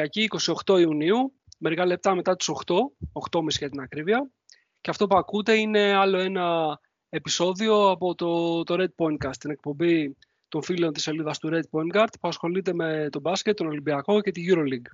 [0.00, 2.74] Είναι Κυριακή 28 Ιουνίου, μερικά λεπτά μετά τις 8,
[3.30, 4.30] 8.30 για την ακρίβεια.
[4.80, 6.78] Και αυτό που ακούτε είναι άλλο ένα
[7.08, 10.16] επεισόδιο από το, το Red Point Cast, την εκπομπή
[10.48, 14.20] των φίλων της σελίδας του Red Point Guard που ασχολείται με τον μπάσκετ, τον Ολυμπιακό
[14.20, 14.90] και τη EuroLeague.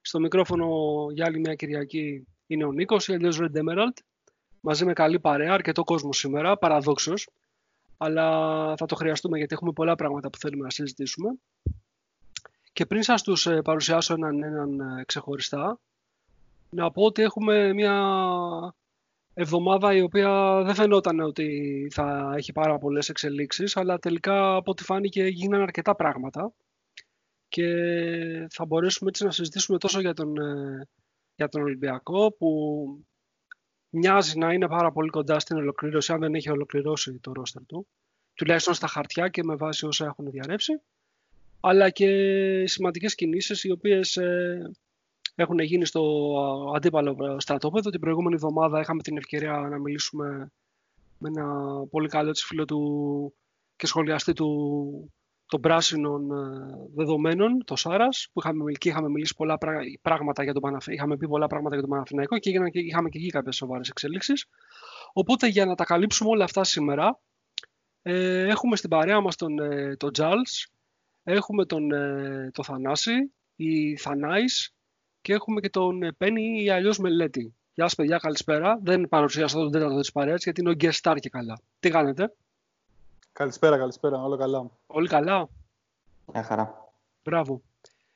[0.00, 0.66] Στο μικρόφωνο
[1.12, 3.96] για άλλη μια Κυριακή είναι ο Νίκος, η αλλιώς Red Emerald,
[4.60, 7.28] μαζί με καλή παρέα, αρκετό κόσμο σήμερα, παραδόξως,
[7.96, 8.26] αλλά
[8.76, 11.28] θα το χρειαστούμε γιατί έχουμε πολλά πράγματα που θέλουμε να συζητήσουμε.
[12.72, 15.80] Και πριν σας τους ε, παρουσιάσω έναν, έναν ε, ξεχωριστά,
[16.70, 18.74] να πω ότι έχουμε μια
[19.34, 24.82] εβδομάδα η οποία δεν φαινόταν ότι θα έχει πάρα πολλές εξελίξεις, αλλά τελικά από ό,τι
[24.84, 26.52] φάνηκε γίνανε αρκετά πράγματα
[27.48, 27.66] και
[28.50, 30.88] θα μπορέσουμε έτσι να συζητήσουμε τόσο για τον, ε,
[31.34, 32.48] για τον Ολυμπιακό που
[33.88, 37.86] μοιάζει να είναι πάρα πολύ κοντά στην ολοκλήρωση, αν δεν έχει ολοκληρώσει το ρόστερ του,
[38.34, 40.80] τουλάχιστον στα χαρτιά και με βάση όσα έχουν διαρρεύσει,
[41.64, 42.08] αλλά και
[42.66, 44.70] σημαντικές κινήσεις οι οποίες ε,
[45.34, 46.02] έχουν γίνει στο
[46.74, 47.90] αντίπαλο στρατόπεδο.
[47.90, 50.50] Την προηγούμενη εβδομάδα είχαμε την ευκαιρία να μιλήσουμε
[51.18, 51.46] με ένα
[51.90, 53.34] πολύ καλό της φίλο του
[53.76, 55.12] και σχολιαστή του
[55.46, 59.58] των πράσινων ε, δεδομένων, το Σάρας, που είχαμε, και είχαμε μιλήσει πολλά
[60.02, 63.18] πράγματα για τον Παναθηναϊκό, είχαμε πει πολλά πράγματα για τον Παναθηναϊκό και, και είχαμε και
[63.18, 64.46] εκεί κάποιες σοβαρές εξελίξεις.
[65.12, 67.20] Οπότε για να τα καλύψουμε όλα αυτά σήμερα,
[68.02, 70.12] ε, έχουμε στην παρέα μας τον, ε, τον
[71.22, 74.74] έχουμε τον, ε, το Θανάση, η Θανάης
[75.20, 77.54] και έχουμε και τον ε, Πένι ή αλλιώς Μελέτη.
[77.74, 78.78] Γεια σας παιδιά, καλησπέρα.
[78.82, 81.60] Δεν παρουσιάσω τον τέταρτο της παρέας γιατί είναι ο guest star και καλά.
[81.80, 82.32] Τι κάνετε;
[83.32, 84.22] Καλησπέρα, καλησπέρα.
[84.22, 84.70] Όλα καλά.
[84.86, 85.48] Όλοι καλά;
[86.32, 86.94] Μια χαρά.
[87.24, 87.62] Μπράβο.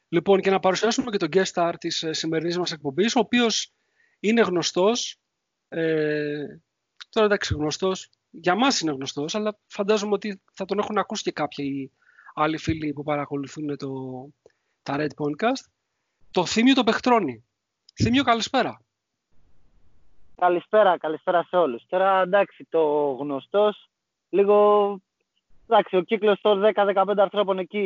[0.08, 3.72] Λοιπόν, και να παρουσιάσουμε και τον guest star της ε, σημερινής μας εκπομπής, ο οποίος
[4.20, 5.18] είναι γνωστός,
[5.68, 6.46] ε,
[7.08, 11.32] τώρα εντάξει γνωστός, για μας είναι γνωστός, αλλά φαντάζομαι ότι θα τον έχουν ακούσει και
[11.32, 11.92] κάποιοι
[12.38, 13.90] άλλοι φίλοι που παρακολουθούν το,
[14.82, 15.64] τα Red Podcast.
[16.30, 17.44] Το Θήμιο το Πεχτρώνει.
[17.94, 18.80] Θήμιο, καλησπέρα.
[20.36, 21.86] Καλησπέρα, καλησπέρα σε όλους.
[21.88, 23.88] Τώρα εντάξει, το γνωστός,
[24.28, 25.00] λίγο
[25.68, 27.82] Εντάξει, ο κύκλος των 10-15 ανθρώπων εκεί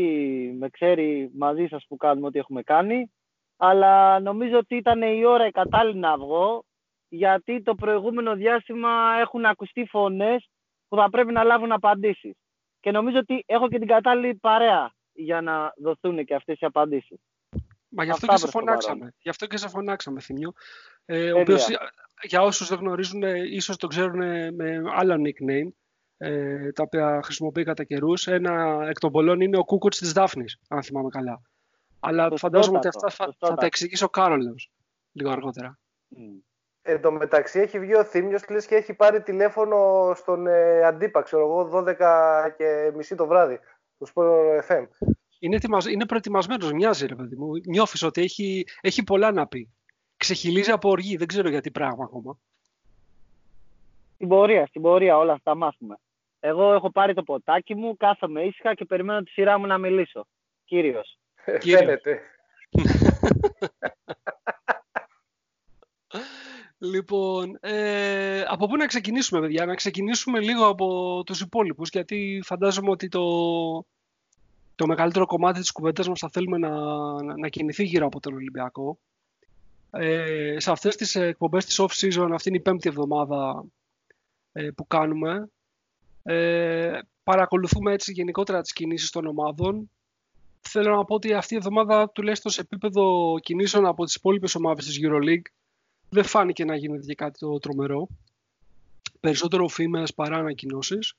[0.59, 3.11] με ξέρει μαζί σας που κάνουμε ό,τι έχουμε κάνει.
[3.57, 6.65] Αλλά νομίζω ότι ήταν η ώρα η κατάλληλη να βγω,
[7.09, 10.49] γιατί το προηγούμενο διάστημα έχουν ακουστεί φωνές
[10.89, 12.37] που θα πρέπει να λάβουν απαντήσεις.
[12.81, 17.19] Και νομίζω ότι έχω και την κατάλληλη παρέα για να δοθούν και αυτές οι απαντήσεις.
[17.89, 19.15] Μα γι' αυτό και σε φωνάξαμε.
[19.19, 20.53] Γι' αυτό και σε φωνάξαμε, Θημιού.
[21.05, 21.67] Ε, ο οποίος,
[22.23, 23.23] για όσους δεν γνωρίζουν,
[23.53, 24.19] ίσως το ξέρουν
[24.55, 25.69] με άλλο nickname
[26.17, 28.27] ε, τα οποία χρησιμοποιεί κατά καιρούς.
[28.27, 31.43] Ένα εκ των πολλών είναι ο Κούκοτ της Δάφνης, αν θυμάμαι καλά.
[32.01, 34.71] Αλλά φαντάζομαι ότι αυτά θα, θα, τα εξηγήσει ο Κάρολος
[35.13, 35.79] λίγο αργότερα.
[36.17, 36.50] Mm.
[36.83, 41.43] Εν τω μεταξύ έχει βγει ο Θήμιος και έχει πάρει τηλέφωνο στον ε, Αντίπα, ξέρω
[41.43, 41.95] εγώ, 12
[42.57, 43.59] και μισή το βράδυ,
[43.99, 44.87] του Sport FM.
[45.39, 45.59] Είναι,
[45.91, 47.51] είναι προετοιμασμένος, μοιάζει ρε παιδί μου.
[47.67, 49.71] Νιώθεις ότι έχει, έχει πολλά να πει.
[50.17, 52.39] Ξεχυλίζει από οργή, δεν ξέρω γιατί πράγμα ακόμα.
[54.15, 55.97] Στην πορεία, στην πορεία όλα αυτά μάθουμε.
[56.41, 60.27] Εγώ έχω πάρει το ποτάκι μου, κάθομαι ήσυχα και περιμένω τη σειρά μου να μιλήσω.
[60.65, 61.19] Κύριος.
[61.61, 62.21] Φαίνεται.
[66.81, 72.91] λοιπόν, ε, από πού να ξεκινήσουμε, παιδιά; Να ξεκινήσουμε λίγο από τους υπόλοιπους, γιατί φαντάζομαι
[72.91, 73.23] ότι το,
[74.75, 76.71] το μεγαλύτερο κομμάτι της κουβέντας μας θα θέλουμε να,
[77.23, 78.99] να, να κινηθεί γύρω από τον Ολυμπιακό.
[79.91, 83.65] Ε, σε αυτές τις εκπομπές της off-season, αυτή είναι η πέμπτη εβδομάδα
[84.53, 85.51] ε, που κάνουμε,
[86.23, 89.91] ε, παρακολουθούμε έτσι γενικότερα τις κινήσεις των ομάδων.
[90.61, 94.85] Θέλω να πω ότι αυτή η εβδομάδα τουλάχιστον σε επίπεδο κινήσεων από τις υπόλοιπες ομάδες
[94.85, 95.60] της EuroLeague
[96.11, 98.09] δεν φάνηκε να γίνεται και κάτι το τρομερό.
[99.21, 101.15] Περισσότερο φήμες παρά ανακοινώσεις.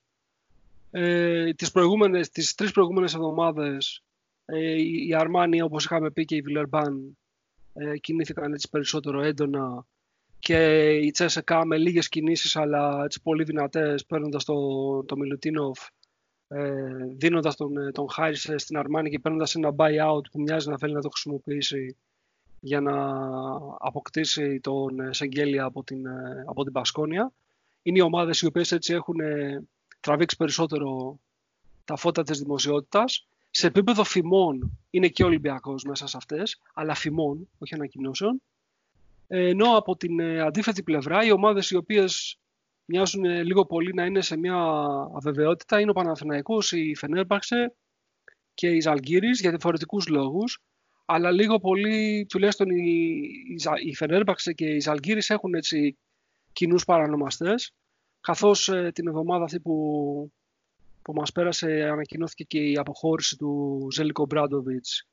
[0.92, 4.04] Ε, τις, προηγούμενες, τις τρεις προηγούμενες εβδομάδες
[4.46, 7.18] ε, η Αρμάνια όπως είχαμε πει και η Βιλερμπάν
[7.74, 9.86] ε, κινήθηκαν έτσι περισσότερο έντονα
[10.40, 14.56] και η Τσέσεκα με λίγες κινήσεις αλλά έτσι πολύ δυνατές παίρνοντας το,
[15.04, 15.80] το Μιλουτίνοφ
[16.48, 16.72] ε,
[17.18, 20.94] δίνοντας τον, ε, τον Χάρις στην Αρμάνη και παίρνοντας ένα buyout που μοιάζει να θέλει
[20.94, 21.98] να το χρησιμοποιήσει
[22.64, 22.94] για να
[23.80, 27.32] αποκτήσει τον ε, Σεγγέλια από την, ε, από την Πασκόνια.
[27.82, 29.16] Είναι οι ομάδες οι οποίες έτσι έχουν
[30.00, 31.20] τραβήξει περισσότερο
[31.86, 33.28] τα φώτα της δημοσιότητας.
[33.50, 38.42] Σε επίπεδο φημών είναι και ο Ολυμπιακός μέσα σε αυτές, αλλά φημών, όχι ανακοινώσεων.
[39.28, 42.40] Ενώ από την ε, αντίθετη πλευρά οι ομάδες οι οποίες
[42.86, 44.56] μοιάζουν ε, λίγο πολύ να είναι σε μια
[45.16, 47.76] αβεβαιότητα είναι ο Παναθηναϊκός, η Φενέρμπαξε
[48.54, 50.62] και η Ζαλγκύρης για διαφορετικούς λόγους.
[51.14, 53.22] Αλλά λίγο πολύ, τουλάχιστον η,
[53.86, 55.98] η Φενέρμπαξε και η Ζαλγκύρης έχουν έτσι
[56.54, 57.74] κοινούς παρανομαστές.
[58.22, 60.32] Καθώς ε, την εβδομάδα αυτή που,
[61.02, 65.08] που μας πέρασε ανακοινώθηκε και η αποχώρηση του Ζέλικο Μπράντοβιτς,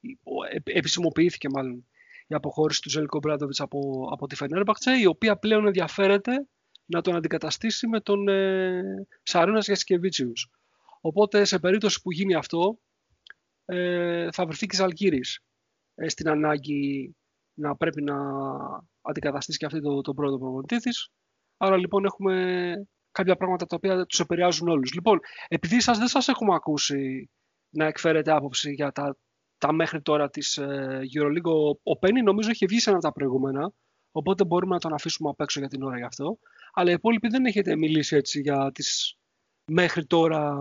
[0.64, 1.86] επισημοποιήθηκε μάλλον
[2.26, 6.48] η αποχώρηση του Ζέλικο Μπράντοβιτς από, από τη Φενέρμπαχτσε, η οποία πλέον ενδιαφέρεται
[6.84, 8.82] να τον αντικαταστήσει με τον ε,
[9.22, 10.50] Σαρούνας Γιασκεβίτσιους.
[11.00, 12.78] Οπότε σε περίπτωση που γίνει αυτό,
[13.64, 15.47] ε, θα βρεθεί και Ζαλκύρης ε,
[16.06, 17.14] στην ανάγκη
[17.54, 18.16] να πρέπει να
[19.00, 21.10] αντικαταστήσει και αυτή το, τον πρώτο προπονητή της.
[21.56, 22.74] Άρα λοιπόν έχουμε
[23.10, 24.94] κάποια πράγματα τα οποία τους επηρεάζουν όλους.
[24.94, 27.31] Λοιπόν, επειδή σας, δεν σας έχουμε ακούσει
[27.70, 29.17] να εκφέρετε άποψη για τα,
[29.58, 33.06] τα μέχρι τώρα της ε, Euroleague, ο, ο Πένι νομίζω έχει βγει σε ένα από
[33.06, 33.72] τα προηγούμενα,
[34.12, 36.38] οπότε μπορούμε να τον αφήσουμε απ' έξω για την ώρα γι' αυτό.
[36.72, 39.17] Αλλά οι υπόλοιποι δεν έχετε μιλήσει έτσι για τις
[39.70, 40.56] μέχρι τώρα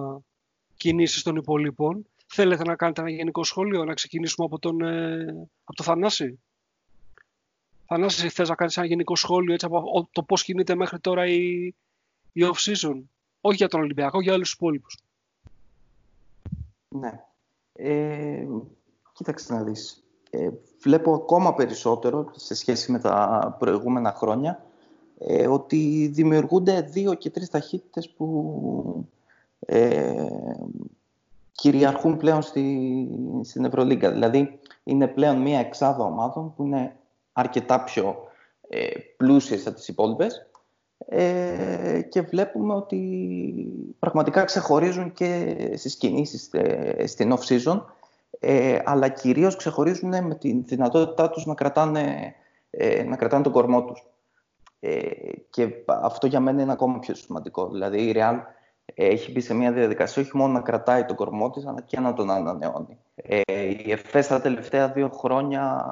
[0.78, 2.08] κινήσεις των υπολείπων.
[2.28, 6.40] Θέλετε να κάνετε ένα γενικό σχόλιο, να ξεκινήσουμε από τον, ε, από το Θανάση;
[7.86, 11.66] Θανάση, θες να κάνεις ένα γενικό σχόλιο έτσι, από το πώς κινείται μέχρι τώρα η,
[12.32, 13.02] η off-season;
[13.42, 14.98] Όχι για τον Ολυμπιακό, για όλους τους υπόλοιπους.
[16.88, 17.24] Ναι.
[17.74, 18.48] Ε,
[19.14, 20.04] κοίταξε να δεις.
[20.30, 24.66] Ε, βλέπω ακόμα περισσότερο σε σχέση με τα προηγούμενα χρόνια
[25.18, 29.10] ε, ότι δημιουργούνται δύο και τρεις ταχύτητες που
[29.60, 30.26] ε,
[31.62, 33.08] κυριαρχούν πλέον στη,
[33.44, 34.12] στην Ευρωλίγκα.
[34.12, 36.96] Δηλαδή, είναι πλέον μία εξάδα ομάδων που είναι
[37.32, 38.16] αρκετά πιο
[38.70, 38.88] ε,
[39.18, 40.50] πλούσιες από τις υπόλοιπες
[41.06, 43.00] ε, και βλέπουμε ότι
[44.00, 47.82] πραγματικά ξεχωρίζουν και στις κινήσεις ε, στην off-season
[48.40, 52.34] ε, αλλά κυρίως ξεχωρίζουν με τη δυνατότητά τους να κρατάνε,
[52.70, 54.08] ε, να κρατάνε τον κορμό τους.
[55.50, 57.68] και αυτό για μένα είναι ακόμα πιο σημαντικό.
[57.70, 58.38] Δηλαδή η Real
[58.94, 62.14] έχει μπει σε μια διαδικασία όχι μόνο να κρατάει τον κορμό της, αλλά και να
[62.14, 62.98] τον ανανεώνει.
[63.16, 63.42] Ε,
[63.86, 65.86] η ΕΦΕ τα τελευταία δύο χρόνια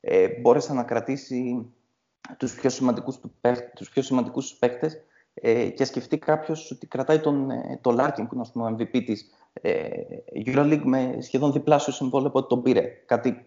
[0.00, 1.72] ε, μπόρεσε να κρατήσει
[2.36, 3.20] τους πιο σημαντικούς,
[3.74, 5.02] τους πιο σημαντικούς παίκτες
[5.34, 9.30] ε, και σκεφτεί κάποιος ότι κρατάει τον, ε, το Larkin, που είναι ο MVP της
[9.52, 9.88] ε,
[10.44, 12.82] EuroLeague, με σχεδόν διπλάσιο συμβόλαιο από τον πήρε.
[13.06, 13.46] Κάτι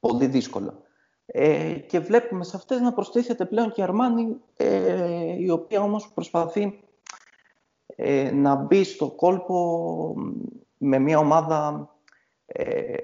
[0.00, 0.82] πολύ δύσκολο.
[1.26, 6.12] Ε, και βλέπουμε σε αυτές να προστίθεται πλέον και η Αρμάνη, ε, η οποία όμως
[6.14, 6.80] προσπαθεί
[7.96, 10.14] ε, να μπει στο κόλπο
[10.78, 11.90] με μια ομάδα
[12.46, 12.94] ε,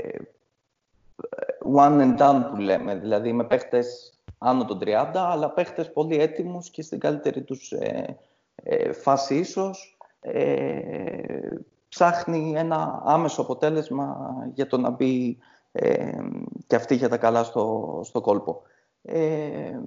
[1.76, 6.70] one and done που λέμε, δηλαδή με παίχτες άνω των 30, αλλά παίχτες πολύ έτοιμους
[6.70, 8.16] και στην καλύτερη τους ε,
[8.54, 9.96] ε, φάση ίσως.
[10.20, 11.48] Ε,
[11.88, 15.38] ψάχνει ένα άμεσο αποτέλεσμα για το να μπει
[15.72, 16.18] ε,
[16.66, 18.62] και αυτή για τα καλά στο, στο κόλπο.
[19.02, 19.78] Ε,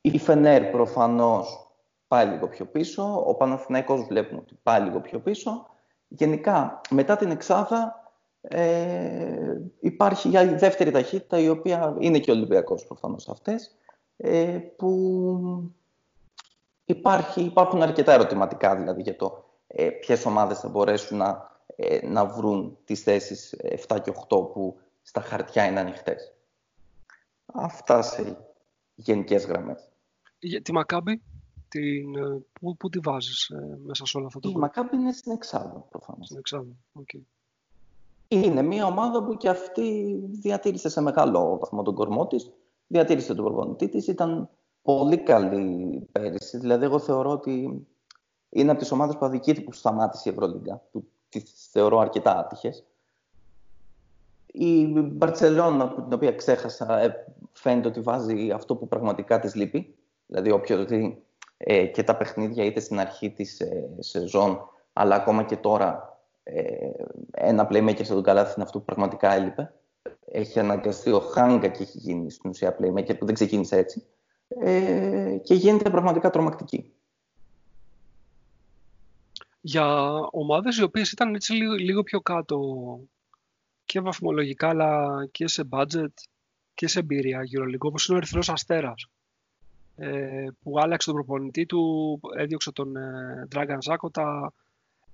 [0.00, 1.71] η Φενέρ προφανώς
[2.12, 5.66] πάει λίγο πιο πίσω, ο Παναθηναϊκός βλέπουμε ότι πάει λίγο πιο πίσω.
[6.08, 12.34] Γενικά, μετά την εξάδα, ε, υπάρχει η άλλη δεύτερη ταχύτητα, η οποία είναι και ο
[12.34, 13.76] Ολυμπιακός προφανώς αυτές,
[14.16, 15.72] ε, που
[16.84, 22.26] υπάρχει, υπάρχουν αρκετά ερωτηματικά δηλαδή για το ε, ποιες ομάδες θα μπορέσουν να, ε, να
[22.26, 23.56] βρουν τις θέσεις
[23.88, 26.32] 7 και 8 που στα χαρτιά είναι ανοιχτές.
[27.44, 28.36] Αυτά σε
[28.94, 29.88] γενικές γραμμές.
[30.38, 31.22] Για τη Μακάμπη,
[31.72, 35.12] την, ε, πού, πού τη βάζεις ε, μέσα σε όλο αυτό το Η Μακάμπη είναι
[35.12, 36.26] στην Εξάδα, προφανώς.
[36.26, 37.20] Στην Εξάδα, okay.
[38.28, 42.50] Είναι μια ομάδα που και αυτή διατήρησε σε μεγάλο βαθμό τον κορμό της,
[42.86, 44.48] διατήρησε τον προπονητή της, ήταν
[44.82, 46.58] πολύ καλή πέρυσι.
[46.58, 47.86] Δηλαδή, εγώ θεωρώ ότι
[48.48, 52.84] είναι από τις ομάδες που αδικείται που σταμάτησε η Ευρωλίγκα, που τις θεωρώ αρκετά άτυχες.
[54.46, 59.94] Η Μπαρσελόνα, την οποία ξέχασα, ε, φαίνεται ότι βάζει αυτό που πραγματικά της λείπει.
[60.26, 60.76] Δηλαδή, όποιο
[61.64, 66.90] ε, και τα παιχνίδια είτε στην αρχή της ε, σεζόν, αλλά ακόμα και τώρα ε,
[67.30, 69.72] ένα playmaker στον καλάθι είναι αυτό που πραγματικά έλειπε.
[70.24, 74.06] Έχει αναγκαστεί ο Χάγκα και έχει γίνει στην ουσία playmaker που δεν ξεκίνησε έτσι.
[74.48, 76.92] Ε, και γίνεται πραγματικά τρομακτική.
[79.60, 82.60] Για ομάδες οι οποίες ήταν έτσι λίγο, λίγο πιο κάτω
[83.84, 86.12] και βαθμολογικά αλλά και σε budget
[86.74, 89.11] και σε εμπειρία γύρω όπως είναι ο Ερυθρός Αστέρας ε,
[90.62, 94.52] που άλλαξε τον προπονητή του, έδιωξε τον ε, Dragan Ζάκοτα,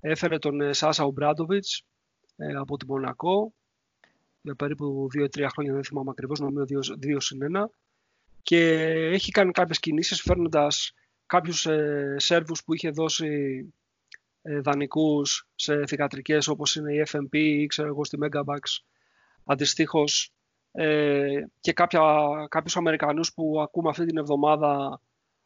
[0.00, 1.82] Έφερε τον ε, Σάσα Ομπράντοβιτς
[2.37, 3.54] ε, από τη Μονακό
[4.40, 6.64] για περίπου 2-3 χρόνια, δεν θυμάμαι ακριβώς, νομίζω
[7.02, 7.64] 2 συν 1
[8.42, 8.73] και
[9.12, 10.92] έχει κάνει κάποιες κινήσεις φέρνοντας
[11.26, 13.28] κάποιους ε, Σέρβους που είχε δώσει
[14.42, 18.61] ε, δανεικούς σε θηγατρικές όπως είναι η FMP ή ξέρω εγώ στη Mega Bemax
[19.44, 20.32] αντιστοίχως
[20.73, 22.01] ε, και κάποια,
[22.49, 25.01] κάποιους Αμερικανούς που ακούμε αυτή την εβδομάδα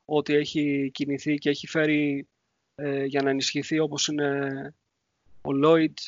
[0.04, 2.28] ότι έχει κινηθεί και έχει φέρει
[2.74, 4.74] ε, για να ενισχυθεί όπως είναι
[5.42, 5.98] ο Λόιτ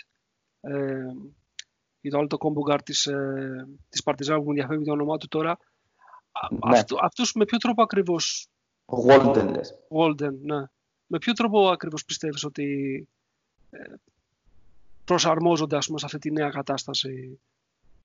[0.61, 1.07] ε,
[2.01, 5.17] ή το άλλο το combo guard της, ε, της Παρτιζάν που μου διαφεύγει το όνομά
[5.17, 5.59] του τώρα.
[6.67, 6.83] Ναι.
[7.01, 8.49] αυτούς με ποιο τρόπο ακριβώς...
[8.85, 9.79] Ο Walden λες.
[9.89, 10.63] Walden, ναι.
[11.07, 13.09] Με ποιο τρόπο ακριβώς πιστεύεις ότι
[13.71, 13.79] ε,
[15.05, 17.41] προσαρμόζονται ας πούμε, σε αυτή τη νέα κατάσταση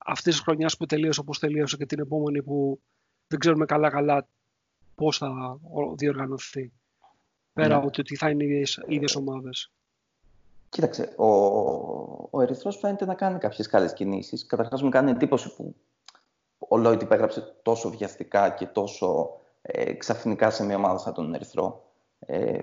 [0.06, 2.80] αυτής της χρονιάς που τελείωσε όπως τελείωσε και την επόμενη που
[3.28, 4.28] δεν ξέρουμε καλά-καλά
[4.96, 5.60] πώς θα
[5.96, 6.72] διοργανωθεί.
[7.54, 7.74] Πέρα ναι.
[7.74, 9.72] από το ότι θα είναι οι ίδιες ομάδες.
[10.70, 11.28] Κοίταξε, ο,
[12.30, 14.46] ο Ερυθρός φαίνεται να κάνει κάποιες καλές κινήσεις.
[14.46, 15.76] Καταρχάς μου κάνει εντύπωση που
[16.58, 21.92] ο Λόιτ υπέγραψε τόσο βιαστικά και τόσο ε, ξαφνικά σε μια ομάδα σαν τον Ερυθρό.
[22.20, 22.60] Ε,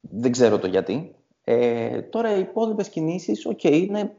[0.00, 1.14] δεν ξέρω το γιατί.
[1.44, 4.16] Ε, τώρα οι υπόλοιπες κινήσεις, οκ, είναι,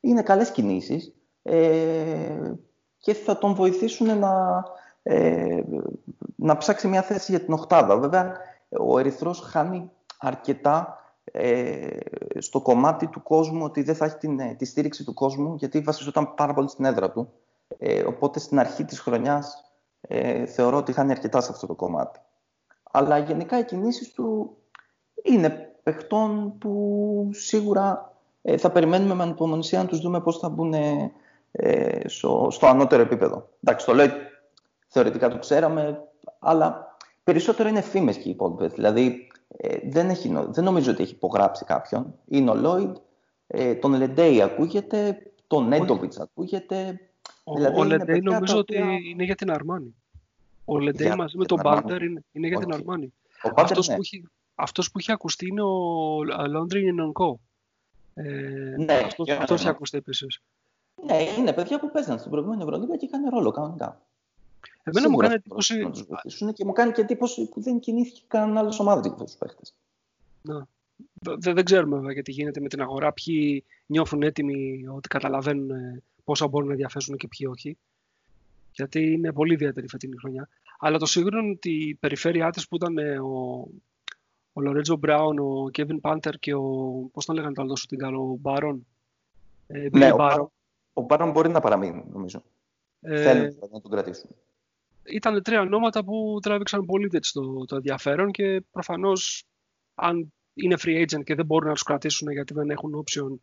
[0.00, 2.52] είναι καλές κινήσεις ε,
[2.98, 4.64] και θα τον βοηθήσουν να,
[5.02, 5.62] ε,
[6.36, 7.98] να ψάξει μια θέση για την οκτάδα.
[7.98, 8.36] Βέβαια,
[8.80, 10.98] ο Ερυθρός χάνει αρκετά
[11.32, 11.98] ε,
[12.38, 15.80] στο κομμάτι του κόσμου ότι δεν θα έχει την, ε, τη στήριξη του κόσμου γιατί
[15.80, 17.32] βασιζόταν πάρα πολύ στην έδρα του.
[17.78, 19.64] Ε, οπότε στην αρχή της χρονιάς
[20.00, 22.20] ε, θεωρώ ότι χάνει αρκετά σε αυτό το κομμάτι.
[22.90, 24.56] Αλλά γενικά οι κινήσεις του
[25.22, 30.74] είναι παιχτών που σίγουρα ε, θα περιμένουμε με ανυπομονησία να τους δούμε πώς θα μπουν
[31.60, 33.48] ε, στο, στο ανώτερο επίπεδο.
[33.64, 34.08] Εντάξει, το λέω
[34.88, 36.02] θεωρητικά το ξέραμε,
[36.38, 38.72] αλλά περισσότερο είναι φήμες και οι υπόλοιπες.
[38.72, 42.14] Δηλαδή, ε, δεν, έχει, δεν νομίζω ότι έχει υπογράψει κάποιον.
[42.28, 42.96] Είναι ο Λόιντ,
[43.46, 47.00] ε, τον Λεντέι ακούγεται, τον Νέντοβιτς ακούγεται.
[47.44, 48.76] Ο, δηλαδή, ο Λεντέι νομίζω ότι
[49.10, 49.94] είναι για την Αρμάνη.
[50.64, 53.12] Ο Λεντέι μαζί με τον Μπάντερ είναι, είναι για την Αρμάνη.
[53.54, 53.94] Αυτός, ναι.
[53.94, 54.24] που έχει,
[54.54, 57.40] αυτός που έχει ακουστεί είναι ο Λόντρι Νινονκό.
[58.14, 58.22] Ε,
[58.76, 60.40] ναι, αυτός, αυτός έχει ακουστεί επίσης.
[61.04, 64.02] Ναι, είναι παιδιά που παίζαν στην προηγούμενη Ευρωλίγα και είχαν ρόλο κανονικά.
[64.82, 65.78] Εμένα μου κάνει εντύπωση.
[65.78, 69.30] Να τους και μου κάνει και εντύπωση που δεν κινήθηκε κανένα άλλος ομάδας για αυτούς
[69.30, 69.74] τους παίχτες.
[70.42, 70.58] Ναι.
[71.38, 73.12] Δεν, δεν ξέρουμε βέβαια γιατί γίνεται με την αγορά.
[73.12, 77.76] Ποιοι νιώθουν έτοιμοι ότι καταλαβαίνουν ε, πόσα μπορούν να διαθέσουν και ποιοι όχι.
[78.72, 80.48] Γιατί είναι πολύ ιδιαίτερη φετινή χρονιά.
[80.78, 83.68] Αλλά το σίγουρο είναι ότι η περιφέρειά της που ήταν ε, ο,
[84.52, 86.62] ο Λορέτζο Μπράουν, ο Κέβιν Πάντερ και ο.
[87.12, 88.86] Πώς τον λέγανε το άλλο σου την καλό, ο Μπάρον.
[89.66, 90.52] Ε, ναι, ο,
[90.98, 92.42] ο Μπάρον μπορεί να παραμείνει, νομίζω.
[93.00, 94.30] Ε, Θέλουν δηλαδή να τον κρατήσουν.
[95.02, 99.44] Ήταν τρία ονόματα που τράβηξαν πολύ το, το ενδιαφέρον και προφανώς
[99.94, 103.38] αν είναι free agent και δεν μπορούν να τους κρατήσουν γιατί δεν έχουν option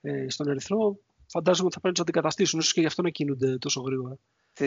[0.00, 3.10] ε, στον Ερυθρό, φαντάζομαι ότι θα πρέπει να τους αντικαταστήσουν, ίσως και γι' αυτό να
[3.10, 4.18] κινούνται τόσο γρήγορα.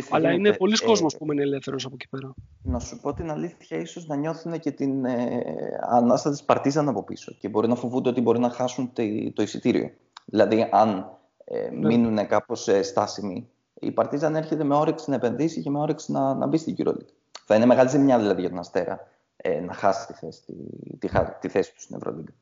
[0.09, 2.33] Αλλά είναι πολλοί ε, κόσμος που είναι ελεύθερος από εκεί πέρα.
[2.61, 5.43] Να σου πω την αλήθεια, ίσως να νιώθουν και την ε,
[5.81, 9.41] ανάσταση της Παρτίζαν από πίσω και μπορεί να φοβούνται ότι μπορεί να χάσουν το, το
[9.41, 9.91] εισιτήριο.
[10.25, 11.18] Δηλαδή, αν
[11.51, 11.87] ε, ναι.
[11.87, 13.49] μείνουν κάπως ε, στάσιμοι.
[13.73, 17.13] Η Παρτίζαν έρχεται με όρεξη να επενδύσει και με όρεξη να, να μπει στην Euroleague.
[17.45, 20.53] Θα είναι μεγάλη ζημιά δηλαδή για τον Αστέρα ε, να χάσει τη θέση, τη,
[20.97, 22.33] τη, τη, θέση τους στην Ευρωλίγκα.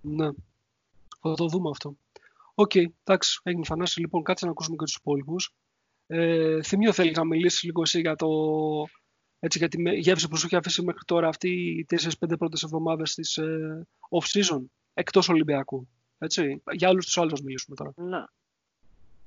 [0.00, 0.30] Ναι.
[1.20, 1.96] Θα το δούμε αυτό.
[2.54, 4.00] OK, okay, εντάξει, έγινε φανάση.
[4.00, 5.54] Λοιπόν, κάτσε να ακούσουμε και τους υπόλοιπους.
[6.06, 8.28] Ε, Θυμίο θέλει να μιλήσεις λίγο εσύ για, το,
[9.38, 11.86] έτσι, για τη γεύση που σου έχει αφήσει μέχρι τώρα αυτή οι
[12.20, 14.62] 4-5 πρώτες εβδομάδες της ε, off-season,
[14.94, 15.88] εκτός Ολυμπιακού.
[16.18, 16.62] Έτσι.
[16.70, 17.92] Για όλους τους άλλους να μιλήσουμε τώρα.
[17.96, 18.24] Ναι,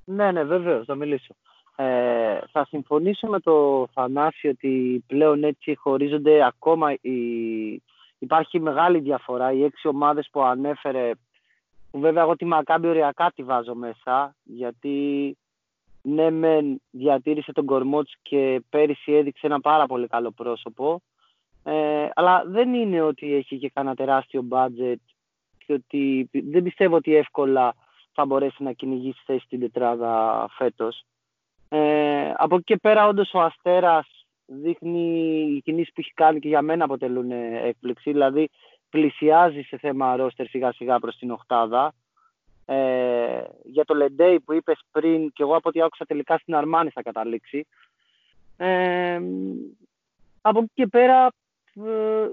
[0.06, 1.36] ναι, ναι βεβαίως, θα μιλήσω.
[1.76, 7.12] Ε, θα συμφωνήσω με το Θανάση ότι πλέον έτσι χωρίζονται ακόμα η...
[8.20, 9.52] υπάρχει μεγάλη διαφορά.
[9.52, 11.12] Οι έξι ομάδες που ανέφερε,
[11.92, 15.38] που βέβαια εγώ τη Μακάμπη οριακά τη βάζω μέσα, γιατί
[16.02, 21.02] ναι μεν διατήρησε τον κορμό και πέρυσι έδειξε ένα πάρα πολύ καλό πρόσωπο,
[21.64, 24.42] ε, αλλά δεν είναι ότι έχει και κανένα τεράστιο
[25.70, 27.76] budget ότι δεν πιστεύω ότι εύκολα
[28.14, 31.04] θα μπορέσει να κυνηγήσει θέση στην τετράδα φέτος.
[31.70, 36.48] Ε, από εκεί και πέρα όντως ο Αστέρας δείχνει οι κινήσεις που έχει κάνει και
[36.48, 38.12] για μένα αποτελούν έκπληξη.
[38.12, 38.50] Δηλαδή
[38.90, 41.94] πλησιάζει σε θέμα ρόστερ σιγά σιγά προς την οχτάδα.
[42.66, 46.90] Ε, για το Λεντέι που είπες πριν και εγώ από ό,τι άκουσα τελικά στην Αρμάνη
[46.90, 47.68] θα καταλήξει.
[48.58, 49.22] Ε,
[50.42, 51.32] από εκεί και πέρα
[51.74, 52.30] ε,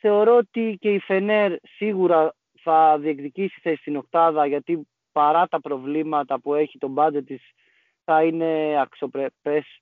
[0.00, 6.40] θεωρώ ότι και η Φενέρ σίγουρα θα διεκδικήσει θέση στην οκτάδα γιατί παρά τα προβλήματα
[6.40, 7.42] που έχει το budget της
[8.04, 9.80] θα είναι αξιοπρεπές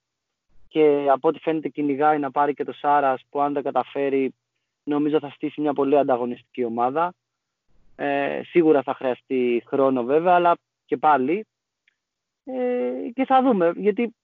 [0.68, 4.34] και από ό,τι φαίνεται κυνηγάει να πάρει και το Σάρας που αν δεν καταφέρει
[4.84, 7.14] νομίζω θα στήσει μια πολύ ανταγωνιστική ομάδα.
[7.96, 11.46] Ε, σίγουρα θα χρειαστεί χρόνο βέβαια αλλά και πάλι
[12.44, 14.14] ε, και θα δούμε γιατί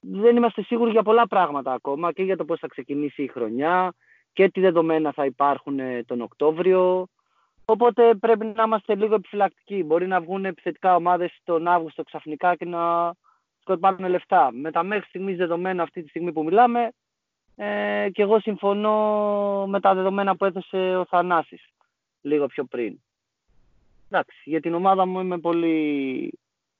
[0.00, 3.94] δεν είμαστε σίγουροι για πολλά πράγματα ακόμα και για το πώς θα ξεκινήσει η χρονιά
[4.32, 7.06] και τι δεδομένα θα υπάρχουν ε, τον Οκτώβριο
[7.70, 9.82] Οπότε πρέπει να είμαστε λίγο επιφυλακτικοί.
[9.84, 13.12] Μπορεί να βγουν επιθετικά ομάδες τον Αύγουστο ξαφνικά και να
[13.60, 14.50] σκοτώνουν λεφτά.
[14.52, 16.92] Με τα μέχρι στιγμής δεδομένα αυτή τη στιγμή που μιλάμε,
[17.56, 21.68] ε, και εγώ συμφωνώ με τα δεδομένα που έδωσε ο Θανάσης
[22.20, 23.00] λίγο πιο πριν.
[24.10, 26.38] Εντάξει, για την ομάδα μου είμαι πολύ...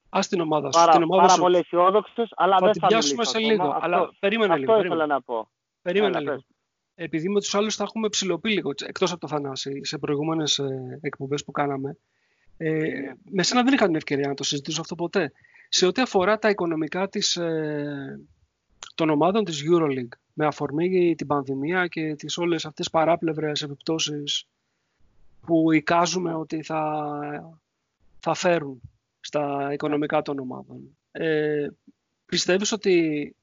[0.08, 0.78] Ας την ομάδα σου.
[0.78, 3.22] Πάρα, την ομάδα πάρα πολύ αισιόδοξος, αλλά θα δεν θα μιλήσω.
[3.22, 3.68] σε λίγο.
[3.68, 4.72] Αυτό, αλλά περίμενε αυτό λίγο.
[4.72, 5.48] Αυτό ήθελα να πω.
[5.82, 6.44] Περίμενε λίγο
[7.02, 10.98] επειδή με τους άλλους θα έχουμε ψηλοπεί λίγο, εκτός από το Θανάση, σε προηγούμενες ε,
[11.00, 11.96] εκπομπές που κάναμε,
[12.56, 15.32] Ε, με σένα δεν είχα την ευκαιρία να το συζητήσω αυτό ποτέ.
[15.68, 18.20] Σε ό,τι αφορά τα οικονομικά της, ε,
[18.94, 24.44] των ομάδων της EuroLeague, με αφορμή την πανδημία και τις όλες αυτές παράπλευρες επιπτώσεις
[25.46, 27.10] που εικάζουμε ότι θα,
[28.18, 28.80] θα φέρουν
[29.20, 30.96] στα οικονομικά των ομάδων.
[31.10, 31.68] Ε,
[32.26, 33.34] πιστεύεις ότι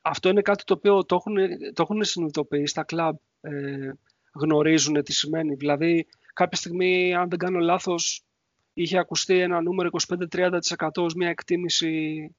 [0.00, 1.36] αυτό είναι κάτι το οποίο το έχουν,
[1.72, 3.92] το έχουν συνειδητοποιήσει τα κλαμπ, ε,
[4.34, 5.54] γνωρίζουν τι σημαίνει.
[5.54, 8.24] Δηλαδή, κάποια στιγμή, αν δεν κάνω λάθος,
[8.72, 9.88] είχε ακουστεί ένα νούμερο
[10.32, 10.58] 25-30%
[10.96, 12.34] ως μια εκτίμηση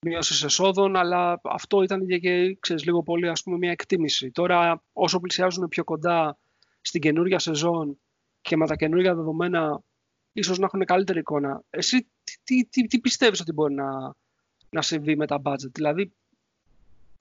[0.00, 4.30] μείωσης εσόδων, αλλά αυτό ήταν και, ξέρεις, λίγο πολύ ας πούμε, μια εκτίμηση.
[4.30, 6.38] Τώρα, όσο πλησιάζουν πιο κοντά
[6.80, 7.98] στην καινούργια σεζόν
[8.40, 9.82] και με τα καινούργια δεδομένα,
[10.32, 11.62] ίσως να έχουν καλύτερη εικόνα.
[11.70, 12.08] Εσύ
[12.44, 14.14] τι, τι, τι πιστεύεις ότι μπορεί να,
[14.70, 16.12] να συμβεί με τα budget, δηλαδή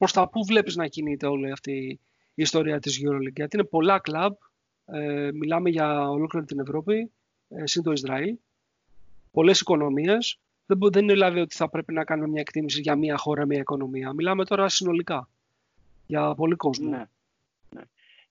[0.06, 2.00] προς τα πού βλέπεις να κινείται όλη αυτή
[2.34, 4.34] η ιστορία της EuroLeague, γιατί είναι πολλά κλαμπ,
[4.86, 7.12] ε, μιλάμε για ολόκληρη την Ευρώπη,
[7.50, 8.38] ε, συν το Ισραήλ,
[9.32, 13.18] πολλές οικονομίες, δεν, δεν είναι δηλαδή ότι θα πρέπει να κάνουμε μια εκτίμηση για μια
[13.18, 14.14] χώρα, μια οικονομία.
[14.14, 15.30] Μιλάμε τώρα συνολικά
[16.06, 16.90] για πολύ κόσμο.
[16.90, 17.06] Ναι.
[17.70, 17.82] ναι.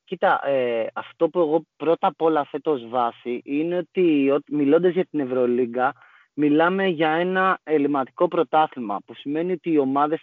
[0.04, 5.04] Κοίτα, ε, αυτό που εγώ πρώτα απ' όλα θέτω ως βάση είναι ότι μιλώντας για
[5.04, 5.94] την Ευρωλίγκα
[6.34, 10.22] μιλάμε για ένα ελληματικό πρωτάθλημα που σημαίνει ότι οι ομάδες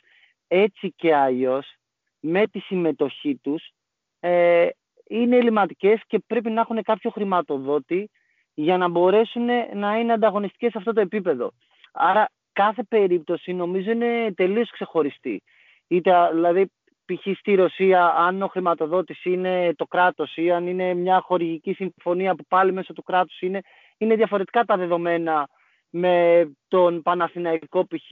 [0.53, 1.73] έτσι και αλλιώς
[2.19, 3.71] με τη συμμετοχή τους
[4.19, 4.67] ε,
[5.07, 8.09] είναι ελληματικές και πρέπει να έχουν κάποιο χρηματοδότη
[8.53, 11.51] για να μπορέσουν να είναι ανταγωνιστικές σε αυτό το επίπεδο.
[11.91, 15.41] Άρα κάθε περίπτωση νομίζω είναι τελείως ξεχωριστή.
[15.87, 16.65] Είτε, δηλαδή,
[17.05, 17.37] π.χ.
[17.37, 22.45] στη Ρωσία, αν ο χρηματοδότης είναι το κράτος ή αν είναι μια χορηγική συμφωνία που
[22.47, 23.61] πάλι μέσω του κράτους είναι,
[23.97, 25.47] είναι διαφορετικά τα δεδομένα
[25.89, 28.11] με τον Παναθηναϊκό π.χ.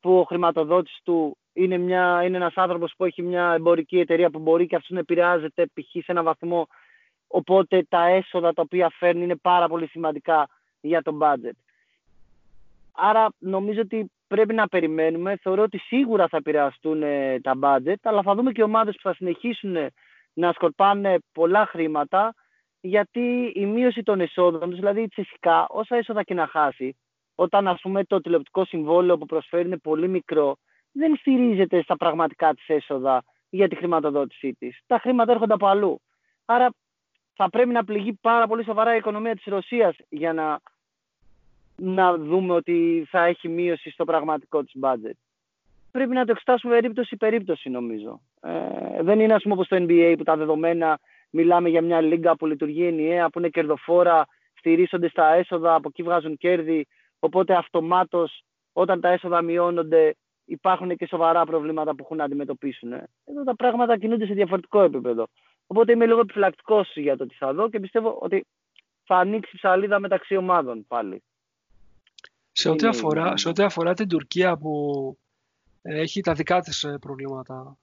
[0.00, 4.38] που ο χρηματοδότης του είναι, μια, είναι ένας άνθρωπος που έχει μια εμπορική εταιρεία που
[4.38, 5.90] μπορεί και αυτός να επηρεάζεται π.χ.
[5.90, 6.66] σε έναν βαθμό
[7.26, 10.48] οπότε τα έσοδα τα οποία φέρνει είναι πάρα πολύ σημαντικά
[10.80, 11.56] για το budget.
[12.92, 15.36] Άρα νομίζω ότι πρέπει να περιμένουμε.
[15.36, 19.14] Θεωρώ ότι σίγουρα θα επηρεαστούν ε, τα budget, αλλά θα δούμε και ομάδες που θα
[19.14, 19.76] συνεχίσουν
[20.32, 22.34] να σκορπάνε πολλά χρήματα,
[22.80, 26.96] γιατί η μείωση των εσόδων τους, δηλαδή η Τσεσικά, όσα έσοδα και να χάσει,
[27.34, 30.56] όταν ας πούμε το τηλεοπτικό συμβόλαιο που προσφέρει είναι πολύ μικρό,
[30.92, 34.80] δεν στηρίζεται στα πραγματικά της έσοδα για τη χρηματοδότησή της.
[34.86, 36.00] Τα χρήματα έρχονται από αλλού.
[36.44, 36.68] Άρα
[37.34, 40.60] θα πρέπει να πληγεί πάρα πολύ σοβαρά η οικονομία της Ρωσίας για να
[41.76, 45.16] να δούμε ότι θα έχει μείωση στο πραγματικό της budget.
[45.90, 48.20] Πρέπει να το εξετάσουμε περίπτωση περίπτωση νομίζω.
[48.40, 50.98] Ε, δεν είναι ας πούμε όπως το NBA που τα δεδομένα
[51.30, 56.02] μιλάμε για μια λίγα που λειτουργεί ενιαία, που είναι κερδοφόρα, στηρίζονται στα έσοδα, από εκεί
[56.02, 56.86] βγάζουν κέρδη,
[57.18, 62.92] οπότε αυτομάτως όταν τα έσοδα μειώνονται υπάρχουν και σοβαρά προβλήματα που έχουν να αντιμετωπίσουν.
[63.24, 65.28] Εδώ τα πράγματα κινούνται σε διαφορετικό επίπεδο.
[65.66, 68.46] Οπότε είμαι λίγο επιφυλακτικός για το τι θα δω και πιστεύω ότι
[69.04, 71.22] θα ανοίξει ψαλίδα μεταξύ ομάδων πάλι.
[72.52, 75.16] Σε ό,τι, αφορά, σε ό,τι αφορά την Τουρκία που
[75.82, 77.76] έχει τα δικά της ε, προβλήματα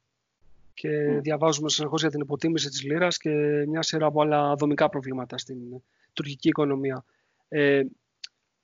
[0.73, 0.89] και
[1.21, 3.29] διαβάζουμε συνεχώς για την υποτίμηση της λίρας και
[3.67, 5.57] μια σειρά από άλλα δομικά προβλήματα στην
[6.13, 7.05] τουρκική οικονομία.
[7.47, 7.81] Ε,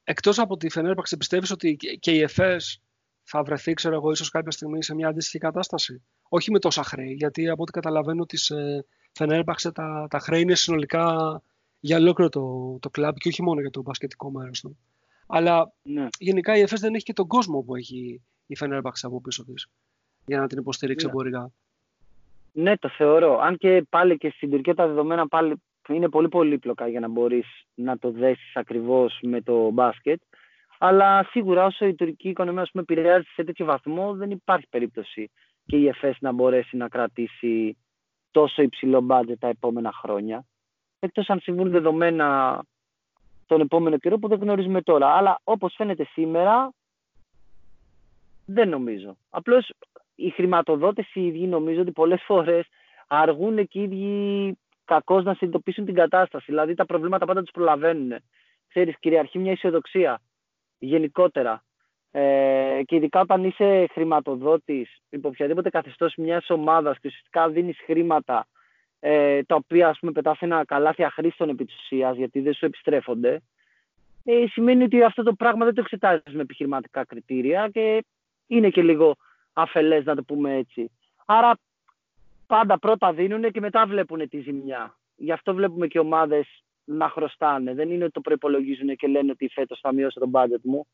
[0.04, 2.82] εκτός από τη Φενέρπαξη, πιστεύεις ότι και η ΕΦΕΣ
[3.28, 6.02] θα βρεθεί, ξέρω εγώ, ίσως κάποια στιγμή σε μια αντίστοιχη κατάσταση.
[6.30, 10.56] Όχι με τόσα χρέη, γιατί από ό,τι καταλαβαίνω της ε, Φενέρπαξε τα, τα χρέη είναι
[10.56, 11.42] συνολικά
[11.80, 14.78] για ολόκληρο το, το κλαμπ και όχι μόνο για το μπασκετικό μέρος του.
[15.28, 16.08] Αλλά ναι.
[16.20, 19.68] γενικά η ΕΦΕΣ δεν έχει και τον κόσμο που έχει η Φενέρμπαξ από πίσω της
[20.26, 21.12] για να την υποστηρίξει ναι.
[21.12, 21.52] εμπορικά.
[22.52, 23.40] Ναι, το θεωρώ.
[23.40, 27.46] Αν και πάλι και στην Τουρκία τα δεδομένα πάλι είναι πολύ πολύπλοκα για να μπορείς
[27.76, 30.22] να το δέσεις ακριβώς με το μπάσκετ.
[30.80, 35.32] Αλλά σίγουρα όσο η τουρκική οικονομία πούμε, επηρεάζει σε τέτοιο βαθμό δεν υπάρχει περίπτωση
[35.66, 37.78] και η ΕΦΕΣ να μπορέσει να κρατήσει
[38.32, 40.46] τόσο υψηλό μπάτζετ τα επόμενα χρόνια.
[41.00, 42.60] Εκτός αν συμβούν δεδομένα
[43.46, 45.08] τον επόμενο καιρό που δεν γνωρίζουμε τώρα.
[45.08, 46.74] Αλλά όπως φαίνεται σήμερα,
[48.46, 49.18] δεν νομίζω.
[49.30, 49.74] Απλώς
[50.16, 52.68] οι χρηματοδότες οι ίδιοι νομίζω ότι πολλές φορές
[53.08, 56.46] αργούν και οι ίδιοι κακώς να συνειδητοποιήσουν την κατάσταση.
[56.48, 58.14] Δηλαδή τα προβλήματα πάντα τους προλαβαίνουν.
[58.68, 60.22] Ξέρεις, κυριαρχεί μια αισιοδοξία
[60.80, 61.64] γενικότερα.
[62.12, 68.48] Ε, και ειδικά όταν είσαι χρηματοδότης υπό οποιαδήποτε καθεστώς μιας ομάδας και ουσιαστικά δίνεις χρήματα
[69.00, 72.66] ε, τα οποία ας πούμε πετάς ένα καλάθι αχρήστων επί της ουσίας, γιατί δεν σου
[72.66, 73.42] επιστρέφονται,
[74.24, 78.06] ε, σημαίνει ότι αυτό το πράγμα δεν το εξετάζεις με επιχειρηματικά κριτήρια και
[78.48, 79.16] είναι και λίγο
[79.54, 80.92] αφελές να το πούμε έτσι.
[81.26, 81.58] Άρα
[82.48, 84.98] πάντα πρώτα δίνουν και μετά βλέπουν τη ζημιά.
[85.16, 87.74] Γι' αυτό βλέπουμε και ομάδες να χρωστάνε.
[87.74, 90.88] Δεν είναι ότι το προπολογίζουν και λένε ότι φέτος θα μειώσω τον budget μου.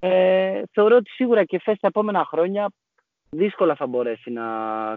[0.00, 2.72] Ε, θεωρώ ότι σίγουρα και φέτος τα επόμενα χρόνια
[3.30, 4.46] δύσκολα θα μπορέσει να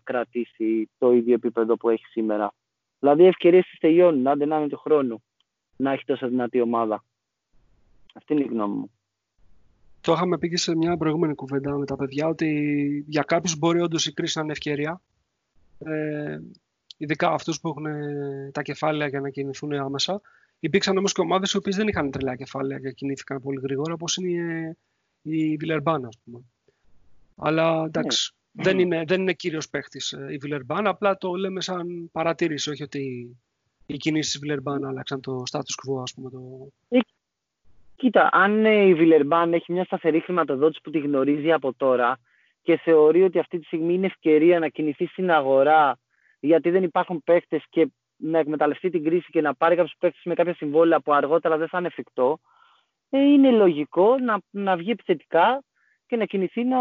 [0.03, 2.53] κρατήσει το ίδιο επίπεδο που έχει σήμερα.
[2.99, 5.23] Δηλαδή, ευκαιρίες τη τελειώνουν, άντε να είναι του χρόνου
[5.77, 7.03] να έχει τόσο δυνατή ομάδα.
[8.13, 8.91] Αυτή είναι η γνώμη μου.
[10.01, 12.49] Το είχαμε πει και σε μια προηγούμενη κουβέντα με τα παιδιά ότι
[13.07, 15.01] για κάποιους μπορεί όντως η κρίση να είναι ευκαιρία.
[15.79, 16.39] Ε,
[17.03, 17.85] ειδικά αυτούς που έχουν
[18.51, 20.21] τα κεφάλαια για να κινηθούν άμεσα.
[20.59, 24.15] Υπήρξαν όμως και ομάδες οι οποίες δεν είχαν τρελά κεφάλαια και κινήθηκαν πολύ γρήγορα, όπως
[24.17, 24.77] είναι
[25.21, 26.41] η Βιλερμπάν, ας πούμε.
[27.35, 28.63] Αλλά εντάξει, ναι.
[28.63, 32.83] δεν, είναι, δεν είναι κύριος παίχτης ε, η Βιλερμπάν, απλά το λέμε σαν παρατήρηση, όχι
[32.83, 33.35] ότι
[33.85, 36.29] οι κινήσεις της Βιλερμπάν άλλαξαν το status quo, ας πούμε.
[36.29, 36.39] Το...
[36.89, 36.99] Ε,
[37.95, 42.19] κοίτα, αν ε, η Βιλερμπάν έχει μια σταθερή χρηματοδότηση που τη γνωρίζει από τώρα
[42.61, 45.97] και θεωρεί ότι αυτή τη στιγμή είναι ευκαιρία να κινηθεί στην αγορά
[46.45, 50.33] γιατί δεν υπάρχουν παίχτες και να εκμεταλλευτεί την κρίση και να πάρει κάποιους παίχτε με
[50.33, 52.39] κάποια συμβόλαια που αργότερα δεν θα είναι εφικτό,
[53.09, 55.63] ε, είναι λογικό να, να βγει επιθετικά
[56.07, 56.79] και να κινηθεί να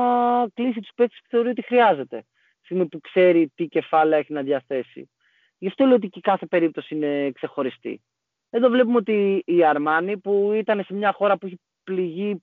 [0.54, 2.24] κλείσει τους παίχτε που θεωρεί ότι χρειάζεται.
[2.62, 5.10] Στιγμή που ξέρει τι κεφάλαια έχει να διαθέσει.
[5.58, 8.02] Γι' αυτό λέω ότι και κάθε περίπτωση είναι ξεχωριστή.
[8.50, 12.42] Εδώ βλέπουμε ότι η Αρμάνη που ήταν σε μια χώρα που έχει πληγεί,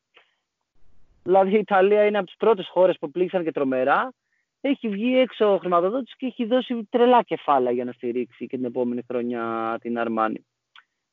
[1.24, 4.14] δηλαδή η Ιταλία είναι από τις πρώτες χώρες που πλήγησαν και τρομερά,
[4.62, 8.66] έχει βγει έξω ο χρηματοδότης και έχει δώσει τρελά κεφάλαια για να στηρίξει και την
[8.66, 10.46] επόμενη χρονιά την Αρμάνη.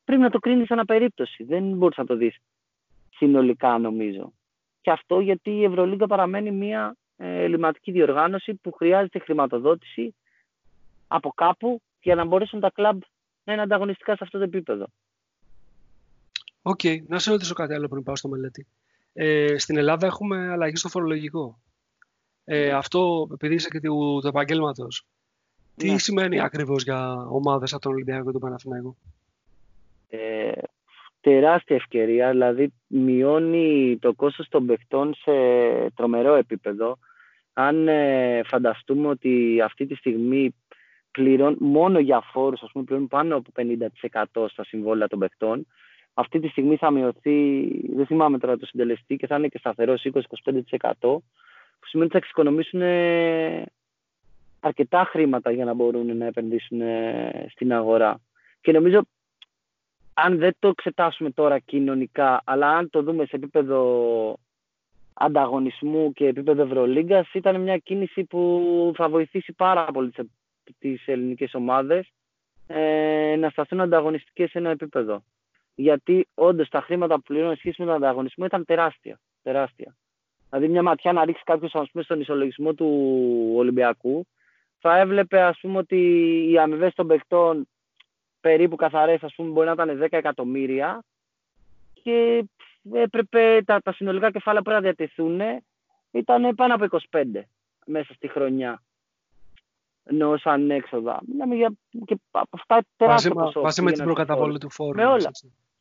[0.05, 1.45] Πρέπει να το κρίνεις σαν περίπτωση.
[1.45, 2.37] Δεν μπορείς να το δεις
[3.11, 4.33] συνολικά νομίζω.
[4.81, 10.15] Και αυτό γιατί η Ευρωλίγκα παραμένει μια ε, ελλειμματική διοργάνωση που χρειάζεται χρηματοδότηση
[11.07, 13.01] από κάπου για να μπορέσουν τα κλαμπ
[13.45, 14.87] να είναι ανταγωνιστικά σε αυτό το επίπεδο.
[16.63, 16.97] OK, okay.
[17.07, 18.67] να σε ρωτήσω κάτι άλλο πριν πάω στο Μελέτη.
[19.13, 21.61] Ε, στην Ελλάδα έχουμε αλλαγή στο φορολογικό.
[22.49, 25.07] Ε, αυτό, επειδή είσαι και του, του επαγγέλματος,
[25.77, 25.99] τι ναι.
[25.99, 28.97] σημαίνει ακριβώς για ομάδες από τον Ολυμπιακό και τον Παναθηναϊκό;
[30.09, 30.53] Ε,
[31.21, 35.33] τεράστια ευκαιρία, δηλαδή μειώνει το κόστος των παιχτών σε
[35.95, 36.99] τρομερό επίπεδο.
[37.53, 40.55] Αν ε, φανταστούμε ότι αυτή τη στιγμή
[41.11, 43.51] πληρών, μόνο για φόρους, ας πούμε, πληρώνουν πάνω από
[44.35, 45.67] 50% στα συμβόλαια των παιχτών,
[46.15, 50.07] αυτή τη στιγμή θα μειωθεί, δεν θυμάμαι τώρα το συντελεστή και θα είναι και σταθερός
[51.01, 51.17] 20-25%
[51.87, 53.65] που σημαίνει ότι θα εξοικονομήσουν ε,
[54.61, 58.21] αρκετά χρήματα για να μπορούν να επενδύσουν ε, στην αγορά.
[58.61, 59.03] Και νομίζω,
[60.15, 64.39] αν δεν το εξετάσουμε τώρα κοινωνικά, αλλά αν το δούμε σε επίπεδο
[65.13, 70.13] ανταγωνισμού και επίπεδο Ευρωλίγκας, ήταν μια κίνηση που θα βοηθήσει πάρα πολύ
[70.79, 72.13] τις ελληνικές ομάδες
[72.67, 75.23] ε, να σταθούν ανταγωνιστικές σε ένα επίπεδο.
[75.75, 79.21] Γιατί όντως τα χρήματα που πληρώνουν σχέση με τον ανταγωνισμό ήταν τεράστια.
[79.43, 79.97] τεράστια.
[80.51, 82.89] Δηλαδή, μια ματιά να ρίξει κάποιος στον ισολογισμό του
[83.57, 84.27] Ολυμπιακού,
[84.79, 85.99] θα έβλεπε ας πούμε, ότι
[86.51, 87.69] οι αμοιβές των παιχτών
[88.41, 91.03] περίπου καθαρές μπορεί να ήταν 10 εκατομμύρια
[92.03, 92.45] και
[92.93, 95.41] έπρεπε τα, τα συνολικά κεφάλαια που να διατεθούν
[96.11, 97.25] ήταν πάνω από 25
[97.87, 98.83] μέσα στη χρονιά.
[100.05, 101.21] Ενώ σαν έξοδα.
[101.27, 101.73] Μιλάμε για
[102.05, 102.17] και
[102.51, 103.61] αυτά τεράστια ποσό.
[103.61, 104.97] Βάσει με την προκαταβολή του φόρου.
[104.97, 105.31] Με όλα.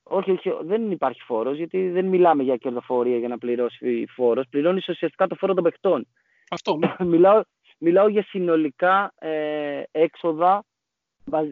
[0.07, 4.45] Όχι, όχι, δεν υπάρχει φόρος, γιατί δεν μιλάμε για κερδοφορία για να πληρώσει φόρος.
[4.49, 6.07] Πληρώνεις ουσιαστικά το φόρο των παιχτών.
[6.49, 6.95] Αυτό, ναι.
[7.13, 7.41] μιλάω,
[7.77, 10.63] μιλάω για συνολικά ε, έξοδα.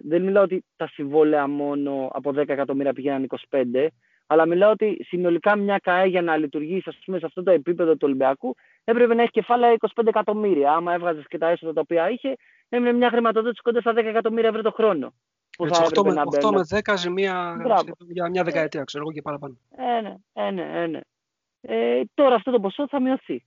[0.03, 3.87] Δεν μιλάω ότι τα συμβόλαια μόνο από 10 εκατομμύρια πηγαίναν 25,
[4.27, 7.91] αλλά μιλάω ότι συνολικά μια ΚΑΕ για να λειτουργήσει ας πούμε, σε αυτό το επίπεδο
[7.91, 10.71] του Ολυμπιακού έπρεπε να έχει κεφάλαια 25 εκατομμύρια.
[10.71, 12.35] Άμα έβγαζες και τα έσοδα τα οποία είχε,
[12.69, 15.13] έμεινε μια χρηματοδότηση κοντά στα 10 εκατομμύρια ευρώ το χρόνο.
[15.57, 17.55] Που Έτσι, 8, με, 8 με 10 ζημία
[18.07, 19.57] για μια δεκαετία, ξέρω εγώ και παραπάνω.
[19.77, 20.99] Ε, ναι, ε, ναι, ε, ναι.
[21.61, 23.43] Ε, τώρα αυτό το ποσό θα μειωθεί.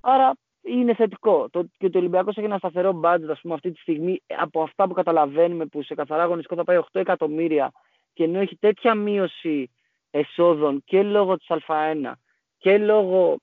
[0.00, 0.32] Άρα
[0.62, 1.48] είναι θετικό.
[1.50, 4.88] Το, και το Ολυμπιακός έχει ένα σταθερό budget, ας πούμε, αυτή τη στιγμή από αυτά
[4.88, 7.72] που καταλαβαίνουμε που σε καθαρά αγωνιστικό θα πάει 8 εκατομμύρια
[8.12, 9.70] και ενώ έχει τέτοια μείωση
[10.10, 12.12] εσόδων και λόγω της Α1
[12.58, 13.36] και λόγω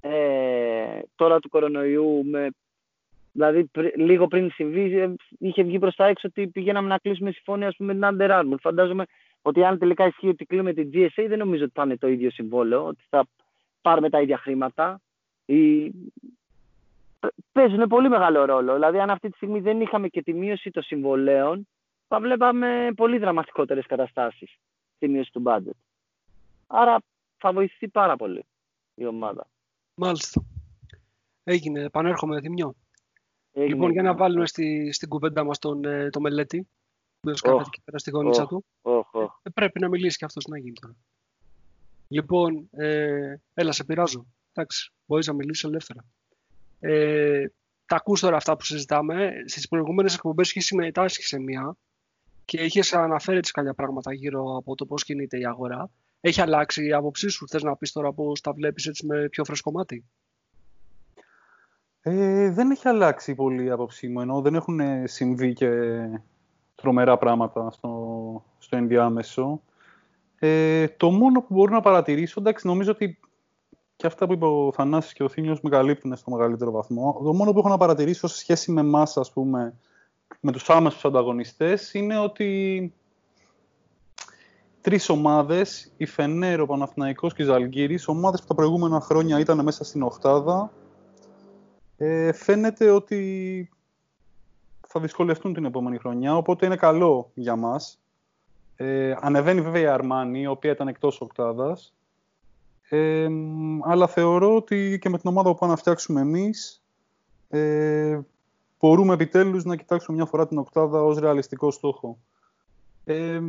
[0.00, 2.48] ε, τώρα του κορονοϊού με
[3.38, 7.74] Δηλαδή, λίγο πριν συμβεί, ε, είχε βγει προς τα έξω ότι πηγαίναμε να κλείσουμε συμφωνία
[7.76, 8.56] πούμε, με την Under Armour.
[8.60, 9.04] Φαντάζομαι
[9.42, 12.30] ότι αν τελικά ισχύει ότι κλείνουμε την GSA, δεν νομίζω ότι θα είναι το ίδιο
[12.30, 13.26] συμβόλαιο, ότι θα
[13.80, 15.00] πάρουμε τα ίδια χρήματα.
[15.44, 15.92] Ή...
[17.52, 18.74] Παίζουν πολύ μεγάλο ρόλο.
[18.74, 21.68] Δηλαδή, αν αυτή τη στιγμή δεν είχαμε και τη μείωση των συμβολέων,
[22.08, 24.56] θα βλέπαμε πολύ δραματικότερες καταστάσεις
[24.96, 25.78] στη μείωση του budget.
[26.66, 26.96] Άρα
[27.36, 28.44] θα βοηθηθεί πάρα πολύ
[28.94, 29.46] η ομάδα.
[29.94, 30.44] Μάλιστα.
[31.44, 31.80] Έγινε.
[31.80, 32.74] Επανέρχομαι, Δημιό.
[33.66, 36.68] Λοιπόν, για να βάλουμε στη, στην κουβέντα μας τον, ε, το μελέτη,
[37.20, 38.64] που oh, εκεί πέρα στη γωνίτσα του,
[39.42, 40.96] ε, πρέπει να μιλήσει και αυτός να γίνει τώρα.
[42.08, 44.26] Λοιπόν, ε, έλα, σε πειράζω.
[44.52, 46.04] Εντάξει, μπορείς να μιλήσεις ελεύθερα.
[46.80, 47.46] Ε,
[47.86, 49.32] τα ακούς τώρα αυτά που συζητάμε.
[49.46, 51.76] Στις προηγούμενες εκπομπές είχες συμμετάσχει σε μία
[52.44, 55.90] και είχες αναφέρει τις καλιά πράγματα γύρω από το πώς κινείται η αγορά.
[56.20, 59.44] Έχει αλλάξει η άποψή σου, θες να πεις τώρα πώς τα βλέπεις έτσι με πιο
[59.44, 60.04] φρέσκο μάτι;
[62.10, 65.68] Ε, δεν έχει αλλάξει πολύ η άποψή μου, ενώ δεν έχουν συμβεί και
[66.74, 69.60] τρομερά πράγματα στο, στο ενδιάμεσο.
[70.38, 73.18] Ε, το μόνο που μπορώ να παρατηρήσω, εντάξει, νομίζω ότι
[73.96, 77.20] και αυτά που είπε ο Θανάσης και ο Θήνιος με καλύπτουν στο μεγαλύτερο βαθμό.
[77.24, 79.74] Το μόνο που έχω να παρατηρήσω σε σχέση με εμάς, ας πούμε,
[80.40, 82.92] με τους άμεσους ανταγωνιστές, είναι ότι
[84.80, 89.62] τρεις ομάδες, η Φενέρο, ο Παναθηναϊκός και η Ζαλγκύρης, ομάδες που τα προηγούμενα χρόνια ήταν
[89.62, 90.72] μέσα στην οχτάδα,
[91.98, 93.70] ε, φαίνεται ότι
[94.86, 98.00] θα δυσκολευτούν την επόμενη χρονιά, οπότε είναι καλό για μας.
[98.76, 101.94] Ε, ανεβαίνει βέβαια η Αρμάνη, η οποία ήταν εκτός οκτάδας,
[102.88, 103.28] ε,
[103.82, 106.82] αλλά θεωρώ ότι και με την ομάδα που πάμε να φτιάξουμε εμείς,
[107.48, 108.18] ε,
[108.78, 112.18] μπορούμε επιτέλους να κοιτάξουμε μια φορά την οκτάδα ως ρεαλιστικό στόχο.
[113.04, 113.40] Ε,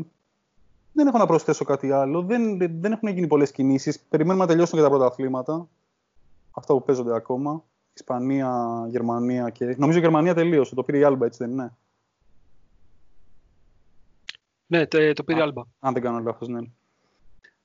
[0.93, 2.21] δεν έχω να προσθέσω κάτι άλλο.
[2.21, 3.99] Δεν, δεν έχουν γίνει πολλές κινήσεις.
[3.99, 5.67] Περιμένουμε να τελειώσουν και τα πρώτα αθλήματα.
[6.51, 7.63] Αυτά που παίζονται ακόμα.
[7.93, 9.75] Ισπανία, Γερμανία και...
[9.77, 10.75] Νομίζω η Γερμανία τελείωσε.
[10.75, 11.77] Το πήρε η Άλμπα, έτσι δεν είναι;
[14.67, 15.63] Ναι, το πήρε η Άλμπα.
[15.79, 16.59] Αν δεν κάνω λάθος, ναι.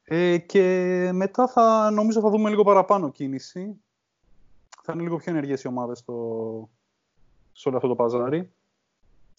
[0.05, 3.81] Ε, και μετά θα, νομίζω θα δούμε λίγο παραπάνω κίνηση.
[4.83, 6.15] Θα είναι λίγο πιο ενεργές οι ομάδες στο,
[7.53, 8.53] σε όλο αυτό το παζάρι.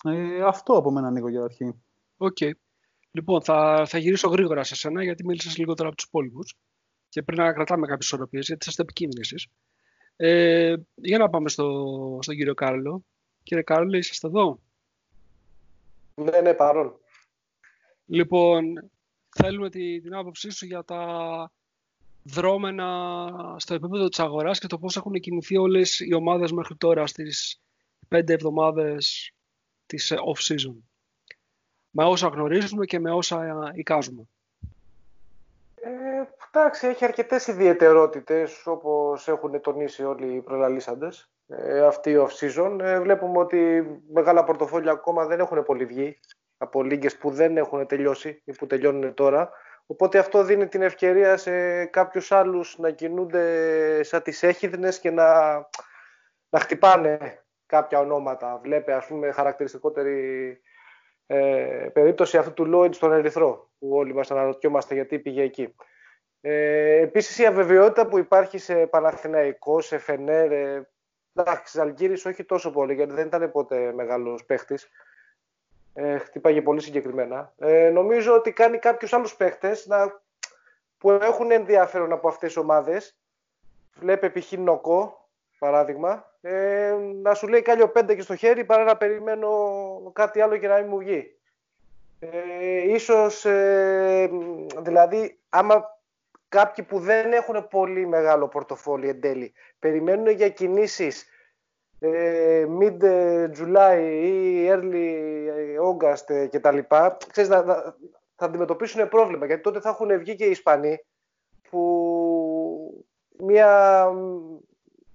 [0.03, 1.75] Ε, αυτό από μένα Νίκο για αρχή.
[2.17, 2.37] OK.
[2.39, 2.51] Okay.
[3.11, 6.57] Λοιπόν, θα, θα γυρίσω γρήγορα σε σένα γιατί μίλησες λιγότερο από τους υπόλοιπους.
[7.09, 9.47] Και πρέπει να κρατάμε κάποιες ισορροπίες γιατί είστε επικίνδυνοι εσείς.
[10.15, 13.05] Ε, για να πάμε στο, στον κύριο Κάρλο.
[13.43, 14.59] Κύριε Κάρλο, είσαστε εδώ;
[16.15, 16.99] Ναι, ναι, παρόν.
[18.05, 18.91] Λοιπόν,
[19.29, 21.51] θέλουμε τη, την άποψή σου για τα
[22.23, 27.07] δρόμενα στο επίπεδο της αγοράς και το πώς έχουν κινηθεί όλες οι ομάδες μέχρι τώρα
[27.07, 27.61] στις
[28.07, 29.31] πέντε εβδομάδες
[29.85, 30.75] της off-season.
[31.89, 34.27] Με όσα γνωρίζουμε και με όσα εικάζουμε.
[35.75, 35.89] Ε,
[36.59, 41.29] εντάξει, έχει αρκετές ιδιαιτερότητες όπως έχουν τονίσει όλοι οι προλαλήσαντες.
[41.47, 42.79] Ε, αυτή η off-season.
[42.81, 46.19] Ε, βλέπουμε ότι μεγάλα πορτοφόλια ακόμα δεν έχουν πολύ βγει
[46.57, 49.49] από λίγες που δεν έχουν τελειώσει ή που τελειώνουν τώρα.
[49.85, 55.53] Οπότε αυτό δίνει την ευκαιρία σε κάποιους άλλους να κινούνται σαν τις έχιδνες και να,
[56.49, 58.59] να χτυπάνε κάποια ονόματα.
[58.63, 60.59] Βλέπε, ας πούμε, χαρακτηριστικότερη
[61.25, 65.75] ε, περίπτωση αυτού του Λόιντ στον Ερυθρό, που όλοι μας αναρωτιόμαστε γιατί πήγε εκεί.
[66.47, 70.89] Ε, επίσης, η αβεβαιότητα που υπάρχει σε Παναθηναϊκό, σε Φενέρ, ε,
[71.35, 74.89] εντάξει, Ζαλγκύρης όχι τόσο πολύ, γιατί δεν ήταν ποτέ μεγάλος παίχτης
[75.93, 77.53] ε, χτυπάγε πολύ συγκεκριμένα.
[77.57, 80.21] Ε, νομίζω ότι κάνει κάποιους άλλους παίχτες να,
[80.97, 83.17] που έχουν ενδιαφέρον από αυτές τις ομάδες.
[83.95, 84.51] Βλέπε π.χ.
[84.51, 85.29] Νοκό,
[85.59, 89.49] παράδειγμα, ε, να σου λέει κάλιο πέντε και στο χέρι παρά να περιμένω
[90.13, 91.37] κάτι άλλο και να μην μου βγει.
[92.19, 94.29] Ε, ίσως, ε,
[94.77, 95.93] δηλαδή, άμα
[96.55, 101.25] κάποιοι που δεν έχουν πολύ μεγάλο πορτοφόλι εν τέλει, περιμένουν για κινήσεις
[101.99, 103.03] ε, mid
[103.57, 105.15] July ή early
[105.89, 107.63] August και τα λοιπά, ξέρεις, να,
[108.35, 111.05] θα αντιμετωπίσουν πρόβλημα, γιατί τότε θα έχουν βγει και οι Ισπανοί
[111.69, 113.05] που
[113.37, 114.11] μια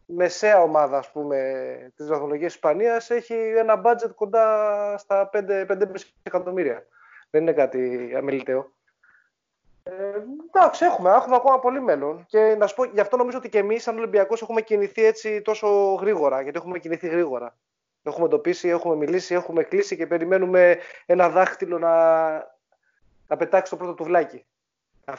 [0.06, 4.44] μεσαία ομάδα, ας πούμε, της βαθμολογίας Ισπανίας έχει ένα budget κοντά
[4.98, 5.66] στα 5-5,5
[6.22, 6.86] εκατομμύρια.
[7.30, 8.72] Δεν είναι κάτι αμεληταίο.
[9.82, 9.92] Ε,
[10.46, 12.24] εντάξει, έχουμε, έχουμε ακόμα πολύ μέλλον.
[12.26, 15.42] Και να σου πω, γι' αυτό νομίζω ότι και εμείς, σαν Ολυμπιακός, έχουμε κινηθεί έτσι
[15.42, 16.42] τόσο γρήγορα.
[16.42, 17.56] Γιατί έχουμε κινηθεί γρήγορα.
[18.02, 22.30] Έχουμε εντοπίσει, έχουμε μιλήσει, έχουμε κλείσει και περιμένουμε ένα δάχτυλο να,
[23.26, 24.44] να πετάξει το πρώτο του βλάκι.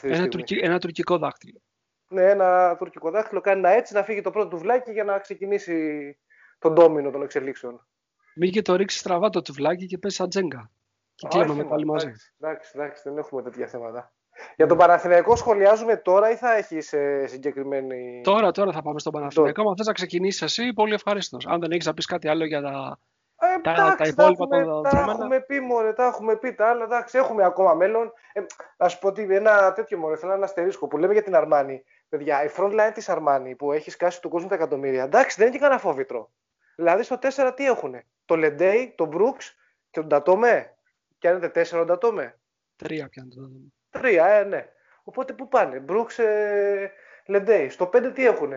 [0.02, 1.62] Ένα, τουρκι, ένα τουρκικό δάχτυλο.
[2.08, 5.20] Ναι, ένα τουρκικό δάχτυλο κάνει ένα έτσι να φύγει το πρώτο του βλάκι για να
[5.20, 6.18] ξεκινήσει
[6.60, 7.88] τον ντόμινο των εξελίξεων.
[8.36, 10.72] Μην και το ρίξει στραβά το τουβλάκι και πέσει σαν τζέγκα.
[11.16, 12.12] Και κλαίμε πάλι μαζί.
[12.40, 14.14] Εντάξει, εντάξει, δεν έχουμε τέτοια θέματα.
[14.56, 16.94] Για τον Παναθηναϊκό σχολιάζουμε τώρα ή θα έχεις
[17.26, 18.22] συγκεκριμένη.
[18.24, 19.70] Τώρα, τώρα θα πάμε στον Παναθηναϊκό.
[19.70, 21.38] Αν θες να ξεκινήσεις εσύ, πολύ ευχαρίστω.
[21.48, 23.00] Αν δεν έχεις να πεις κάτι άλλο για τα,
[23.44, 26.70] ε, τα, εντάξει, τα υπόλοιπα τα, έχουμε, τα έχουμε πει, μωρέ, τα έχουμε πει τα
[26.70, 26.84] άλλα.
[26.84, 28.14] Εντάξει, έχουμε ακόμα μέλλον.
[28.34, 28.42] Ε,
[28.78, 31.84] να σου πω ότι ένα τέτοιο μωρέ, θέλω ένα αστερίσκο που λέμε για την Αρμάνη.
[32.10, 35.04] Παιδιά, η front line της Αρμάνη που έχει σκάσει του κόσμου τα εκατομμύρια.
[35.04, 36.32] Εντάξει, δεν είναι και κανένα φόβητρο.
[36.76, 37.96] Δηλαδή στο 4 τι έχουν.
[38.26, 39.46] Το Λεντέι, το Brooks
[39.90, 40.76] και τον Τατόμε.
[41.20, 42.40] Πιάνετε 4 ο Τατόμε.
[42.76, 43.74] Τρία πιάνετε τον Τατόμε.
[43.92, 44.68] Τρία, ε, ναι.
[45.04, 46.92] Οπότε πού πάνε; Brooks, ε,
[47.26, 47.70] Λεντέι.
[47.70, 48.52] Στο 5 τι έχουν.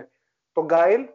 [0.52, 1.08] Τον Γκάιλ,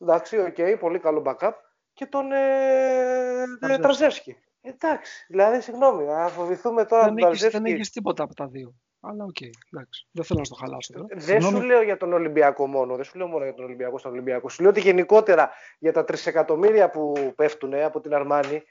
[0.00, 1.52] εντάξει, OK, okay, πολύ καλό backup.
[1.92, 4.36] Και τον ε, ε Τραζεύσκι.
[4.60, 7.62] Εντάξει, δηλαδή, συγγνώμη, να φοβηθούμε τώρα δεν τον Τραζεύσκι.
[7.62, 8.74] Δεν έχεις τίποτα από τα δύο.
[9.00, 10.08] Αλλά OK, okay, εντάξει.
[10.10, 10.92] Δεν θέλω να στο χαλάσω.
[10.96, 11.06] Εδώ.
[11.10, 12.94] Δεν σου λέω για τον Ολυμπιακό μόνο.
[12.96, 14.48] Δεν σου λέω μόνο για τον Ολυμπιακό στον Ολυμπιακό.
[14.48, 18.62] Σου λέω ότι γενικότερα για τα τρισεκατομμύρια που πέφτουν από την Αρμάνη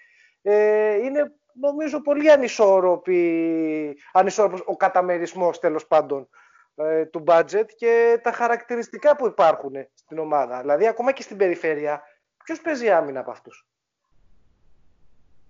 [0.42, 6.30] ε, είναι νομίζω πολύ ανισόρροπη, ανισόρροπος ο καταμερισμός τέλος πάντων
[6.76, 10.62] ε, του budget και τα χαρακτηριστικά που υπάρχουν στην ομάδα.
[10.62, 12.04] Δηλαδή ακόμα και στην περιφέρεια,
[12.44, 13.68] ποιος παίζει άμυνα από αυτούς;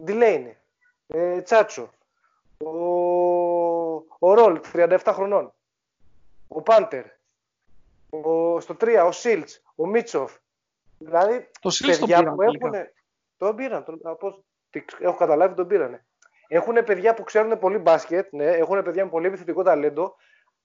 [0.04, 0.62] Ντιλέινε,
[1.08, 1.90] ε, Τσάτσο,
[2.58, 2.70] ο
[4.20, 5.54] ο Ρολ, 37 χρονών.
[6.48, 7.06] Ο Πάντερ.
[8.10, 10.36] Ο, στο 3, ο Σίλτς, ο Μίτσοφ.
[10.98, 12.74] Δηλαδή, το Σίλτς παιδιά τον που έχουν...
[13.38, 14.44] Τον πήραν, τον, από,
[15.00, 16.06] έχω καταλάβει τον πήρανε.
[16.48, 20.16] Έχουν παιδιά που ξέρουν πολύ μπάσκετ, ναι, έχουν παιδιά με πολύ επιθετικό ταλέντο,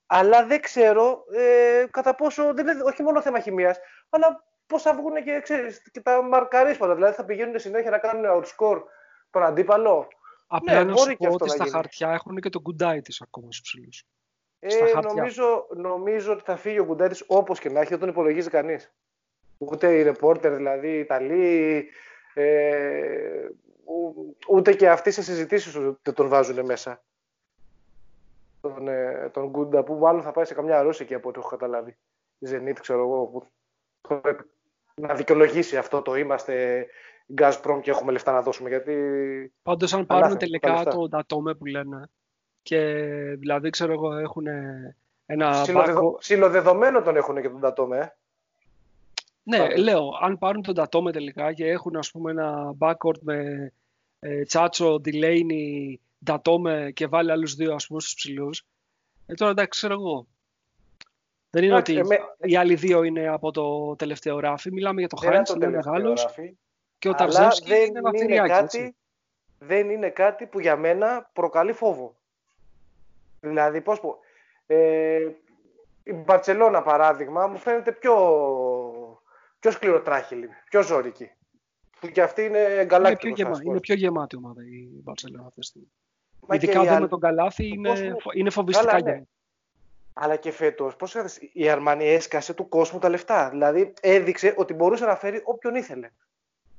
[0.06, 3.78] αλλά δεν ξέρω ε, κατά πόσο, δεν είναι, όχι μόνο θέμα χημίας,
[4.10, 6.94] αλλά πώς θα βγουν και, ξέρεις, και τα μαρκαρίσματα.
[6.94, 8.82] Δηλαδή θα πηγαίνουν συνέχεια να κάνουν outscore
[9.30, 10.08] τον αντίπαλο.
[10.46, 13.60] Απλά ναι, να σου πω ότι στα χαρτιά έχουν και τον κουντάι της ακόμα στους
[13.60, 14.04] ψηλούς.
[14.58, 18.08] Ε, νομίζω, νομίζω ότι θα φύγει ο κουντάι της όπως και να έχει, δεν τον
[18.08, 18.92] υπολογίζει κανείς.
[19.58, 21.88] Ούτε οι ρεπόρτερ, δηλαδή οι Ιταλοί,
[22.34, 23.48] ε,
[24.48, 25.72] ούτε και αυτοί σε συζητήσεις
[26.02, 27.02] δεν τον βάζουν μέσα.
[28.60, 31.96] Τον, ε, τον Γκούντα που μάλλον θα πάει σε καμιά Ρώσικη από ό,τι έχω καταλάβει.
[32.38, 33.46] Η Zenit, ξέρω εγώ, που
[34.20, 34.44] πρέπει
[34.94, 36.86] να δικαιολογήσει αυτό το είμαστε
[37.36, 38.68] Gazprom και έχουμε λεφτά να δώσουμε.
[38.68, 38.94] Γιατί...
[39.62, 42.10] Πάντως αν πάρουν τελικά το Datome που λένε
[42.62, 42.78] και
[43.38, 44.46] δηλαδή ξέρω εγώ έχουν
[45.26, 45.64] ένα...
[46.18, 48.06] Συλλοδεδομένο τον έχουν και τον Datome, ε.
[49.42, 53.72] Ναι, λέω, αν πάρουν τον Datome τελικά και έχουν ας πούμε ένα backcourt με ε,
[54.46, 58.64] Τσάτσο, Ντιλέινι, Datome και βάλει άλλους δύο ας πούμε στους ψηλούς,
[59.26, 60.26] ε, τώρα εντάξει ξέρω εγώ.
[61.50, 62.18] Δεν είναι ότι με...
[62.38, 64.72] οι άλλοι δύο είναι από το τελευταίο ράφι.
[64.72, 66.28] Μιλάμε για το Χάιντς, είναι μεγάλος.
[66.98, 68.96] Και ο Ταρζεύσκι είναι ένα είναι κάτι,
[69.58, 72.16] Δεν είναι κάτι που για μένα προκαλεί φόβο.
[73.40, 74.18] Δηλαδή, πώς πω.
[74.66, 75.28] Ε,
[76.02, 78.14] η Μπαρτσελώνα, παράδειγμα, μου φαίνεται πιο,
[79.58, 81.30] πιο σκληροτράχυλη, πιο ζώρικη.
[82.00, 83.26] Που και αυτή είναι εγκαλάκι.
[83.26, 83.60] Είναι, πιο γεμα...
[83.64, 85.92] είναι πιο γεμάτη ομάδα η Μπαρτσελώνα αυτή τη στιγμή.
[86.52, 88.98] Ειδικά εδώ με τον Καλάθι είναι, είναι φοβιστικά ναι.
[88.98, 89.28] γεμάτη.
[90.12, 91.16] Αλλά και φέτος, πώς
[91.52, 93.48] η Αρμάνι έσκασε του κόσμου τα λεφτά.
[93.48, 96.10] Δηλαδή έδειξε ότι μπορούσε να φέρει όποιον ήθελε.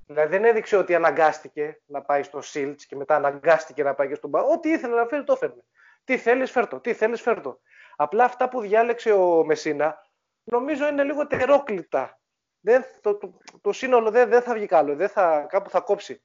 [0.05, 4.15] Δηλαδή δεν έδειξε ότι αναγκάστηκε να πάει στο Σίλτς και μετά αναγκάστηκε να πάει και
[4.15, 4.41] στον Μπα.
[4.41, 5.63] Ό,τι ήθελε να φέρει το έφερνε.
[6.03, 6.79] Τι θέλεις, φέρτο.
[6.79, 7.59] Τι θέλεις, φέρτο.
[7.95, 10.01] Απλά αυτά που διάλεξε ο Μεσίνα
[10.43, 12.20] νομίζω είναι λίγο τερόκλητα.
[12.61, 14.95] Δεν, το, το, το, σύνολο δεν, δεν θα βγει καλό.
[14.95, 16.21] Δεν θα, κάπου θα κόψει.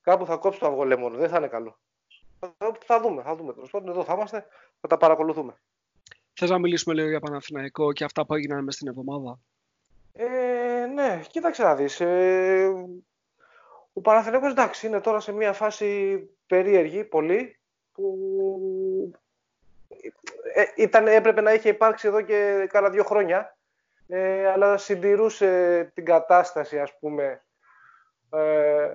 [0.00, 1.16] Κάπου θα κόψει το αυγολέμονο.
[1.16, 1.78] Δεν θα είναι καλό.
[2.84, 3.22] Θα, δούμε.
[3.22, 3.54] Θα δούμε.
[3.88, 4.46] εδώ θα είμαστε.
[4.80, 5.60] Θα τα παρακολουθούμε.
[6.32, 9.38] Θες να μιλήσουμε λίγο για Παναθηναϊκό και αυτά που έγιναν μέσα στην εβδομάδα;
[10.12, 12.00] Ε, ναι, κοίταξε να δεις.
[12.00, 12.72] Ε,
[13.92, 17.58] ο Παναθηναϊκός εντάξει είναι τώρα σε μια φάση περίεργη πολύ
[17.92, 19.12] που
[20.54, 23.55] ε, ήταν, έπρεπε να είχε υπάρξει εδώ και κάνα δύο χρόνια
[24.08, 27.44] ε, αλλά συντηρούσε την κατάσταση ας πούμε
[28.30, 28.92] ε,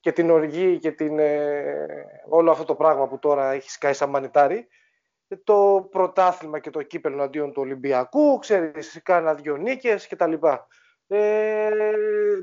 [0.00, 1.86] και την οργή και την, ε,
[2.28, 4.68] όλο αυτό το πράγμα που τώρα έχει σκάσει σαν μανιτάρι
[5.44, 10.32] το πρωτάθλημα και το κύπελο αντίον του Ολυμπιακού, ξέρεις, κάνα δυο νίκες κτλ.
[11.06, 11.70] Ε,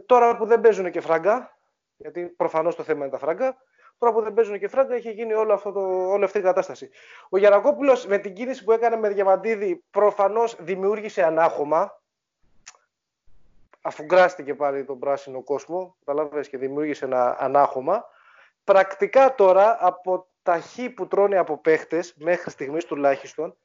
[0.05, 1.57] τώρα που δεν παίζουν και φράγκα,
[1.95, 3.57] γιατί προφανώς το θέμα είναι τα φράγκα,
[3.98, 5.80] τώρα που δεν παίζουν και φράγκα έχει γίνει όλο αυτό το,
[6.12, 6.89] όλη αυτή η κατάσταση.
[7.30, 12.02] Ο Γιανακόπουλος με την κίνηση που έκανε με Διαμαντίδη προφανώς δημιούργησε ανάχωμα,
[13.82, 18.06] αφού γκράστηκε πάλι τον πράσινο κόσμο, καταλάβες και δημιούργησε ένα ανάχωμα.
[18.64, 23.58] Πρακτικά τώρα από τα χ που τρώνε από παίχτες, μέχρι στιγμής τουλάχιστον,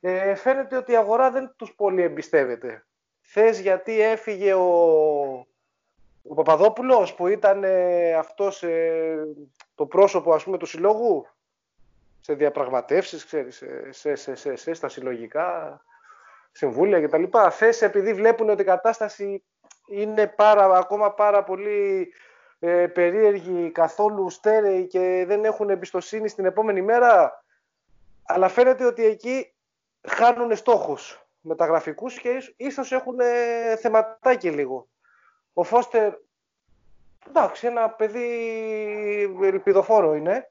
[0.00, 2.86] ε, φαίνεται ότι η αγορά δεν τους πολύ εμπιστεύεται.
[3.20, 5.46] Θες γιατί έφυγε ο,
[6.28, 9.26] ο Παπαδόπουλος που ήταν ε, αυτός ε,
[9.74, 11.26] το πρόσωπο ας πούμε του συλλόγου;
[12.20, 15.80] Σε διαπραγματεύσεις, ξέρεις, σε, σε, σε, σε, στα συλλογικά
[16.52, 17.24] συμβούλια κτλ.
[17.50, 19.44] Θες επειδή βλέπουν ότι η κατάσταση
[19.88, 22.12] είναι πάρα, ακόμα πάρα πολύ
[22.58, 27.44] ε, περίεργοι, καθόλου στέρεοι και δεν έχουν εμπιστοσύνη στην επόμενη μέρα.
[28.22, 29.54] Αλλά φαίνεται ότι εκεί
[30.08, 33.16] χάνουν στόχους μεταγραφικούς και ίσως έχουν
[33.80, 34.88] θεματάκι λίγο.
[35.58, 36.12] Ο Φώστερ,
[37.28, 38.26] εντάξει, ένα παιδί
[39.42, 40.50] ελπιδοφόρο είναι,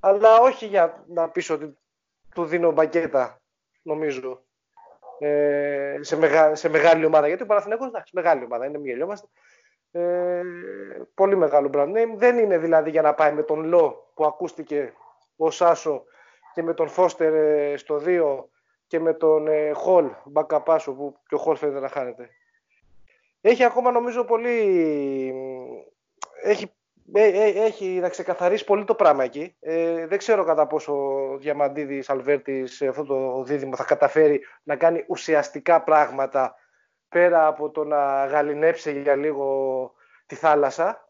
[0.00, 1.78] αλλά όχι για να πεις ότι
[2.34, 3.40] του δίνω μπακέτα,
[3.82, 4.44] νομίζω,
[5.18, 7.26] ε, σε, μεγα, σε μεγάλη ομάδα.
[7.26, 9.26] Γιατί ο Παναθηναίκος, εντάξει, μεγάλη ομάδα, είναι μια γελιόμαστε.
[9.90, 10.42] Ε,
[11.14, 12.14] πολύ μεγάλο brand name.
[12.16, 14.92] Δεν είναι δηλαδή για να πάει με τον Λο που ακούστηκε
[15.36, 16.04] ο Σάσο
[16.54, 18.44] και με τον Φώστερ ε, στο 2
[18.86, 22.30] και με τον ε, Χολ Μπακαπάσο που και ο Χολ φαίνεται να χάνεται.
[23.40, 24.58] Έχει ακόμα νομίζω πολύ...
[26.42, 26.72] Έχει,
[27.12, 29.56] ε, έχει να ξεκαθαρίσει πολύ το πράγμα εκεί.
[29.60, 35.04] Ε, δεν ξέρω κατά πόσο ο Διαμαντίδης Αλβέρτης αυτό το δίδυμο θα καταφέρει να κάνει
[35.08, 36.54] ουσιαστικά πράγματα
[37.08, 39.92] πέρα από το να γαλινέψει για λίγο
[40.26, 41.08] τη θάλασσα.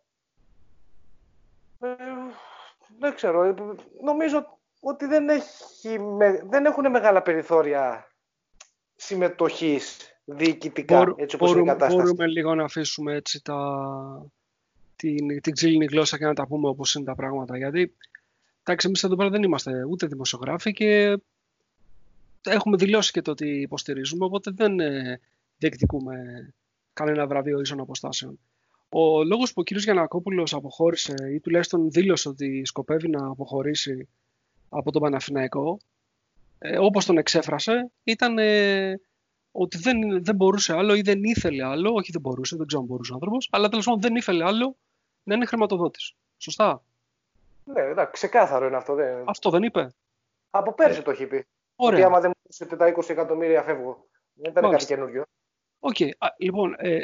[1.81, 1.87] Ε,
[2.99, 3.43] δεν ξέρω.
[3.43, 3.55] Ε,
[4.03, 6.01] νομίζω ότι δεν, έχει,
[6.43, 8.11] δεν έχουν μεγάλα περιθώρια
[8.97, 12.03] συμμετοχής διοικητικά, έτσι όπως μπορούμε, είναι η κατάσταση.
[12.03, 14.33] Μπορούμε λίγο να αφήσουμε έτσι τα,
[14.97, 17.57] την, την ξύλινη γλώσσα και να τα πούμε όπως είναι τα πράγματα.
[17.57, 17.95] Γιατί
[18.63, 21.19] Εντάξει, εμείς εδώ πέρα δεν είμαστε ούτε δημοσιογράφοι και
[22.45, 25.21] έχουμε δηλώσει και το ότι υποστηρίζουμε, οπότε δεν ε,
[25.59, 26.15] διεκδικούμε
[26.93, 28.39] κανένα βραβείο ίσων αποστάσεων.
[28.89, 29.79] Ο λόγος που ο κ.
[29.79, 34.09] Γιανακόπουλος αποχώρησε ή τουλάχιστον δήλωσε ότι σκοπεύει να αποχωρήσει
[34.69, 35.79] από τον Παναθηναϊκό,
[36.59, 39.01] ε, όπως τον εξέφρασε, ήταν ε,
[39.53, 42.89] ότι δεν, δεν μπορούσε άλλο ή δεν ήθελε άλλο, όχι δεν μπορούσε, δεν ξέρω αν
[42.89, 44.77] μπορούσε ο άνθρωπος, αλλά τέλος πάντων δεν ήθελε άλλο
[45.23, 46.15] να είναι χρηματοδότης.
[46.37, 46.83] Σωστά;
[47.65, 48.95] Ναι, εντάξει, ξεκάθαρο είναι αυτό.
[48.95, 49.29] Δεν...
[49.29, 49.95] Αυτό δεν είπε.
[50.51, 51.47] Από πέρσι ε, το έχει πει.
[51.77, 51.99] Ωραία.
[51.99, 54.09] Ότι άμα δεν μου δώσετε τα 20 εκατομμύρια φεύγω.
[54.35, 54.89] Δεν ήταν Μάλιστα.
[54.89, 55.25] κάτι καινούριο.
[55.79, 55.97] Οκ.
[56.39, 56.99] Λοιπόν, ε,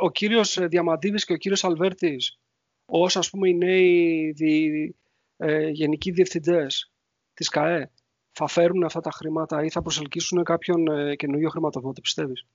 [0.00, 2.38] ο κύριος Διαμαντίδης και ο κύριος Αλβέρτης,
[2.86, 4.96] ως ας πούμε οι νέοι δι,
[5.36, 6.92] ε, γενικοί διευθυντές
[7.34, 7.90] της ΚΑΕ,
[8.34, 12.46] θα φέρουν αυτά τα χρήματα ή θα προσελκύσουν κάποιον ε, καινούριο χρηματοδότη, πιστεύεις;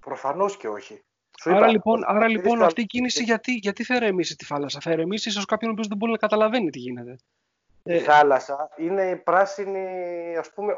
[0.00, 1.02] Προφανώς και όχι.
[1.40, 4.36] Σου Άρα είπα, λοιπόν, άρα επειδή λοιπόν στα- αυτή η κίνηση γιατί, γιατί θα ηρεμήσει
[4.36, 7.16] τη θάλασσα; Θα ηρεμήσει ίσως κάποιον ο οποίος δεν μπορεί να καταλαβαίνει τι γίνεται.
[7.82, 9.86] Η Ε, θάλασσα είναι η πράσινη,
[10.38, 10.72] ας πούμε,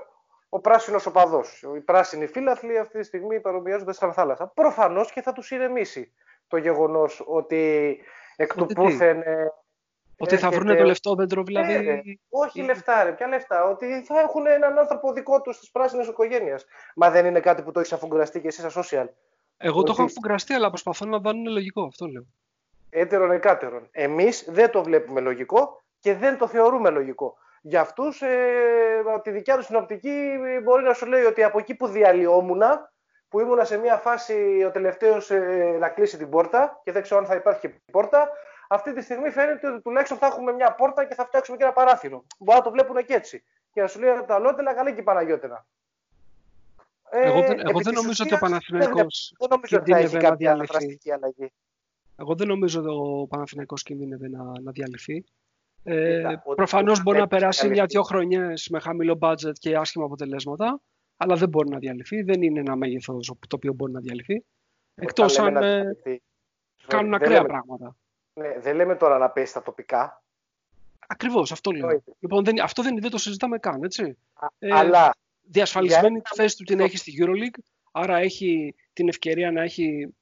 [0.48, 1.62] ο πράσινος οπαδός.
[1.76, 4.46] Οι πράσινοι φίλαθλοι αυτή τη στιγμή παρομοιάζονται σαν θάλασσα.
[4.46, 6.12] Προφανώς και θα τους ηρεμήσει
[6.48, 7.98] το γεγονός ότι
[8.36, 9.22] εκ του Ότι τι; πούθεν...
[10.22, 11.72] ε, ότι θα βρουν έρχεται- το λεφτόδεντρο, δηλαδή.
[11.72, 12.00] Ναι, ρε.
[12.28, 13.12] όχι ή- λεφτά, ρε.
[13.12, 13.64] Ποια λεφτά.
[13.64, 16.64] Ότι θα έχουν έναν άνθρωπο δικό τους της πράσινης οικογένειας.
[16.94, 19.06] Μα δεν είναι κάτι που το έχεις αφουγκραστεί και εσύ στα social.
[19.56, 21.82] Εγώ το έχω ότι- αφουγκραστεί, αλλά προσπαθώ να δω αν είναι λογικό.
[21.82, 22.22] Αυτό λέω.
[22.90, 23.88] Έτερον εκάτερον.
[23.90, 27.36] Εμείς δεν το βλέπουμε λογικό και δεν το θεωρούμε λογικό.
[27.62, 31.58] Για αυτούς, ε, από τη δικιά τους συνοπτική, ε, μπορεί να σου λέει ότι από
[31.58, 32.62] εκεί που διαλυόμουν,
[33.28, 37.20] που ήμουνα σε μια φάση ο τελευταίος ε, να κλείσει την πόρτα και δεν ξέρω
[37.20, 38.28] αν θα υπάρχει και πόρτα,
[38.74, 41.72] αυτή τη στιγμή φαίνεται ότι τουλάχιστον θα έχουμε μια πόρτα και θα φτιάξουμε και ένα
[41.72, 42.24] παράθυρο.
[42.38, 43.44] Μπορεί να το βλέπουν και έτσι.
[43.72, 45.66] Και να σου λέει από τα Λότελα, καλή και η Παναγιώτερα.
[47.10, 49.90] Ε, Εγώ δεν, επί εγώ δεν της νομίζω ότι ο ουσίας, Παναθηναϊκός Δεν νομίζω ότι
[49.90, 50.72] θα έχει κινδύνευε να κάποια διαλυθεί.
[50.72, 51.52] δραστική αλλαγή.
[52.16, 55.24] Εγώ δεν νομίζω ότι ο Παναθηναϊκός κινδύνευε να, να διαλυθεί.
[55.84, 57.78] Ε, Κοίτα, ότι προφανώς το μπορεί να πρέπει να περάσει διαλυθεί.
[57.80, 60.80] μια-δυο χρονιές με χαμηλό budget και άσχημα αποτελέσματα,
[61.16, 62.22] αλλά δεν μπορεί να διαλυθεί.
[62.22, 64.44] Δεν είναι ένα μέγεθος το οποίο μπορεί να διαλυθεί.
[64.94, 66.22] Εκτός Όταν αν λέμε να ε, διαλυθεί,
[66.86, 67.96] κάνουν δεν ακραία λέμε- πράγματα.
[68.34, 70.22] Ναι, δεν λέμε τώρα να πέσει στα τοπικά,
[71.06, 71.86] Ακριβώς, αυτό λέω.
[71.86, 72.02] Όχι.
[72.18, 74.16] Λοιπόν, δεν, αυτό δεν, δεν το συζητάμε καν, έτσι.
[74.34, 77.58] α- Ε, αλλά διασφαλισμένη Για τη θέση του την το- έχει στη EuroLeague,
[77.92, 80.14] άρα έχει την ευκαιρία να έχει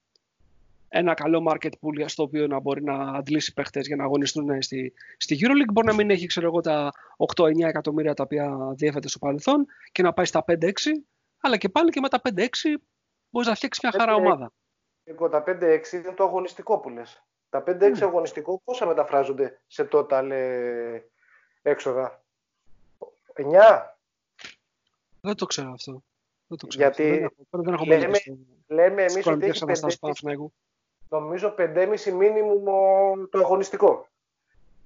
[0.88, 4.92] ένα καλό market pool στο οποίο να μπορεί να αντλήσει παίχτες για να αγωνιστούν στη,
[5.16, 5.72] στη EuroLeague.
[5.72, 6.92] Μπορεί να μην έχει, ξέρω εγώ, τα
[7.36, 10.70] 8-9 εκατομμύρια τα οποία διέφεται στο παρελθόν και να πάει στα 5-6,
[11.40, 12.46] αλλά και πάλι και με τα 5-6
[13.30, 14.18] μπορείς να φτιάξεις μια χαρά 5-6.
[14.18, 14.52] ομάδα.
[15.04, 17.24] εγώ, τα 5-6 είναι το αγωνιστικό που λες.
[17.50, 18.04] Τα 5-6 Ναι.
[18.06, 21.00] αγωνιστικό πόσα μεταφράζονται σε total ε,
[21.62, 22.22] έξοδα;
[23.34, 23.96] 9.
[25.20, 26.02] Δεν το ξέρω αυτό.
[26.46, 27.58] Δεν το ξέρω Γιατί αυτό.
[27.60, 28.36] Δεν έχω, δεν έχω λέμε- μπει στο-
[28.66, 30.52] Λέμε στις εμείς ότι οικονομικές έχει αναστάσεις του 5,5 Παναθηναϊκού.
[31.08, 34.06] νομίζω 5,5 μίνιμουμ ο- το αγωνιστικό.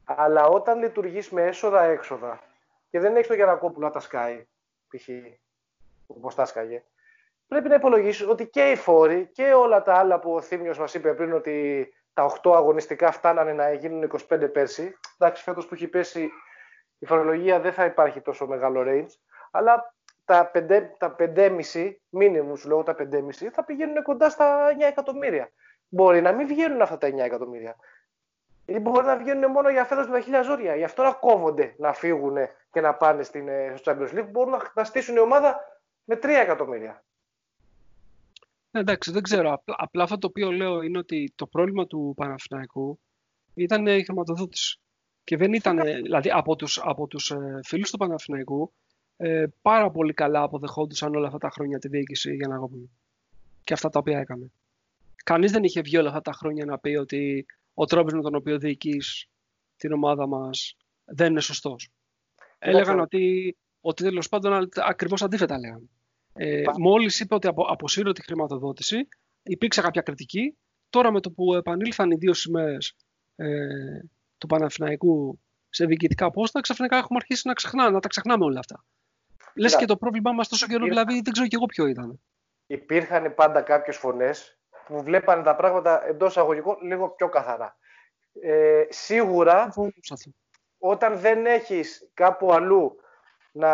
[0.05, 2.41] Αλλά όταν λειτουργείς με έσοδα-έξοδα
[2.91, 4.47] και δεν έχεις το Γιανακόπουλο να τα σκάει,
[4.89, 5.09] π.χ.
[6.07, 6.83] όπως τα σκάγε,
[7.49, 10.95] πρέπει να υπολογίσεις ότι και οι φόροι και όλα τα άλλα που ο Θήμιος μας
[10.95, 14.99] είπε πριν ότι τα 8 αγωνιστικά φτάνανε να γίνουν 25 πέρσι.
[15.19, 16.31] Εντάξει, φέτος που έχει πέσει
[16.99, 19.13] η φορολογία δεν θα υπάρχει τόσο μεγάλο range,
[19.51, 19.95] αλλά
[20.25, 25.51] τα 5, τα 5,5 μήνυμου, σου λέω τα 5,5, θα πηγαίνουν κοντά στα 9 εκατομμύρια.
[25.89, 27.77] Μπορεί να μην βγαίνουν αυτά τα 9 εκατομμύρια.
[28.65, 30.77] Ή μπορεί να βγαίνουν μόνο για φέτος με τα χίλια ζώρια.
[30.77, 32.37] Γι' αυτό να κόβονται να φύγουν
[32.71, 34.29] και να πάνε στην, ε, στο Champions League.
[34.31, 35.61] Μπορούν να, να στήσουν η ομάδα
[36.05, 37.05] με 3 εκατομμύρια.
[38.75, 39.53] Ναι, εντάξει, δεν ξέρω.
[39.53, 43.01] Απλά, απλά αυτό το οποίο λέω είναι ότι το πρόβλημα του Παναθηναϊκού
[43.55, 44.79] ήταν η χρηματοδότηση.
[45.25, 48.73] Και δεν ήταν, ε, δηλαδή από τους, από τους ε, φίλους του Παναθηναϊκού
[49.17, 52.91] ε, πάρα πολύ καλά αποδεχόντουσαν όλα αυτά τα χρόνια τη διοίκηση για να γόμπουν.
[53.61, 54.51] Και αυτά τα οποία έκανε.
[55.25, 58.35] Κανείς δεν είχε βγει όλα αυτά τα χρόνια να πει ότι ο τρόπος με τον
[58.35, 59.27] οποίο διοικείς
[59.77, 61.89] την ομάδα μας δεν είναι σωστός.
[62.59, 65.89] Έλεγαν ότι, ότι τέλος πάντων ακριβώς αντίθετα λέγανε.
[66.37, 69.09] Ε, Πα- μόλις είπε ότι απο, αποσύρω τη χρηματοδότηση,
[69.43, 70.57] υπήρξε κάποια κριτική.
[70.91, 72.97] Τώρα με το που επανήλθαν οι δύο σημαίες
[73.37, 73.47] ε,
[74.39, 78.85] του Παναθηναϊκού σε διοικητικά πόστα, ξαφνικά έχουμε αρχίσει να, ξεχνά, να τα ξεχνάμε όλα αυτά.
[79.55, 81.87] Λες Κοίτα, και το πρόβλημά μας τόσο καιρό, ήρθα- δηλαδή δεν ξέρω κι εγώ ποιο
[81.87, 82.21] ήταν.
[82.67, 87.77] Υπήρχαν πάντα κάποιες φωνές που βλέπανε τα πράγματα εντός αγωγικών λίγο πιο καθαρά.
[88.43, 90.31] Ε, σίγουρα Συμφωνώ σε αυτό.
[90.79, 92.97] όταν δεν έχεις κάπου αλλού
[93.57, 93.73] να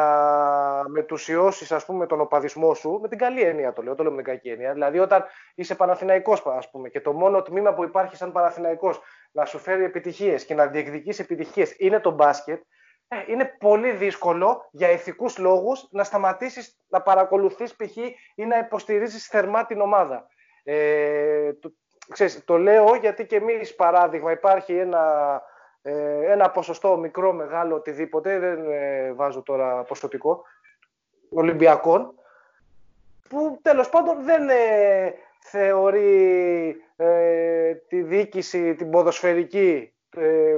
[0.89, 4.23] μετουσιώσεις ας πούμε τον οπαδισμό σου, με την καλή έννοια το λέω, το λέω με
[4.23, 5.25] την κακή έννοια, δηλαδή όταν
[5.55, 9.01] είσαι Παναθηναϊκός ας πούμε και το μόνο τμήμα που υπάρχει σαν Παναθηναϊκός
[9.33, 12.63] να σου φέρει επιτυχίες και να διεκδικείς επιτυχίες είναι το μπάσκετ,
[13.09, 17.97] ε, είναι πολύ δύσκολο για ηθικούς λόγους να σταματήσεις να παρακολουθείς π.χ.
[18.35, 20.27] ή να υποστηρίζεις θερμά την ομάδα.
[20.65, 21.73] Ε, το,
[22.09, 25.43] ξέρεις, το λέω γιατί και εμείς παράδειγμα υπάρχει ένα
[25.83, 30.43] ε, ένα ποσοστό μικρό, μεγάλο, οτιδήποτε, δεν ε, βάζω τώρα ποσοτικό,
[31.31, 32.15] Ολυμπιακών,
[33.29, 40.57] που τέλος πάντων δεν ε, θεωρεί ε, τη διοίκηση, την ποδοσφαιρική, ε,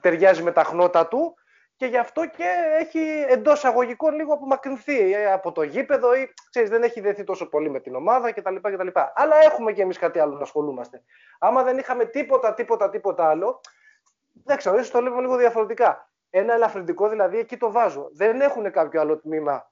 [0.00, 1.34] ταιριάζει με τα χνότα του
[1.76, 2.44] και γι' αυτό και
[2.78, 2.98] έχει
[3.28, 7.70] εντός αγωγικών λίγο απομακρυνθεί ε, από το γήπεδο ή ξέρεις, δεν έχει δεθεί τόσο πολύ
[7.70, 8.54] με την ομάδα κτλ.
[8.54, 8.88] κτλ.
[9.14, 11.02] Αλλά έχουμε και εμείς κάτι άλλο να ασχολούμαστε.
[11.38, 13.60] Άμα δεν είχαμε τίποτα, τίποτα, τίποτα άλλο,
[14.44, 16.10] δεν ξέρω, ίσως το βλέπουμε λίγο διαφορετικά.
[16.30, 18.08] Ένα ελαφρυντικό δηλαδή εκεί το βάζω.
[18.12, 19.70] Δεν έχουν κάποιο άλλο τμήμα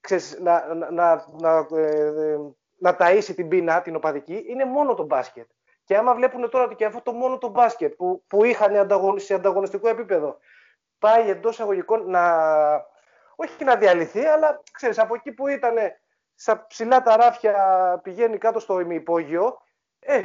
[0.00, 2.38] ξέρεις, να, να, να, να, ε,
[2.78, 5.48] να ταΐσει την πείνα, την οπαδική, είναι μόνο το μπάσκετ.
[5.84, 9.34] Και άμα βλέπουν τώρα ότι και αυτό το μόνο το μπάσκετ που, που είχαν σε
[9.34, 10.38] ανταγωνιστικό επίπεδο
[10.98, 12.22] πάει εντός αγωγικών να.
[13.36, 15.74] Όχι να διαλυθεί, αλλά ξέρεις, από εκεί που ήταν
[16.34, 17.54] στα ψηλά τα ράφια
[18.02, 19.58] πηγαίνει κάτω στο ημιυπόγειο.
[19.98, 20.22] Ε,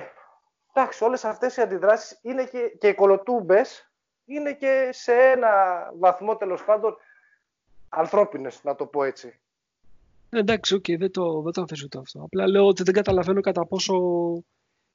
[0.75, 3.91] εντάξει, όλες αυτές οι αντιδράσεις είναι και, και οι κολοτούμπες
[4.25, 5.51] είναι και σε ένα
[5.99, 6.95] βαθμό τέλος πάντων
[7.89, 9.39] ανθρώπινες, να το πω έτσι.
[10.29, 12.23] Ε, εντάξει, OK, okay, δεν το, δεν το αμφισβητώ αυτό.
[12.23, 13.95] Απλά λέω ότι δεν καταλαβαίνω κατά πόσο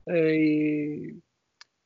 [0.04, 1.22] ε, η,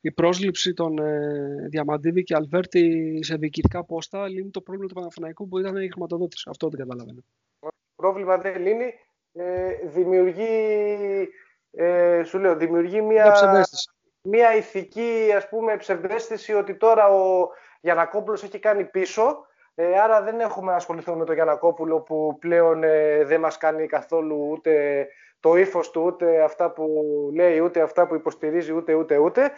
[0.01, 5.49] η πρόσληψη των ε, Διαμαντίδη και Αλβέρτη σε διοικητικά πόστα λύνει το πρόβλημα του Παναθηναϊκού
[5.49, 6.49] που ήταν η χρηματοδότηση.
[6.51, 7.21] Αυτό δεν καταλαβαίνω.
[7.61, 8.93] Το πρόβλημα δεν λύνει.
[9.37, 11.29] Ε, δημιουργεί,
[11.77, 13.64] ε, σου λέω, δημιουργεί μια,
[14.22, 17.49] μια ηθική ας πούμε, ψευδέστηση ότι τώρα ο
[17.81, 22.83] Γιανακόπουλος έχει κάνει πίσω ε, άρα δεν έχουμε να ασχοληθούμε με τον Γιανακόπουλο που πλέον
[22.83, 25.07] ε, δεν μας κάνει καθόλου ούτε
[25.41, 26.87] το ύφος του, ούτε αυτά που
[27.35, 29.51] λέει, ούτε αυτά που υποστηρίζει, ούτε ούτε ούτε.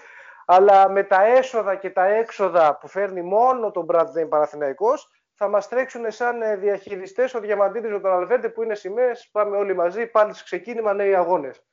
[0.47, 5.49] Αλλά με τα έσοδα και τα έξοδα που φέρνει μόνο τον Brad Dane Παναθηναϊκός, θα
[5.49, 9.75] μας τρέξουν σαν ε, διαχειριστές ο Διαμαντίδης με τον Αλβέντε που είναι σημαίες, πάμε όλοι
[9.75, 11.65] μαζί, πάλι σε ξεκίνημα νέοι αγώνες.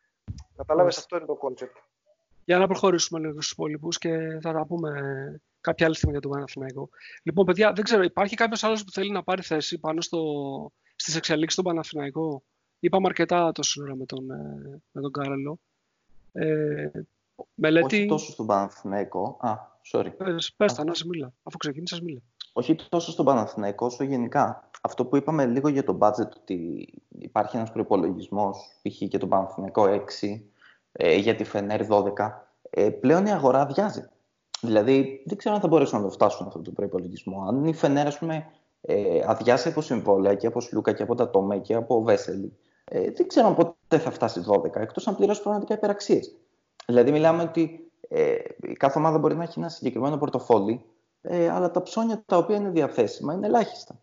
[0.57, 1.77] Κατάλαβες, αυτό είναι το concept.
[2.45, 4.91] Για να προχωρήσουμε λίγο στους υπόλοιπους και θα τα πούμε
[5.61, 6.89] κάποια άλλη στιγμή για τον Παναθηναϊκό.
[7.23, 10.21] Λοιπόν, παιδιά, δεν ξέρω, υπάρχει κάποιος άλλος που θέλει να πάρει θέση πάνω στο,
[10.95, 12.43] στις εξελίξεις του Παναθηναϊκού.
[12.79, 15.59] Είπαμε αρκετά τόση ώρα με τον, ε, με τον Κάρελο.
[16.31, 16.89] Ε,
[17.53, 17.95] Μελέτη...
[17.95, 19.37] Όχι τόσο στον Παναθηναϊκό.
[19.41, 19.57] Α,
[19.91, 20.11] sorry.
[20.17, 21.33] Πες, πες τα, να σε μίλα.
[21.43, 22.21] Αφού ξεκίνησες, μίλα.
[22.53, 24.69] Όχι τόσο στον Παναθηναϊκό, όσο γενικά.
[24.81, 26.87] Αυτό που είπαμε λίγο για το budget, ότι
[27.19, 28.49] υπάρχει ένας προπολογισμό,
[28.81, 28.97] π.χ.
[29.09, 29.83] και τον Παναθηναϊκό
[30.21, 30.41] 6,
[30.91, 32.11] ε, για τη Φενέρ 12,
[32.69, 34.09] ε, πλέον η αγορά αδειάζει.
[34.61, 37.45] Δηλαδή, δεν ξέρω αν θα μπορέσουν να το φτάσουν αυτό το προπολογισμό.
[37.47, 38.45] Αν η Φενέρα, ας πούμε,
[38.81, 43.11] ε, αδειάσει από συμβόλαια και από Σλούκα και από τα Τόμέ και από Βέσελη, ε,
[43.11, 46.35] δεν ξέρω πότε θα φτάσει 12, εκτός αν πληρώσει πραγματικά υπεραξίες.
[46.85, 48.35] Δηλαδή, μιλάμε ότι ε,
[48.77, 50.85] κάθε ομάδα μπορεί να έχει ένα συγκεκριμένο πορτοφόλι,
[51.25, 53.99] ε, αλλά τα ψώνια τα οποία είναι διαθέσιμα είναι ελάχιστα.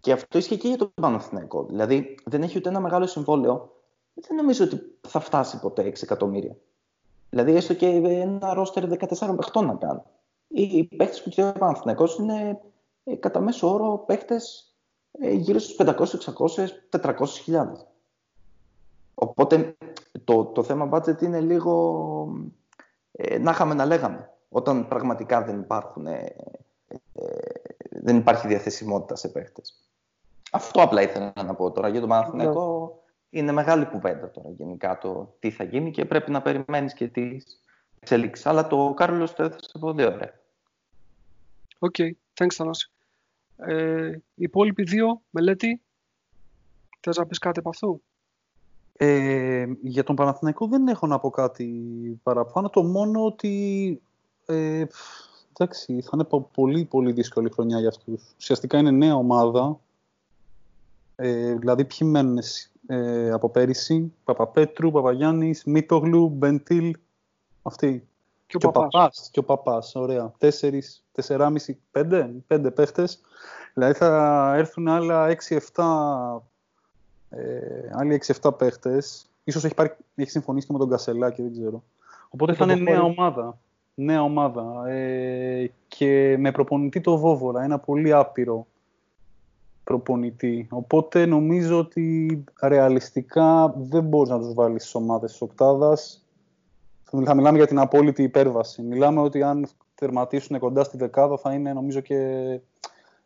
[0.00, 1.64] Και αυτό ισχύει και για το Παναθηναϊκό.
[1.64, 3.72] Δηλαδή, δεν έχει ούτε ένα μεγάλο συμβόλαιο.
[4.14, 6.56] Δεν νομίζω ότι θα φτάσει ποτέ 6 εκατομμύρια.
[7.30, 10.00] Δηλαδή, έστω και ένα ρόστερ 14 παιχτών να κάνει.
[10.48, 12.60] Οι παίχτες που ξέρει ο Παναθυνακό είναι
[13.04, 14.74] ε, κατά μέσο όρο παίχτες
[15.12, 15.94] ε, γύρω στους 500,
[16.90, 17.86] 600, 400 χιλιάδες.
[19.14, 19.76] Οπότε
[20.24, 22.34] το, το θέμα budget είναι λίγο
[23.12, 24.31] ε, να είχαμε να λέγαμε.
[24.54, 26.36] Όταν πραγματικά δεν, υπάρχουν, ε,
[27.12, 27.26] ε,
[27.90, 29.88] δεν υπάρχει διαθεσιμότητα σε παίχτες.
[30.52, 32.96] Αυτό απλά ήθελα να πω τώρα για τον Παναθηναϊκό
[33.30, 37.62] είναι μεγάλη κουβέντα τώρα γενικά το τι θα γίνει και πρέπει να περιμένεις και τις
[38.00, 38.46] εξελίξεις.
[38.46, 40.40] Αλλά ο Κάρολος το έθεσε πολύ ωραία.
[41.78, 42.10] OK, okay.
[42.34, 42.90] thanks Θανάση.
[43.56, 45.82] Ε, οι υπόλοιποι δύο, Μελέτη,
[47.00, 48.02] θες να πεις κάτι από αυτού;
[48.92, 51.68] Ε, για τον Παναθηναϊκό δεν έχω να πω κάτι
[52.22, 52.70] παραπάνω.
[52.70, 54.02] Το μόνο ότι
[54.46, 54.84] ε,
[55.52, 58.22] εντάξει, θα είναι πολύ πολύ δύσκολη χρονιά για αυτούς.
[58.38, 59.80] Ουσιαστικά είναι νέα ομάδα.
[61.16, 62.38] Ε, δηλαδή ποιοι μένουν
[62.86, 66.96] ε, από πέρυσι; Παπαπέτρου, Παπαγιάννης, Μίτογλου, Μπεντήλ.
[67.62, 68.08] Αυτοί.
[68.46, 68.92] Και ο, και Παπάς.
[68.92, 69.28] Παπάς.
[69.32, 70.32] Και ο Παπάς, ωραία.
[70.38, 73.20] Τέσσερις, τεσσεράμιση, πέντε, πέντε παίχτες.
[73.74, 76.42] Δηλαδή θα έρθουν άλλα 6-7
[77.30, 79.26] ε, άλλοι 6-7 παίχτες.
[79.44, 81.82] Ίσως έχει, πάρει, έχει συμφωνήσει και με τον Κασελάκη, δεν ξέρω.
[82.28, 83.58] Οπότε θα είναι νέα ομάδα.
[83.94, 84.88] Νέα ομάδα.
[84.88, 87.62] Ε, και με προπονητή το Βόβορα.
[87.62, 88.66] Ένα πολύ άπειρο
[89.84, 90.66] προπονητή.
[90.70, 96.26] Οπότε νομίζω ότι ρεαλιστικά δεν μπορείς να τους βάλεις στις ομάδες της οκτάδας.
[97.24, 98.82] Θα μιλάμε για την απόλυτη υπέρβαση.
[98.82, 102.60] Μιλάμε ότι αν τερματίσουν κοντά στη δεκάδα θα είναι νομίζω και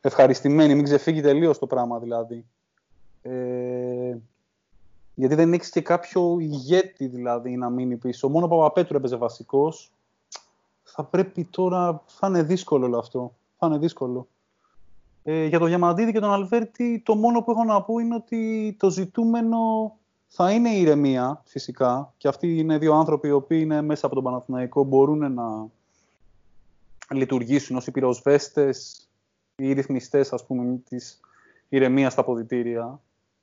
[0.00, 0.74] ευχαριστημένοι.
[0.74, 2.44] Μην ξεφύγει τελείως το πράγμα δηλαδή.
[3.22, 4.16] Ε,
[5.14, 8.28] γιατί δεν έχει και κάποιο ηγέτη δηλαδή να μείνει πίσω.
[8.28, 9.95] Μόνο ο Παπαπέτρου έπαιζε βασικός.
[10.96, 12.02] Θα πρέπει τώρα...
[12.06, 13.34] Θα είναι δύσκολο όλο αυτό.
[13.58, 14.26] Θα είναι δύσκολο.
[15.22, 18.76] Ε, για τον Διαμαντίδη και τον Αλβέρτη το μόνο που έχω να πω είναι ότι
[18.78, 19.58] το ζητούμενο
[20.26, 24.14] θα είναι η ηρεμία φυσικά και αυτοί είναι δύο άνθρωποι οι οποίοι είναι μέσα από
[24.14, 25.68] τον Παναθηναϊκό μπορούν να,
[27.10, 29.08] λειτουργήσουν ως οι πυροσβέστες
[29.56, 31.20] ή οι ρυθμιστές, ας πούμε, της
[31.68, 33.00] ηρεμίας στα ποδητήρια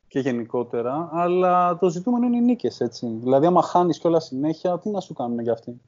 [0.07, 3.07] και γενικότερα, αλλά το ζητούμενο είναι οι νίκες, έτσι.
[3.07, 5.81] Δηλαδή, άμα χάνεις κιόλας συνέχεια, τι να σου κάνουν για αυτοί.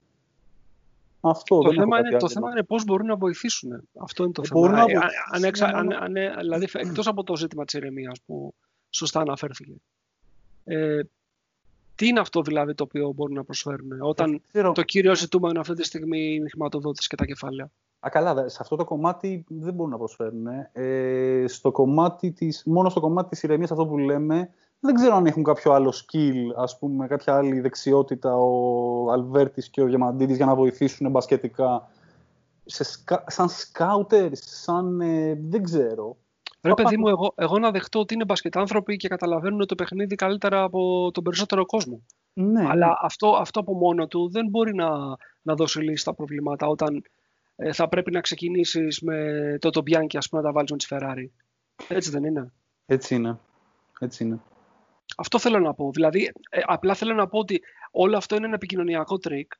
[1.21, 3.89] Αυτό, το, θέμα είναι, το θέμα είναι πώς μπορούν να βοηθήσουν.
[3.99, 4.85] Αυτό είναι το ε, θέμα.
[5.31, 8.53] Αν, αν, αν, δηλαδή, εκτός από το ζήτημα της ηρεμίας που
[8.89, 9.73] σωστά αναφέρθηκε.
[10.63, 11.01] Ε,
[11.95, 14.41] τι είναι αυτό δηλαδή το οποίο μπορούν να προσφέρουν όταν
[14.73, 17.71] το κύριο ζητούμενο αυτή τη στιγμή είναι η χρηματοδότηση και τα κεφάλαια;
[18.05, 20.47] Α, καλά, σε αυτό το κομμάτι δεν μπορούν να προσφέρουν.
[20.71, 24.49] Ε, στο κομμάτι της, μόνο στο κομμάτι της ηρεμίας αυτό που λέμε,
[24.85, 29.81] δεν ξέρω αν έχουν κάποιο άλλο skill, ας πούμε, κάποια άλλη δεξιότητα ο Αλβέρτης και
[29.81, 31.89] ο Διαμαντίδης για να βοηθήσουν μπασκετικά.
[32.65, 32.83] Σε,
[33.25, 36.17] σαν scouters, σαν ε, δεν ξέρω.
[36.61, 40.63] Ρε παιδί μου, εγώ, εγώ να δεχτώ ότι είναι μπασκετάνθρωποι και καταλαβαίνουν το παιχνίδι καλύτερα
[40.63, 42.01] από τον περισσότερο κόσμο.
[42.33, 42.67] Ναι.
[42.69, 44.89] Αλλά αυτό, αυτό από μόνο του δεν μπορεί να,
[45.41, 47.03] να δώσει λύση στα προβλήματα όταν
[47.55, 50.85] ε, θα πρέπει να ξεκινήσεις με το Autobianchi, ας πούμε, να τα βάλεις με τη
[50.89, 51.43] Ferrari.
[51.87, 52.51] Έτσι δεν είναι.
[52.85, 53.39] Έτσι είναι.
[53.99, 54.39] Έτσι είναι.
[55.15, 55.91] Αυτό θέλω να πω.
[55.91, 57.61] Δηλαδή, ε, απλά θέλω να πω ότι
[57.91, 59.51] όλο αυτό είναι ένα επικοινωνιακό τρικ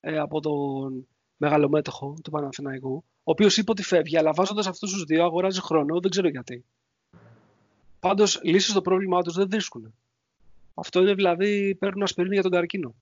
[0.00, 5.04] ε, από τον μεγαλομέτωχο του Παναθηναϊκού, ο οποίος είπε ότι φεύγει, αλλά βάζοντας αυτούς τους
[5.04, 6.64] δύο αγοράζει χρόνο, δεν ξέρω γιατί.
[8.00, 9.94] Πάντως λύσεις στο πρόβλημά τους δεν βρίσκουν.
[10.74, 12.94] Αυτό είναι δηλαδή παίρνουν ασπιρίνη για τον καρκίνο.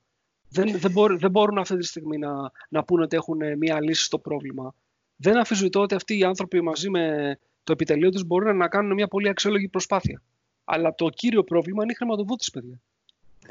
[0.48, 4.05] Δεν, δεν, μπορούν, δεν μπορούν αυτή τη στιγμή να, να πούνε ότι έχουν μία λύση
[4.05, 4.74] στο πρόβλημα.
[5.16, 9.09] Δεν αφισβητώ ότι αυτοί οι άνθρωποι μαζί με το επιτελείο τους μπορούν να κάνουν μια
[9.09, 10.22] πολύ αξιόλογη προσπάθεια.
[10.64, 12.80] Αλλά το κύριο πρόβλημα είναι η χρηματοδότηση, παιδιά.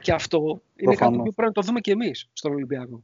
[0.02, 3.04] Και αυτό είναι κάτι που πρέπει να το δούμε και εμείς στον Ολυμπιακό.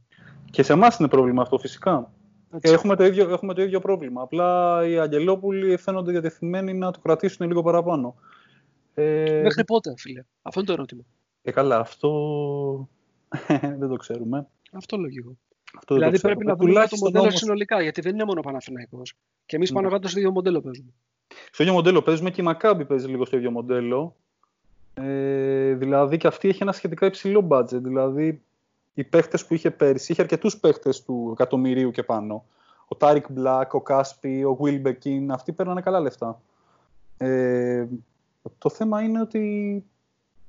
[0.50, 2.12] Και σε εμάς είναι πρόβλημα αυτό, φυσικά.
[2.60, 4.22] Έχουμε το, ίδιο, έχουμε το ίδιο πρόβλημα.
[4.22, 8.14] Απλά οι Αγγελόπουλοι φαίνονται διατεθειμένοι να το κρατήσουν λίγο παραπάνω.
[8.94, 9.40] Ε...
[9.42, 11.02] Μέχρι πότε, φίλε; Αυτό είναι το ερώτημα.
[11.42, 12.88] Ε, καλά, αυτό
[13.80, 14.46] δεν το ξέρουμε.
[14.72, 15.36] Αυτό λογικό.
[15.78, 17.38] Αυτό δηλαδή πρέπει να δούμε το μοντέλο όμως...
[17.38, 19.14] συνολικά, γιατί δεν είναι μόνο Παναθηναϊκός.
[19.46, 19.92] Και εμείς πάνω ναι.
[19.92, 20.92] κάτω στο ίδιο μοντέλο παίζουμε.
[21.52, 24.14] Στο ίδιο μοντέλο παίζουμε και η Μακάμπι παίζει λίγο στο ίδιο μοντέλο.
[24.94, 27.82] Ε, δηλαδή και αυτή έχει ένα σχετικά υψηλό budget.
[27.82, 28.42] Δηλαδή
[28.94, 32.44] οι παίχτες που είχε πέρυσι, είχε αρκετούς παίχτες του εκατομμυρίου και πάνω.
[32.88, 36.40] Ο Τάρικ Μπλακ, ο Κάσπι, ο Γουίλμπεκιν, αυτοί παίρνανε καλά λεφτά.
[37.16, 37.86] Ε,
[38.58, 39.84] το θέμα είναι ότι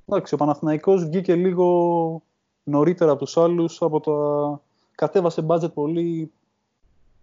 [0.06, 2.22] εντάξει, ο Παναθηναϊκός βγήκε λίγο
[2.64, 4.62] νωρίτερα από τους άλλους, από το...
[4.96, 6.32] κατέβασε budget πολύ,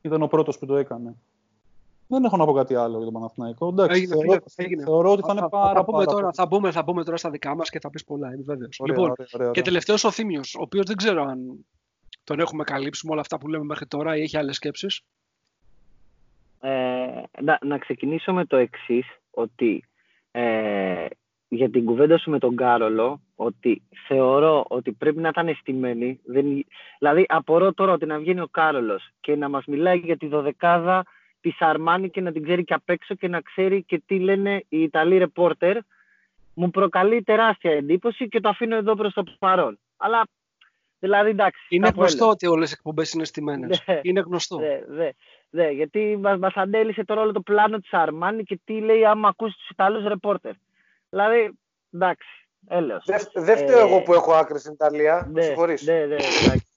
[0.00, 1.16] ήταν ο πρώτος που το έκανε.
[2.08, 3.68] Δεν έχω να πω κάτι άλλο για τον Παναθηναϊκό.
[3.68, 4.82] Εντάξει, έγινε, θεωρώ, έγινε.
[4.82, 7.54] θεωρώ ότι θα είναι πάρα, θα, πούμε τώρα, θα, μπούμε, θα μπούμε τώρα στα δικά
[7.56, 8.80] μας και θα πεις πολλά, είμαι βέβαιος.
[8.86, 11.66] Λοιπόν, ωραία, ωραία, και τελευταίος ο Θήμιος, ο οποίος δεν ξέρω αν
[12.24, 15.00] τον έχουμε καλύψει με όλα αυτά που λέμε μέχρι τώρα ή έχει άλλες σκέψεις.
[16.60, 19.84] Ε, να, να ξεκινήσω με το εξής, ότι
[20.30, 21.06] ε,
[21.48, 26.20] για την κουβέντα σου με τον Κάρολο, ότι θεωρώ ότι πρέπει να ήταν αισθημένοι.
[26.24, 26.64] Δεν,
[26.98, 31.04] δηλαδή, απορώ τώρα ότι να βγαίνει ο Κάρολος και να μας μιλάει για τη δωδεκάδα
[31.50, 34.64] τη Αρμάνι και να την ξέρει και απ' έξω και να ξέρει και τι λένε
[34.68, 35.76] οι Ιταλοί ρεπόρτερ.
[36.54, 39.78] Μου προκαλεί τεράστια εντύπωση και το αφήνω εδώ προς το παρόν.
[39.96, 40.26] Αλλά,
[40.98, 41.66] δηλαδή, εντάξει.
[41.68, 43.82] Είναι γνωστό ότι όλες οι εκπομπές είναι στημένες.
[43.86, 44.00] Ναι.
[44.02, 44.58] είναι γνωστό.
[44.58, 45.10] Ναι, ναι,
[45.50, 49.28] ναι, γιατί μας, μας αντέλησε τώρα όλο το πλάνο της Αρμάνι και τι λέει άμα
[49.28, 50.52] ακούσει τους Ιταλούς ρεπόρτερ.
[51.10, 51.52] Δηλαδή,
[51.92, 52.28] εντάξει,
[52.68, 53.04] έλεος.
[53.34, 55.46] Δεν φταίω εγώ που έχω άκρη στην Ιταλία, ναι,
[55.84, 56.76] Ναι, ναι, εντάξει,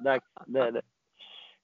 [0.00, 0.80] εντάξει, ναι, ναι.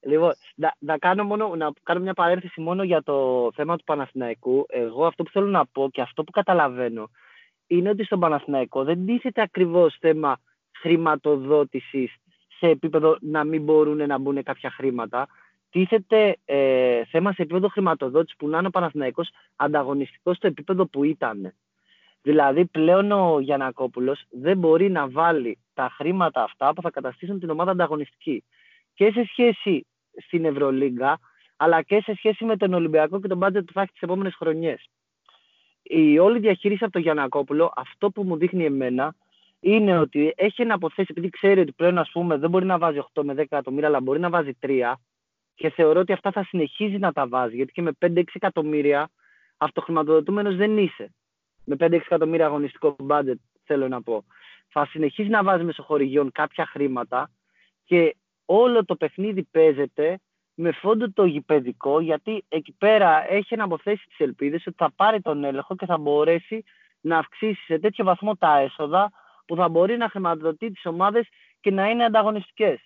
[0.00, 4.66] Λοιπόν, να, να, κάνω μόνο, να κάνω μια παρένθεση μόνο για το θέμα του Παναθηναϊκού.
[4.68, 7.10] Εγώ αυτό που θέλω να πω και αυτό που καταλαβαίνω
[7.66, 10.40] είναι ότι στον Παναθηναϊκό δεν τίθεται ακριβώς θέμα
[10.80, 12.14] χρηματοδότησης
[12.58, 15.26] σε επίπεδο να μην μπορούν να μπουν κάποια χρήματα.
[15.70, 21.04] Τίθεται ε, θέμα σε επίπεδο χρηματοδότησης που να είναι ο Παναθηναϊκός ανταγωνιστικός στο επίπεδο που
[21.04, 21.54] ήταν.
[22.22, 27.50] Δηλαδή πλέον ο Γιανακόπουλος δεν μπορεί να βάλει τα χρήματα αυτά που θα καταστήσουν την
[27.50, 28.44] ομάδα ανταγωνιστική
[28.98, 29.86] και σε σχέση
[30.26, 31.18] στην Ευρωλίγκα,
[31.56, 34.34] αλλά και σε σχέση με τον Ολυμπιακό και τον μπάτζετ που θα έχει τις επόμενες
[34.34, 34.88] χρονιές.
[35.82, 39.14] Η όλη διαχείριση από τον Γιανακόπουλο, αυτό που μου δείχνει εμένα,
[39.60, 42.98] είναι ότι έχει ένα αποθέσει, επειδή ξέρει ότι πλέον ας πούμε, δεν μπορεί να βάζει
[43.14, 44.92] 8 με 10 εκατομμύρια, αλλά μπορεί να βάζει 3,
[45.54, 49.10] και θεωρώ ότι αυτά θα συνεχίζει να τα βάζει, γιατί και με 5-6 εκατομμύρια
[49.56, 51.14] αυτοχρηματοδοτούμενος δεν είσαι.
[51.64, 54.24] Με 5-6 εκατομμύρια αγωνιστικό μπάτζετ, θέλω να πω.
[54.68, 57.30] Θα συνεχίζει να βάζει μεσοχορηγιών κάποια χρήματα
[57.84, 58.16] και
[58.50, 60.18] όλο το παιχνίδι παίζεται
[60.54, 65.20] με φόντο το γηπαιδικό, γιατί εκεί πέρα έχει να αποθέσει τις ελπίδες ότι θα πάρει
[65.20, 66.64] τον έλεγχο και θα μπορέσει
[67.00, 69.10] να αυξήσει σε τέτοιο βαθμό τα έσοδα
[69.46, 71.28] που θα μπορεί να χρηματοδοτεί τις ομάδες
[71.60, 72.80] και να είναι ανταγωνιστικές.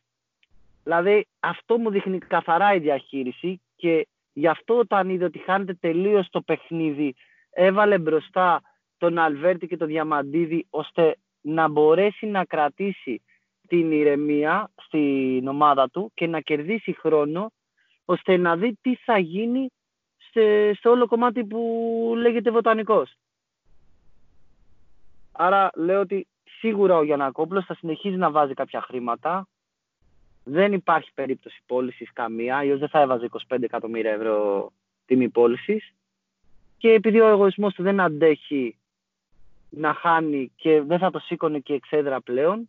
[0.82, 6.28] Δηλαδή αυτό μου δείχνει καθαρά η διαχείριση και γι' αυτό όταν είδε ότι χάνεται τελείως
[6.30, 7.14] το παιχνίδι
[7.50, 8.62] έβαλε μπροστά
[8.98, 13.22] τον Αλβέρτη και τον Διαμαντίδη ώστε να μπορέσει να κρατήσει
[13.72, 17.52] την ηρεμία στην ομάδα του και να κερδίσει χρόνο
[18.04, 19.70] ώστε να δει τι θα γίνει
[20.16, 23.14] σε, σε όλο κομμάτι που λέγεται βοτανικός.
[25.32, 26.26] Άρα λέω ότι
[26.58, 29.46] σίγουρα ο Γιανακόπουλος θα συνεχίζει να βάζει κάποια χρήματα.
[30.44, 34.70] Δεν υπάρχει περίπτωση πώλησης καμία, αλλιώ δεν θα έβαζε 25 εκατομμύρια ευρώ
[35.06, 35.92] τιμή πώλησης.
[36.78, 38.76] Και επειδή ο εγωισμός του δεν αντέχει
[39.70, 42.68] να χάνει και δεν θα το σήκωνε και εξέδρα πλέον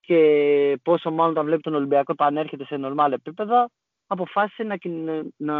[0.00, 3.70] και πόσο μάλλον όταν βλέπει τον Ολυμπιακό επανέρχεται σε νορμάλ επίπεδα,
[4.06, 4.76] αποφάσισε να,
[5.36, 5.56] να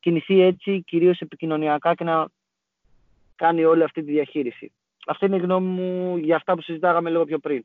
[0.00, 2.28] κινηθεί έτσι κυρίως επικοινωνιακά και να
[3.36, 4.72] κάνει όλη αυτή τη διαχείριση.
[5.06, 7.64] Αυτή είναι η γνώμη μου για αυτά που συζητάγαμε λίγο πιο πριν.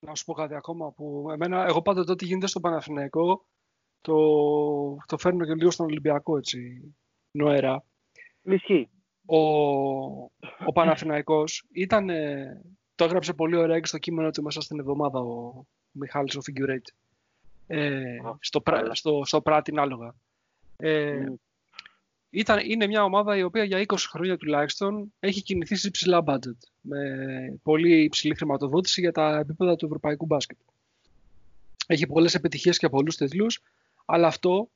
[0.00, 3.44] Να σου πω κάτι ακόμα που εμένα, εγώ πάντοτε ό,τι γίνεται στο Παναθηναϊκό
[4.00, 4.16] το,
[5.06, 6.94] το φέρνω και λίγο στον Ολυμπιακό έτσι,
[7.30, 7.84] νοερά.
[8.42, 8.88] Ισχύει.
[9.26, 9.38] Ο,
[10.66, 12.08] ο Παναθηναϊκός ήταν,
[12.96, 16.94] το έγραψε πολύ ωραία και στο κείμενο του μέσα στην εβδομάδα ο Μιχάλης ο Figurate.
[17.66, 18.00] Ε,
[18.40, 20.14] στο, στο, στο Πράτην άλογα.
[20.76, 21.24] Ε,
[22.30, 26.58] ήταν, είναι μια ομάδα η οποία για 20 χρόνια τουλάχιστον έχει κινηθεί σε υψηλά budget.
[26.80, 26.98] Με
[27.62, 30.56] πολύ υψηλή χρηματοδότηση για τα επίπεδα του ευρωπαϊκού μπάσκετ.
[31.86, 33.60] Έχει πολλές επιτυχίες και πολλούς τίτλους,
[34.04, 34.68] αλλά αυτό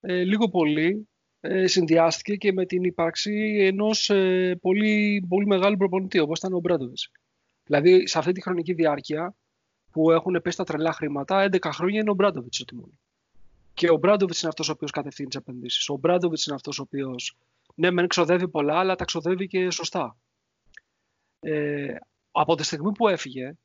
[0.00, 1.08] ε, λίγο πολύ
[1.40, 6.58] ε, συνδυάστηκε και με την ύπαρξη ενός ε, πολύ, πολύ μεγάλου προπονητή, όπως ήταν ο
[6.58, 7.10] Μπράντοβιτς.
[7.72, 9.34] Δηλαδή, σε αυτή τη χρονική διάρκεια
[9.90, 12.98] που έχουν πέσει τα τρελά χρήματα, 11 χρόνια είναι ο Μπράντοβιτς ο τιμόνι.
[13.74, 15.88] Και ο Μπράντοβιτς είναι αυτός ο οποίος κατευθύνει τις επενδύσεις.
[15.88, 17.36] Ο Μπράντοβιτς είναι αυτός ο οποίος,
[17.74, 20.16] ναι, μεν ξοδεύει πολλά, αλλά τα ξοδεύει και σωστά.
[21.40, 21.96] Ε,
[22.30, 23.56] από τη στιγμή που έφυγε,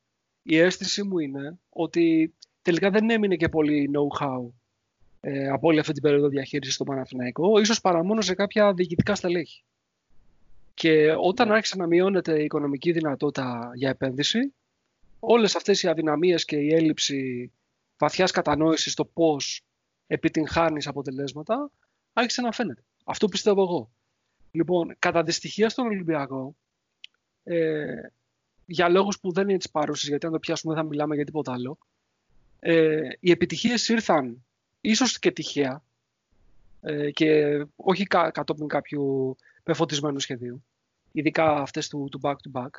[0.42, 4.50] η αίσθηση μου είναι ότι τελικά δεν έμεινε και πολύ know-how
[5.20, 9.14] ε, από όλη αυτή την περίοδο διαχείρισης στο Παναθηναϊκό, ίσως παρά μόνο σε κάποια διοικητικά
[9.14, 9.64] στελέχη.
[10.78, 14.54] Και όταν άρχισε να μειώνεται η οικονομική δυνατότητα για επένδυση,
[15.18, 17.52] όλες αυτές οι αδυναμίες και η έλλειψη
[17.98, 19.64] βαθιάς κατανόησης στο πώς
[20.06, 21.70] επιτυγχάνεις αποτελέσματα,
[22.12, 22.82] άρχισε να φαίνεται.
[23.04, 23.90] Αυτό πιστεύω εγώ.
[24.50, 26.56] Λοιπόν, κατά τη στοιχεία στον Ολυμπιακό,
[27.44, 28.00] ε,
[28.66, 31.24] για λόγους που δεν είναι της παρούσης, γιατί αν το πιάσουμε δεν θα μιλάμε για
[31.24, 31.78] τίποτα άλλο,
[32.58, 34.44] ε, οι επιτυχίες ήρθαν
[34.80, 35.82] ίσως και τυχαία
[36.80, 39.36] ε, και όχι κα, κατόπιν κάποιου
[39.68, 40.64] πεφωτισμένου σχεδίου,
[41.12, 42.70] ειδικά αυτές του, του back-to-back,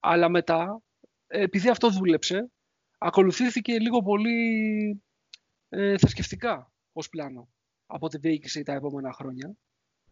[0.00, 0.82] αλλά μετά,
[1.26, 2.50] επειδή αυτό δούλεψε,
[2.98, 5.02] ακολουθήθηκε λίγο πολύ
[5.68, 7.48] ε, θρησκευτικά ως πλάνο
[7.86, 9.56] από τη διοίκηση τα επόμενα χρόνια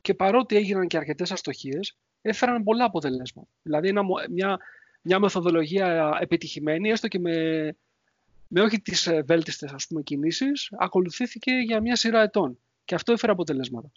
[0.01, 3.49] και παρότι έγιναν και αρκετές αστοχίες, έφεραν πολλά αποτελέσματα.
[3.63, 3.93] Δηλαδή
[4.31, 4.59] μια,
[5.03, 7.37] μια μεθοδολογία επιτυχημένη, έστω και με,
[8.49, 12.59] με όχι τις ε, βέλτιστες ας πούμε, κινήσεις, ακολουθήθηκε για μια σειρά ετών.
[12.85, 13.93] Και αυτό έφερε αποτελέσματα.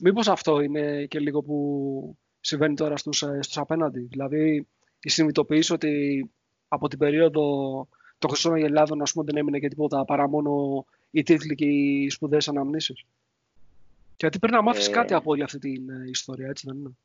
[0.00, 4.00] Μήπως αυτό είναι και λίγο που συμβαίνει τώρα στους, ε, στους απέναντι.
[4.00, 4.66] Δηλαδή
[5.00, 6.30] η συνειδητοποίηση ότι
[6.68, 7.42] από την περίοδο
[8.18, 12.10] το Χρυσό Αγελάδων ας πούμε, δεν έμεινε και τίποτα παρά μόνο οι τίτλοι και οι
[12.10, 13.04] σπουδαίες αναμνήσεις.
[14.16, 14.90] Γιατί πρέπει να μάθεις ε...
[14.90, 16.96] κάτι από όλη αυτή την ε, ιστορία, έτσι δεν είναι;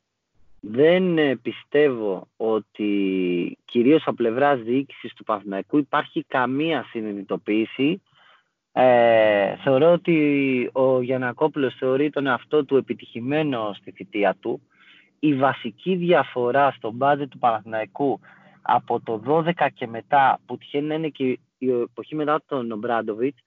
[0.60, 8.02] Δεν ε, πιστεύω ότι κυρίως από πλευράς διοίκησης του Παθηναϊκού υπάρχει καμία συνειδητοποίηση.
[8.78, 14.60] Ε, θεωρώ ότι ο Γιανακόπουλος θεωρεί τον εαυτό του επιτυχημένο στη θητεία του.
[15.18, 18.20] Η βασική διαφορά στο μπάτζετ του Παναθηναϊκού
[18.62, 23.42] από το 12 και μετά, που τυχαίνει να είναι και η εποχή μετά τον Ομπράντοβιτς,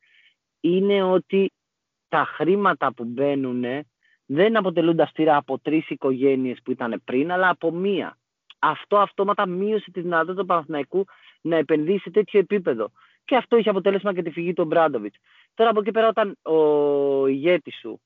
[0.60, 1.52] είναι ότι
[2.08, 3.64] τα χρήματα που μπαίνουν
[4.26, 8.18] δεν αποτελούν αυστηρά από τρεις οικογένειες που ήταν πριν, αλλά από μία.
[8.60, 11.06] Αυτό αυτόματα μείωσε τη δυνατότητα του Παναθηναϊκού
[11.42, 12.92] να επενδύσει σε τέτοιο επίπεδο.
[13.30, 15.14] Και αυτό είχε αποτέλεσμα και τη φυγή του Μπράντοβιτ.
[15.54, 18.02] Τώρα από εκεί πέρα, όταν ο ηγέτης σου,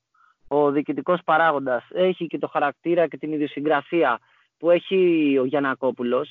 [0.48, 4.18] ο διοικητικός παράγοντας, έχει και το χαρακτήρα και την ιδιοσυγκρασία
[4.58, 6.26] που έχει ο Γιανακόπουλο,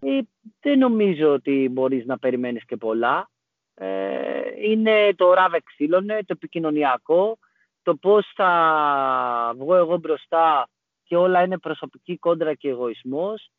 [0.00, 0.18] ε,
[0.60, 3.30] δεν νομίζω ότι μπορείς να περιμένεις και πολλά.
[3.74, 7.38] Ε, είναι το ράβε ξύλωνε, το επικοινωνιακό,
[7.82, 10.68] το πώς θα βγω εγώ μπροστά
[11.04, 13.50] και όλα είναι προσωπική κόντρα και εγωισμός.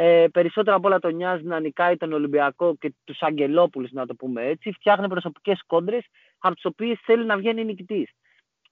[0.00, 4.14] Ε, περισσότερο από όλα τον νοιάζει να νικάει τον Ολυμπιακό και τους Αγγελόπουλους, να το
[4.14, 4.72] πούμε έτσι.
[4.72, 6.06] Φτιάχνει προσωπικές κόντρες
[6.38, 8.10] από τις οποίες θέλει να βγαίνει νικητής.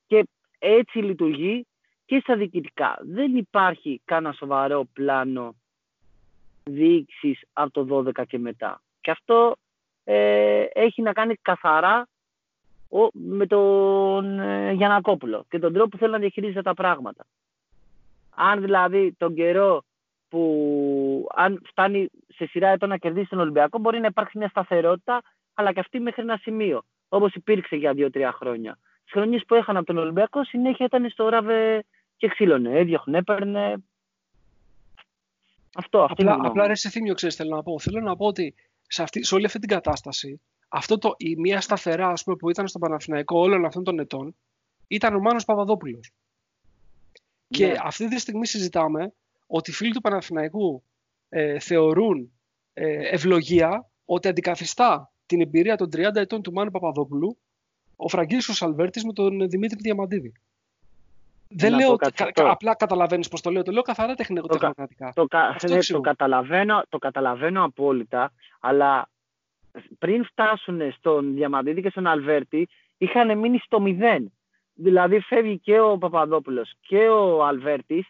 [0.07, 0.27] Και
[0.59, 1.66] έτσι λειτουργεί
[2.05, 2.99] και στα διοικητικά.
[3.01, 5.55] Δεν υπάρχει κανένα σοβαρό πλάνο
[6.64, 8.83] διοίκησης από το 12 και μετά.
[9.01, 9.57] Και αυτό
[10.05, 12.09] ε, έχει να κάνει καθαρά
[12.89, 17.27] ο, με τον ε, Γιανακόπουλο και τον τρόπο που θέλει να διαχειρίζεται τα πράγματα.
[18.35, 19.85] Αν δηλαδή τον καιρό
[20.29, 25.22] που αν φτάνει σε σειρά ετών να κερδίσει τον Ολυμπιακό μπορεί να υπάρξει μια σταθερότητα
[25.55, 28.79] αλλά και αυτή μέχρι ένα σημείο όπως υπήρξε για δύο-τρία χρόνια.
[29.01, 31.85] Στις χρονίες που έχανα από τον Ολυμπιακό συνέχεια ήταν στο ράβε
[32.16, 33.85] και ξύλωνε, έδιωχνε, έπαιρνε,
[35.77, 37.79] αυτό, αυτή απλά, απλά ρε σε θύμιο, ξέρεις, θέλω να πω.
[37.79, 41.61] Θέλω να πω ότι σε, αυτή, σε όλη αυτή την κατάσταση αυτό το, η μία
[41.61, 44.37] σταθερά ας πούμε, που ήταν στο Παναθηναϊκό όλων αυτών των ετών
[44.87, 46.12] ήταν ο Μάνος Παπαδόπουλος.
[47.49, 47.74] Και Ναι.
[47.83, 49.12] αυτή τη στιγμή συζητάμε
[49.47, 50.82] ότι οι φίλοι του Παναθηναϊκού
[51.28, 52.32] ε, θεωρούν
[52.74, 57.38] ε, ευλογία ότι αντικαθιστά την εμπειρία των 30 ετών του Μάνου Παπαδόπουλου
[57.97, 60.32] ο Φραγκίσκος Αλβέρτης με τον Δημήτρη Διαμαντίδη.
[61.49, 62.42] Δεν Να λέω πω ότι κάτι κα- αυτό.
[62.42, 65.12] κα- απλά καταλαβαίνεις πώς το λέω, το λέω καθαρά τεχνικό, Το κα- τεχνοκρατικά.
[65.14, 65.40] Το, κα...
[65.40, 66.01] Αυτό ναι, το, εξηγώ.
[66.01, 69.09] καταλαβαίνω, το καταλαβαίνω απόλυτα, αλλά
[69.99, 72.68] πριν φτάσουν στον Διαμαντίδη και στον Αλβέρτη,
[72.99, 74.32] είχαν μείνει στο μηδέν.
[74.74, 78.07] Δηλαδή φεύγει και ο Παπαδόπουλος και ο Αλβέρτης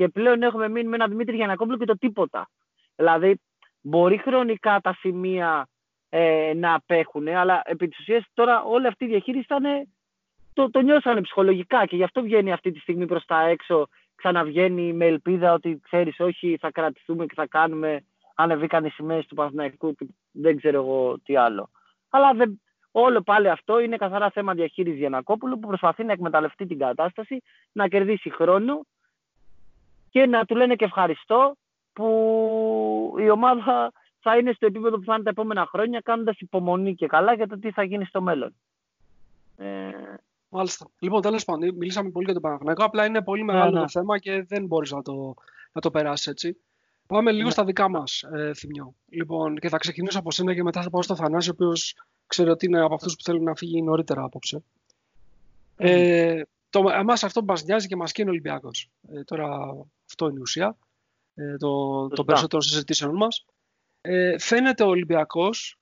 [0.00, 2.48] και πλέον έχουμε μείνει με έναν Δημήτρη Γιανακόπουλο και το τίποτα.
[2.96, 3.40] Δηλαδή
[3.80, 5.68] μπορεί χρονικά τα σημεία
[6.08, 9.64] ε, να απέχουν, αλλά επί της ουσίας τώρα όλη αυτή η διαχείριση ήταν,
[10.52, 14.92] το, το νιώσανε ψυχολογικά και γι' αυτό βγαίνει αυτή τη στιγμή προς τα έξω ξαναβγαίνει
[14.92, 19.94] με ελπίδα ότι ξέρεις όχι θα κρατηθούμε και θα κάνουμε ανεβήκαν οι σημαίες του Παναθηναϊκού
[19.94, 21.70] και δεν ξέρω εγώ τι άλλο.
[22.10, 26.78] Αλλά δεν, όλο πάλι αυτό είναι καθαρά θέμα διαχείρισης Γιανακόπουλου που προσπαθεί να εκμεταλλευτεί την
[26.78, 27.42] κατάσταση,
[27.72, 28.80] να κερδίσει χρόνο
[30.10, 31.56] και να του λένε και ευχαριστώ
[31.92, 36.94] που η ομάδα θα είναι στο επίπεδο που θα είναι τα επόμενα χρόνια κάνοντας υπομονή
[36.94, 38.54] και καλά για το τι θα γίνει στο μέλλον.
[39.56, 39.90] Ε,
[40.48, 40.90] Μάλιστα.
[40.98, 42.84] Λοιπόν, τέλος πάντων, μιλήσαμε πολύ για τον Παναθηναϊκό.
[42.84, 43.80] Απλά είναι πολύ μεγάλο ναι.
[43.80, 45.34] το θέμα και δεν μπορείς να το,
[45.72, 46.56] να το περάσεις έτσι.
[47.06, 47.50] Πάμε λίγο Ναι.
[47.50, 48.94] στα δικά μας, ε, Θημιό.
[49.08, 51.94] Λοιπόν, και θα ξεκινήσω από σένα και μετά θα πάω στο Θανάση, ο οποίος
[52.26, 54.62] ξέρει ότι είναι από αυτούς που θέλουν να φύγει νωρίτερα απόψε.
[55.76, 58.90] Ε, το, εμάς αυτό που μας νοιάζει και μας καίνει ο Ολυμπιακός.
[59.12, 59.48] Ε, τώρα
[60.06, 60.76] αυτό είναι η ουσία
[61.34, 61.68] ε, το,
[62.02, 62.24] το Σωστά.
[62.24, 63.44] περισσότερο συζητήσεων μας.
[64.00, 65.78] Ε, φαίνεται ο Ολυμπιακός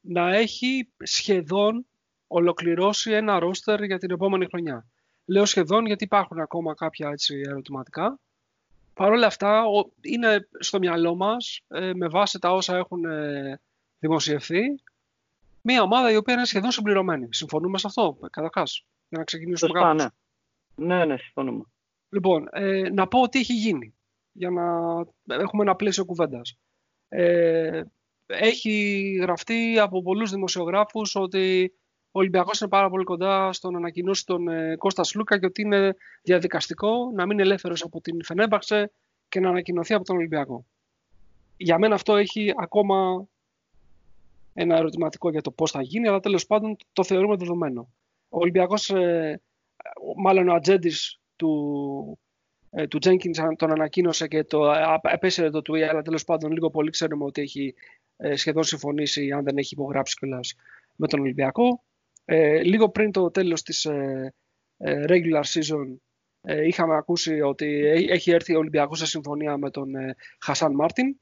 [0.00, 1.86] να έχει σχεδόν
[2.26, 4.86] ολοκληρώσει ένα ρόστερ για την επόμενη χρονιά.
[5.24, 8.18] Λέω σχεδόν γιατί υπάρχουν ακόμα κάποια έτσι, ερωτηματικά.
[8.94, 13.60] Παρ' όλα αυτά ο- είναι στο μυαλό μας ε, με βάση τα όσα έχουν ε,
[13.98, 14.60] δημοσιευθεί
[15.62, 17.28] μια ομάδα η οποία είναι σχεδόν συμπληρωμένη.
[17.30, 20.02] Συμφωνούμε σε αυτό καταρχάς; Για να ξεκινήσουμε σωστά, κάπως.
[20.02, 20.96] ναι.
[20.96, 21.64] Ναι, ναι, συμφωνούμε.
[22.08, 23.94] Λοιπόν, ε, να πω τι έχει γίνει
[24.32, 24.64] για να
[25.26, 26.58] έχουμε ένα πλαίσιο κουβέντας.
[27.08, 27.82] Ε,
[28.26, 31.74] έχει γραφτεί από πολλούς δημοσιογράφους ότι
[32.10, 35.62] ο Ολυμπιακός είναι πάρα πολύ κοντά στο να ανακοινώσει τον ε, Κώστα Σλούκα και ότι
[35.62, 38.92] είναι διαδικαστικό να μείνει ελεύθερος από την Φενέμπαξε
[39.28, 40.66] και να ανακοινωθεί από τον Ολυμπιακό.
[41.56, 43.26] Για μένα αυτό έχει ακόμα
[44.54, 47.88] ένα ερωτηματικό για το πώς θα γίνει, αλλά τέλος πάντων το θεωρούμε δεδομένο.
[48.36, 49.40] Ο Ολυμπιακός, ε,
[50.16, 52.18] μάλλον ο ατζέντης του,
[52.70, 56.70] ε, του Jenkins τον ανακοίνωσε και το ε, επέσυρε το tweet, αλλά τέλος πάντων λίγο
[56.70, 57.74] πολύ ξέρουμε ότι έχει
[58.16, 60.54] ε, σχεδόν συμφωνήσει, αν δεν έχει υπογράψει κιόλας,
[60.96, 61.84] με τον Ολυμπιακό.
[62.24, 64.34] Ε, λίγο πριν το τέλος της ε,
[64.76, 65.96] ε, regular season
[66.40, 70.74] ε, είχαμε ακούσει ότι έ- έχει έρθει ο Ολυμπιακός σε συμφωνία με τον ε, Χασάν
[70.74, 71.16] Μάρτιν,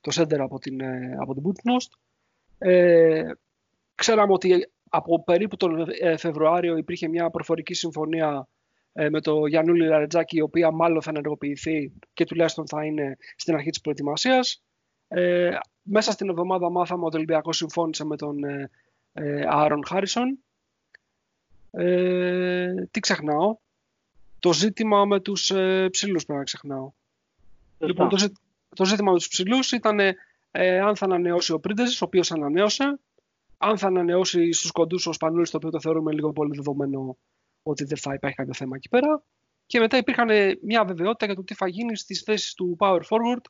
[0.00, 1.98] το σέντερ από την, ε, από την Butnost.
[2.58, 3.30] Ε,
[3.94, 8.48] ξέραμε ότι από περίπου τον ε, Φεβρουάριο υπήρχε μια προφορική συμφωνία
[8.92, 13.54] ε, με το Γιαννούλη Λαρετζάκη, η οποία μάλλον θα ενεργοποιηθεί και τουλάχιστον θα είναι στην
[13.54, 14.62] αρχή της προετοιμασίας.
[15.08, 15.50] Ε,
[15.82, 18.70] μέσα στην εβδομάδα μάθαμε ότι ο Ολυμπιακός συμφώνησε με τον ε,
[19.12, 20.38] ε, Άρον Χάρισον.
[21.70, 23.56] Ε, τι ξεχνάω;
[24.38, 26.92] Το ζήτημα με τους ε, ψηλούς πρέπει να ξεχνάω.
[27.70, 27.86] Σωστά.
[27.86, 28.36] Λοιπόν, το, ζή-
[28.74, 29.98] το ζήτημα με τους ψηλούς ήταν
[30.50, 32.98] ε, αν θα ανανεώσει ο Πρίντεζης, ο οποίος ανανέωσε,
[33.58, 37.18] αν θα ανανεώσει στους κοντούς ο Σπανούλης, το οποίο το θεωρούμε λίγο πολύ δεδομένο
[37.62, 39.24] ότι δεν θα υπάρχει κάποιο θέμα εκεί πέρα.
[39.66, 43.00] Και μετά υπήρχαν ε, μια βεβαιότητα για το τι θα γίνει στις θέσεις του Power
[43.00, 43.42] Forward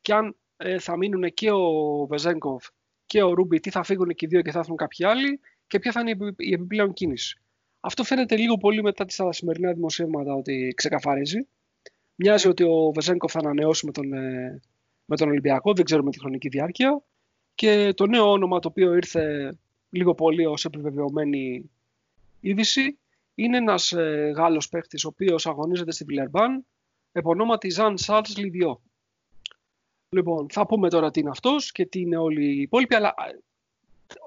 [0.00, 2.66] και αν ε, θα μείνουν και ο Βεζέγκοφ
[3.06, 5.78] και ο Ρούμπι, τι θα φύγουν και οι δύο και θα έρθουν κάποιοι άλλοι και
[5.78, 7.40] ποια θα είναι η επι- η επιπλέον κίνηση.
[7.80, 11.48] Αυτό φαίνεται λίγο πολύ μετά τις σημερινά δημοσίευματα ότι ξεκαθαρίζει.
[12.14, 14.60] Μοιάζει ότι ο Βεζέγκοφ θα ανανεώσει με τον, ε,
[15.04, 17.02] με τον Ολυμπιακό, δεν ξέρουμε τη χρονική διάρκεια.
[17.62, 19.56] Και το νέο όνομα το οποίο ήρθε
[19.90, 21.70] λίγο πολύ ως επιβεβαιωμένη
[22.40, 22.98] είδηση
[23.34, 26.66] είναι ένας ε, Γάλλος παίχτης ο οποίος αγωνίζεται στη Βιλερμπάν
[27.12, 28.80] επ' ονόματι Ζαν Σάλτς Λιδιό.
[30.08, 33.38] Λοιπόν, θα πούμε τώρα τι είναι αυτός και τι είναι όλοι οι υπόλοιποι, αλλά ε,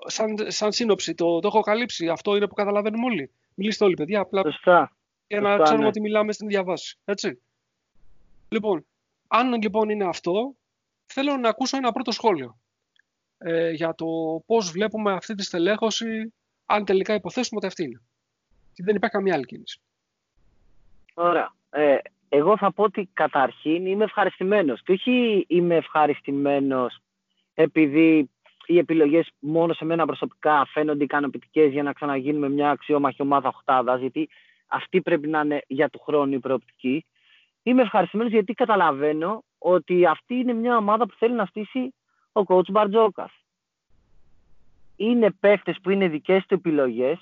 [0.06, 2.10] σαν, σαν σύνοψη το, το έχω καλύψει.
[2.10, 3.32] Αυτό είναι που καταλαβαίνουμε όλοι.
[3.54, 4.96] Μιλήστε όλοι, παιδιά, απλά Σωστά.
[5.28, 5.90] για να Σωστά, ξέρουμε ναι.
[5.90, 6.98] ότι μιλάμε στην ίδια βάση.
[7.06, 7.42] Έτσι.
[8.50, 8.86] Λοιπόν,
[9.28, 10.56] αν λοιπόν είναι αυτό,
[11.06, 12.58] θέλω να ακούσω ένα πρώτο σχόλιο
[13.38, 14.06] ε, για το
[14.46, 16.34] πώς βλέπουμε αυτή τη στελέχωση,
[16.66, 18.02] αν τελικά υποθέσουμε ότι αυτή είναι.
[18.74, 19.80] Και δεν υπάρχει καμία άλλη κίνηση.
[21.14, 21.54] Ωραία.
[21.70, 21.98] Ε,
[22.30, 24.82] εγώ θα πω ότι καταρχήν είμαι ευχαριστημένος.
[24.84, 27.00] Και όχι είμαι ευχαριστημένος
[27.54, 28.30] επειδή
[28.66, 33.98] οι επιλογές μόνο σε μένα προσωπικά φαίνονται ικανοποιητικές για να ξαναγίνουμε μια αξιόμαχη ομάδα οχτάδα,
[33.98, 34.30] γιατί
[34.68, 37.06] αυτή πρέπει να είναι για του χρόνου η προοπτική.
[37.64, 41.94] Είμαι ευχαριστημένος γιατί καταλαβαίνω ότι αυτή είναι μια ομάδα που θέλει να στήσει
[42.36, 43.32] ο coach Μπαρτζόκας.
[44.96, 47.20] είναι παίχτες που είναι δικές του επιλογές.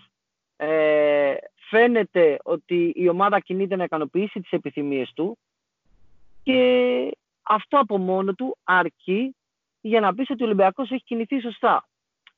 [0.56, 1.34] Ε,
[1.70, 5.38] φαίνεται ότι η ομάδα κινείται να ικανοποιήσει τις επιθυμίες του
[6.44, 7.12] και
[7.44, 9.36] αυτό από μόνο του αρκεί
[9.82, 11.88] για να πεις ότι ο Ολυμπιακός έχει κινηθεί σωστά.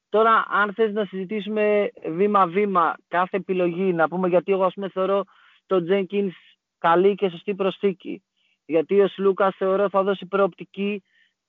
[0.09, 5.23] Τώρα, αν θες να συζητήσουμε βήμα-βήμα κάθε επιλογή, να πούμε γιατί εγώ ας πούμε θεωρώ
[5.65, 6.32] τον Jenkins
[6.78, 8.23] καλή και σωστή προσθήκη.
[8.65, 11.03] Γιατί ο Σλούκας θεωρώ θα δώσει προοπτική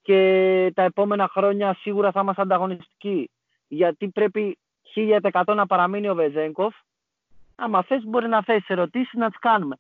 [0.07, 3.31] και τα επόμενα χρόνια σίγουρα θα είμαστε ανταγωνιστικοί.
[3.69, 4.59] Γιατί πρέπει
[4.95, 6.75] 1000% να παραμείνει ο Βεζέγκοφ.
[7.55, 9.77] Άμα θες μπορεί να θέσει ερωτήσεις να τις κάνουμε.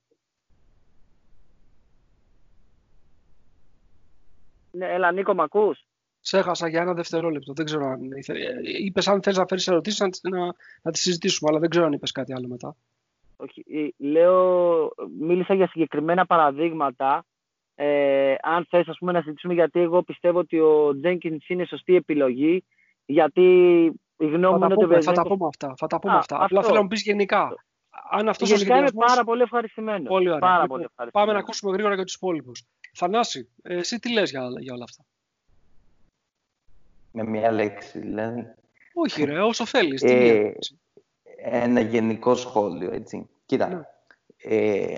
[4.70, 5.84] Ναι, έλα Νίκο, μ' ακούς;
[6.20, 7.52] Σε έχασα για ένα δευτερόλεπτο.
[7.52, 8.00] Δεν ξέρω αν
[8.62, 10.46] είπες αν θες να φέρεις ερωτήσεις να, να,
[10.82, 12.76] να τις συζητήσουμε, αλλά δεν ξέρω αν είπες κάτι άλλο μετά.
[13.36, 17.24] Όχι, ε, λέω, μίλησα για συγκεκριμένα παραδείγματα.
[17.78, 21.94] Ε, αν θες ας πούμε, να συζητήσουμε γιατί εγώ πιστεύω ότι ο Τζένκινς είναι σωστή
[21.94, 22.64] επιλογή,
[23.06, 23.42] γιατί
[24.16, 25.74] η γνώμη είναι ότι Θα τα πούμε αυτά.
[25.76, 26.44] Θα τα πούμε Α, αυτά.
[26.44, 27.64] Απλά θέλω να μου πεις γενικά.
[28.10, 30.08] Αν αυτός γενικά ο είμαι πάρα πολύ ευχαριστημένος.
[30.08, 30.38] Πολύ ωραία.
[30.38, 32.64] Πάρα λοιπόν, πολύ πάμε να ακούσουμε γρήγορα για τους υπόλοιπους.
[32.94, 35.04] Θανάση, εσύ τι λες για, για όλα αυτά;
[37.12, 38.54] Με μία λέξη, δηλαδή.
[38.94, 40.02] Όχι ρε, όσο θέλεις.
[40.02, 40.54] Ε,
[41.36, 43.28] ένα γενικό σχόλιο, έτσι.
[43.46, 43.80] Κοίτα, ναι.
[44.36, 44.96] ε,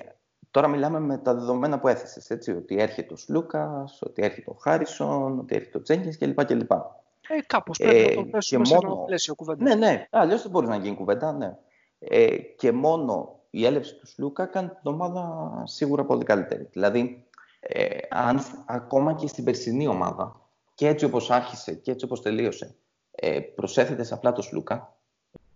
[0.59, 4.54] τώρα μιλάμε με τα δεδομένα που έθεσες, έτσι, ότι έρχεται ο Σλούκας, ότι έρχεται ο
[4.54, 6.44] Χάρισον, ότι έρχεται ο Τζένκινς κλπ.
[6.44, 6.70] κλπ.
[6.70, 9.68] Ε, κάπως πρέπει ε, να το θέσουμε σε ένα πλαίσιο κουβέντας.
[9.68, 11.56] Ναι, ναι, αλλιώς δεν μπορεί να γίνει κουβέντα, ναι.
[11.98, 16.68] Ε, και μόνο η έλευση του Σλούκα κάνει την ομάδα σίγουρα πολύ καλύτερη.
[16.72, 17.26] Δηλαδή,
[17.61, 20.40] ε, αν ακόμα και στην περσινή ομάδα,
[20.74, 22.74] και έτσι όπως άρχισε και έτσι όπως τελείωσε,
[23.11, 24.96] ε, προσέθετε απλά το Σλούκα,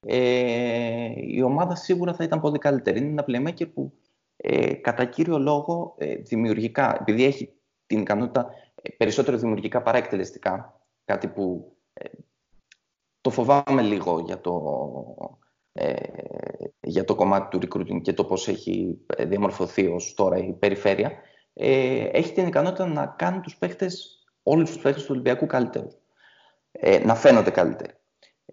[0.07, 2.99] ε, η ομάδα σίγουρα θα ήταν πολύ καλύτερη.
[2.99, 3.93] Είναι ένα playmaker που
[4.45, 7.53] ε, κατά κύριο λόγο ε, δημιουργικά, επειδή έχει
[7.87, 8.51] την ικανότητα
[8.83, 12.09] ε, περισσότερο δημιουργικά παρά εκτελεστικά, κάτι που ε,
[13.21, 15.41] το φοβάμαι λίγο για το,
[16.81, 21.13] για το κομμάτι του recruiting και το πώς έχει διαμορφωθεί ως τώρα η περιφέρεια,
[22.13, 25.95] έχει την ικανότητα να κάνει τους παίχτες, όλους τους παίχτες του Ολυμπιακού καλύτερους.
[27.05, 27.93] να φαίνονται καλύτεροι.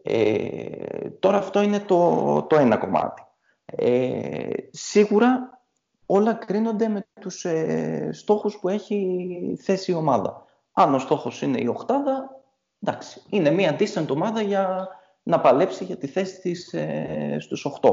[0.02, 3.22] Ε, τώρα αυτό είναι το, το ένα κομμάτι.
[3.66, 5.59] Ε, σίγουρα
[6.12, 10.46] όλα κρίνονται με τους ε, στόχους που έχει θέσει η ομάδα.
[10.72, 12.42] Αν ο στόχος είναι η οχτάδα,
[12.84, 14.88] εντάξει, είναι μια decent ομάδα για
[15.24, 17.90] να παλέψει για τη θέση της ε, στους 8.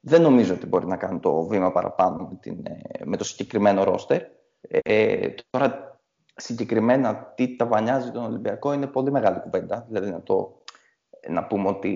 [0.00, 3.84] Δεν νομίζω ότι μπορεί να κάνει το βήμα παραπάνω με, την, ε, με το συγκεκριμένο
[3.84, 4.22] ρόστερ.
[4.60, 6.00] Ε, τώρα
[6.34, 9.86] συγκεκριμένα τι ταβανιάζει τον Ολυμπιακό είναι πολύ μεγάλη κουβέντα.
[9.88, 10.62] Δηλαδή να το
[11.28, 11.88] να πούμε ότι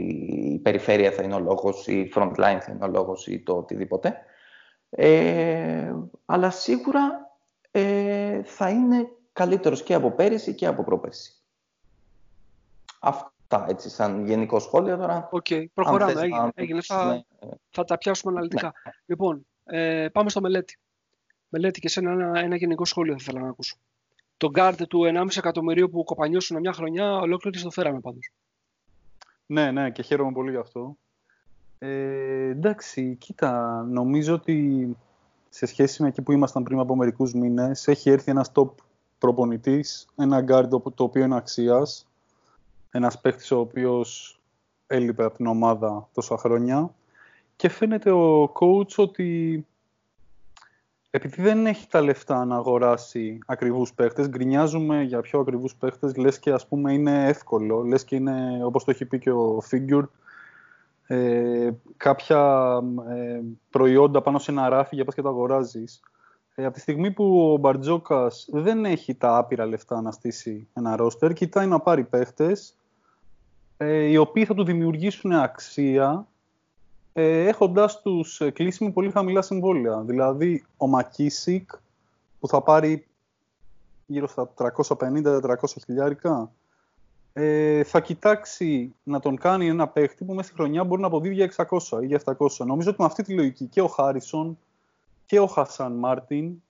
[0.55, 3.57] η περιφέρεια θα είναι ο λόγος, η front line θα είναι ο λόγος ή το
[3.57, 4.17] οτιδήποτε.
[4.97, 7.31] Ε, αλλά σίγουρα
[7.71, 11.33] ε, θα είναι καλύτερος και από πέρυσι και από πρόπερσι.
[13.01, 15.29] Αυτά έτσι σαν γενικό σχόλιο τώρα.
[15.31, 16.21] OK, okay, προχωράμε.
[16.21, 16.83] Έγινε, έγινε.
[16.83, 17.49] Θα, ναι.
[17.71, 18.67] θα τα πιάσουμε αναλυτικά.
[18.85, 18.93] Ναι.
[19.07, 20.79] Λοιπόν, ε, πάμε στο Μελέτη.
[21.49, 23.77] Μελέτη και σε ένα, ένα γενικό σχόλιο θα ήθελα να ακούσω.
[24.37, 28.33] Το guard του 1,5 εκατομμυρίου που κοπανιόσουν μια χρονιά, ολόκληρη το φέραμε πάντως.
[29.47, 30.97] Ναι, ναι, και χαίρομαι πολύ γι' αυτό.
[31.87, 34.97] Ε, εντάξει, κοίτα, νομίζω ότι
[35.49, 38.71] σε σχέση με εκεί που ήμασταν πριν από μερικούς μήνες, έχει έρθει ένας top
[39.19, 42.07] προπονητής, ένα γκάρντ το οποίο είναι αξίας,
[42.91, 44.41] ένας παίχτης ο οποίος
[44.87, 46.95] έλειπε από την ομάδα τόσα χρόνια
[47.57, 49.67] και φαίνεται ο coach ότι
[51.11, 56.39] επειδή δεν έχει τα λεφτά να αγοράσει ακριβούς παίχτες, γκρινιάζουμε για πιο ακριβούς παίχτες, λες
[56.39, 60.05] και ας πούμε είναι εύκολο, λες και είναι, όπως το έχει πει και ο Figure,
[61.07, 63.41] ε, κάποια ε,
[63.71, 66.01] προϊόντα πάνω σε ένα ράφι για πας και τα αγοράζεις.
[66.55, 70.97] Ε, από τη στιγμή που ο Μπαρτζόκας δεν έχει τα άπειρα λεφτά να στήσει ένα
[70.97, 72.77] ρόστερ, κοιτάει να πάρει παίχτες,
[73.77, 76.27] ε, οι οποίοι θα του δημιουργήσουν αξία
[77.13, 80.01] ε, έχοντας τους ε, κλείσει με πολύ χαμηλά συμβόλαια.
[80.01, 81.71] Δηλαδή, ο Μακίσικ
[82.41, 83.07] που θα πάρει
[84.07, 85.41] γύρω στα 350-400
[85.85, 86.53] χιλιάρικα,
[87.37, 91.35] ε, θα κοιτάξει να τον κάνει ένα παίχτη που μέσα στη χρονιά μπορεί να αποδίδει
[91.35, 92.67] για 600 ή για 700.
[92.67, 94.59] Νομίζω ότι με αυτή τη λογική και ο Χάρισον
[95.27, 96.63] και ο Χασάν Μάρτιν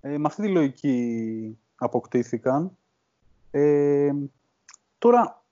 [0.00, 2.76] ε, με αυτή τη λογική αποκτήθηκαν.
[3.50, 4.12] Ε,
[4.98, 5.42] τώρα,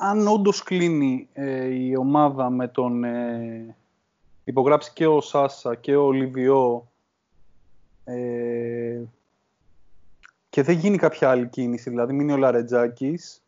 [0.00, 3.76] αν όντως κλείνει ε, η ομάδα με τον ε,
[4.44, 6.88] υπογράψει και ο Σάσα και ο Λιβιό
[8.04, 9.02] ε,
[10.56, 13.42] και δεν γίνει κάποια άλλη κίνηση, δηλαδή μείνει ο Λαρετζάκης,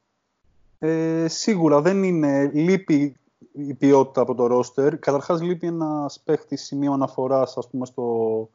[0.79, 3.17] ε, σίγουρα δεν είναι, λείπει
[3.53, 4.99] η ποιότητα από το ρόστερ.
[4.99, 8.49] Καταρχάς λείπει ένας παίχτης σημείο αναφοράς, ας πούμε, στο,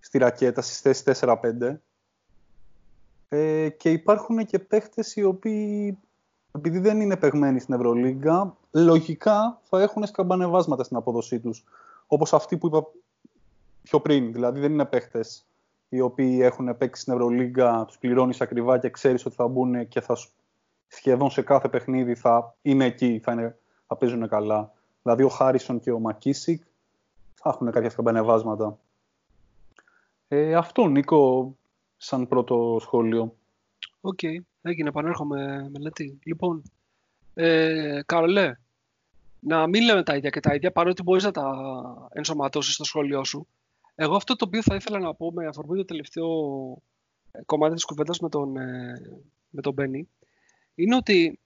[0.00, 1.80] στη ρακέτα, στις θέσεις 4-5.
[3.28, 5.98] Ε, και υπάρχουν και παίχτες οι οποίοι
[6.52, 11.64] επειδή δεν είναι παιγμένοι στην Ευρωλίγκα, λογικά θα έχουν σκαμπανεβάσματα στην απόδοσή τους.
[12.06, 12.86] Όπως αυτοί που είπα
[13.82, 14.32] πιο πριν.
[14.32, 15.47] Δηλαδή δεν είναι παίχτες
[15.88, 20.00] οι οποίοι έχουν παίξει στην Ευρωλίγκα, τους πληρώνεις ακριβά και ξέρεις ότι θα μπουν και
[20.00, 20.16] θα
[20.88, 24.72] σχεδόν σε κάθε παιχνίδι θα είναι εκεί, θα, είναι, θα παίζουν καλά.
[25.02, 26.62] Δηλαδή ο Χάρισον και ο Μακίσικ
[27.34, 28.78] θα έχουν κάποια σκαμπανεβάσματα.
[30.28, 31.54] Ε, αυτό, Νίκο,
[31.96, 33.34] σαν πρώτο σχόλιο.
[34.00, 34.36] OK, okay.
[34.62, 36.18] έγινε, επανέρχομαι Μελέτη.
[36.22, 36.62] Λοιπόν,
[37.34, 38.56] ε, Καρολέ,
[39.40, 41.52] να μην λέμε τα ίδια και τα ίδια, παρότι μπορείς να τα
[42.12, 43.46] ενσωματώσεις στο σχόλιο σου.
[44.00, 46.28] Εγώ αυτό το οποίο θα ήθελα να πω με αφορμή το τελευταίο
[47.32, 49.20] ε, κομμάτι της κουβέντας με τον, ε,
[49.50, 50.08] με τον Μπένι,
[50.74, 51.38] είναι ότι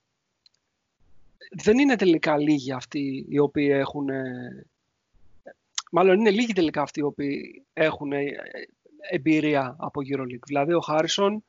[1.51, 4.09] δεν είναι τελικά λίγοι αυτοί οι οποίοι έχουν...
[4.09, 4.67] Ε,
[5.91, 8.13] μάλλον είναι λίγοι τελικά αυτοί οι οποίοι έχουν
[9.11, 10.47] εμπειρία από EuroLeague.
[10.47, 11.45] Δηλαδή ο Χάρισον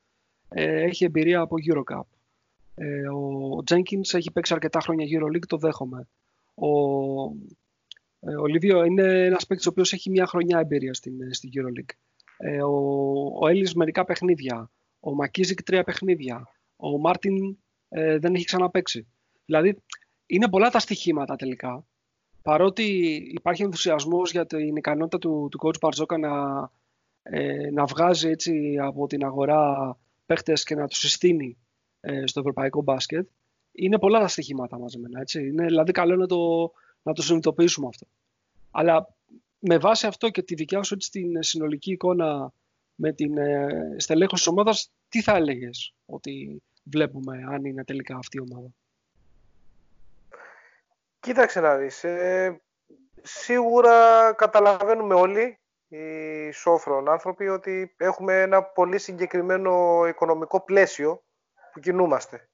[0.49, 2.07] έχει εμπειρία από EuroCup.
[3.13, 6.07] ο Jenkins έχει παίξει αρκετά χρόνια EuroLeague, το δέχομαι.
[6.55, 7.62] Ο, ε,
[8.39, 11.95] ο Λίβιο είναι ένας παίκτης ο οποίος έχει μια χρονιά εμπειρία στην, ε, στην EuroLeague.
[12.37, 12.75] Ε, ο,
[13.41, 14.71] ο Έλλης μερικά παιχνίδια.
[14.99, 16.47] Ο Μακίζικ τρία παιχνίδια.
[16.75, 17.57] Ο Μάρτιν
[17.89, 19.07] ε, δεν έχει ξαναπέξει.
[19.45, 19.83] Δηλαδή
[20.25, 21.85] είναι πολλά τα στοιχήματα τελικά.
[22.41, 22.83] Παρότι
[23.33, 26.31] υπάρχει ενθουσιασμός για την ικανότητα του, του coach Μπαρτζόκα να,
[27.21, 31.57] ε, να βγάζει έτσι από την αγορά παίχτες και να τους συστήνει
[31.99, 33.29] ε, στο ευρωπαϊκό μπάσκετ,
[33.71, 35.19] είναι πολλά τα στοιχήματα μαζεμένα.
[35.19, 35.47] Έτσι.
[35.47, 36.71] Είναι δηλαδή καλό να το,
[37.03, 38.05] να το συνειδητοποιήσουμε αυτό.
[38.71, 39.07] Αλλά
[39.59, 42.51] με βάση αυτό και τη δικιά σου την συνολική εικόνα
[42.95, 48.38] με την ε, στελέχωση της ομάδας, τι θα έλεγες ότι βλέπουμε αν είναι τελικά αυτή
[48.38, 48.67] η ομάδα;
[51.19, 52.03] Κοίταξε να δεις.
[52.03, 52.61] Ε,
[53.21, 61.23] σίγουρα καταλαβαίνουμε όλοι οι σόφρον άνθρωποι ότι έχουμε ένα πολύ συγκεκριμένο οικονομικό πλαίσιο
[61.73, 62.49] που κινούμαστε.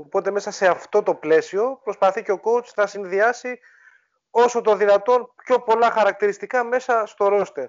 [0.00, 3.58] Οπότε μέσα σε αυτό το πλαίσιο προσπαθεί και ο coach να συνδυάσει
[4.30, 7.68] όσο το δυνατόν πιο πολλά χαρακτηριστικά μέσα στο ρόστερ.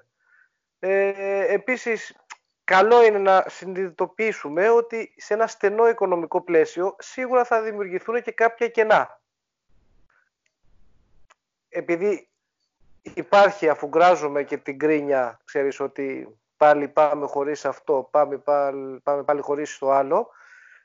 [0.80, 2.15] Ε, επίσης,
[2.64, 8.68] καλό είναι να συνειδητοποιήσουμε ότι σε ένα στενό οικονομικό πλαίσιο σίγουρα θα δημιουργηθούν και κάποια
[8.68, 9.22] κενά.
[11.69, 12.30] Επειδή
[13.01, 19.23] υπάρχει, αφού γκράζουμε και την κρίνια, ξέρεις ότι πάλι πάμε χωρίς αυτό, πάμε πάλι, πάμε
[19.23, 20.30] πάλι χωρίς το άλλο,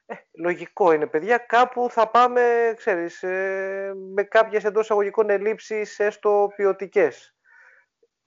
[0.07, 1.39] ε, λογικό είναι, παιδιά.
[1.39, 7.35] Κάπου θα πάμε, ξέρεις, ε, με κάποιες εντός αγωγικών ελλείψεις, έστω ποιοτικές.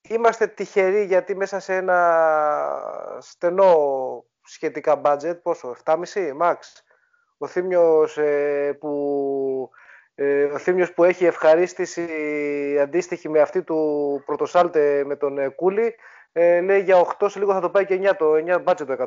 [0.02, 2.00] Είμαστε τυχεροί γιατί μέσα σε ένα
[3.20, 3.76] στενό
[4.44, 6.56] σχετικά budget, πόσο, 7,5 max.
[7.38, 9.70] Ο Θήμιος, ε, που,
[10.16, 12.08] ε, ο Θήμιος που έχει ευχαρίστηση
[12.82, 15.96] αντίστοιχη με αυτή του πρωτοσάλτε με τον ε, Κούλι,
[16.32, 18.94] ε, λέει για 8 σε λίγο θα το πάει και 9 το 9 budget το
[18.94, 18.98] 9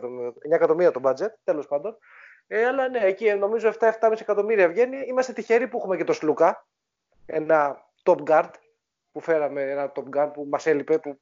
[0.51, 1.97] εκατομμύρια το budget, τέλος πάντων.
[2.53, 4.97] Ε, αλλά ναι, εκεί νομίζω 7-7,5 εκατομμύρια βγαίνει.
[5.07, 6.67] Είμαστε τυχεροί που έχουμε και το Σλούκα,
[7.27, 8.51] ένα top guard
[9.13, 11.21] που φέραμε, ένα top guard που μας έλειπε, που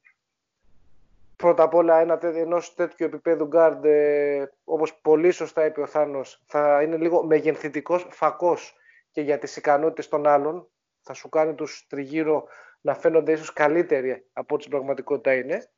[1.35, 6.43] πρώτα απ' όλα ένα ενός τέτοιου επίπεδου guard, ε, όπως πολύ σωστά είπε ο Θάνος,
[6.45, 8.75] θα είναι λίγο μεγενθητικός φακός
[9.11, 10.69] και για τις ικανότητες των άλλων.
[11.01, 12.47] Θα σου κάνει τους τριγύρω
[12.81, 15.69] να φαίνονται ίσως καλύτεροι από ό,τι στην πραγματικότητα είναι.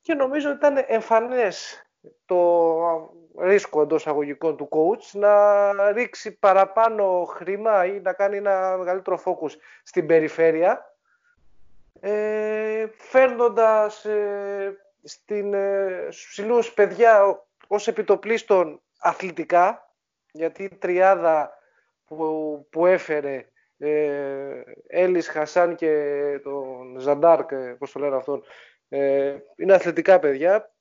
[0.00, 1.82] Και νομίζω ότι ήταν εμφανές
[2.24, 2.36] το
[3.38, 9.50] ρίσκο εντός αγωγικών του coach να ρίξει παραπάνω χρήμα ή να κάνει ένα μεγαλύτερο focus
[9.82, 10.94] στην περιφέρεια
[12.00, 19.90] ε, φέρνοντας ε, στην, ε, στους παιδιά ως επιτοπλίστων αθλητικά
[20.32, 21.58] γιατί η τριάδα
[22.06, 23.44] που, που έφερε
[23.78, 25.92] ε, Έλλης Χασάν και
[26.42, 28.42] τον Ζαντάρκ, ε, πώς το λένε αυτόν,
[28.88, 30.72] ε, είναι αθλητικά παιδιά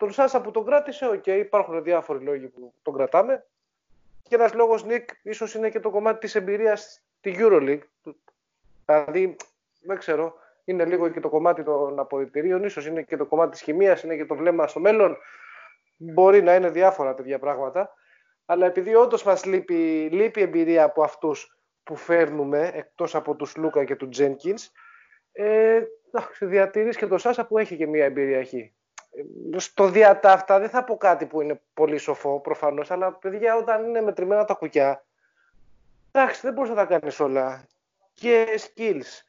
[0.00, 3.46] τον Σάσα που τον κράτησε, οκ, okay, υπάρχουν διάφοροι λόγοι που τον κρατάμε.
[4.22, 7.80] Και ένας λόγος, Νίκ, ίσως είναι και το κομμάτι της εμπειρίας στη Euroleague.
[8.86, 9.36] Δηλαδή,
[9.80, 13.60] δεν ξέρω, είναι λίγο και το κομμάτι των αποδητηρίων, ίσως είναι και το κομμάτι της
[13.60, 15.16] χημίας, είναι και το βλέμμα στο μέλλον.
[15.96, 17.94] Μπορεί να είναι διάφορα τέτοια πράγματα.
[18.46, 23.84] Αλλά επειδή όντως μας λείπει, λείπει εμπειρία από αυτούς που φέρνουμε, εκτός από τους Λούκα
[23.84, 24.70] και τους Τζένκινς,
[25.32, 25.82] ε,
[26.40, 28.74] διατηρείς και τον Σάσα που έχει και μία εμπειρία εκεί
[29.56, 34.00] στο διατάφτα δεν θα πω κάτι που είναι πολύ σοφό προφανώς, αλλά παιδιά όταν είναι
[34.00, 35.04] μετρημένα τα κουκιά,
[36.10, 37.66] εντάξει δεν μπορείς να τα κάνεις όλα.
[38.14, 39.22] Και skills,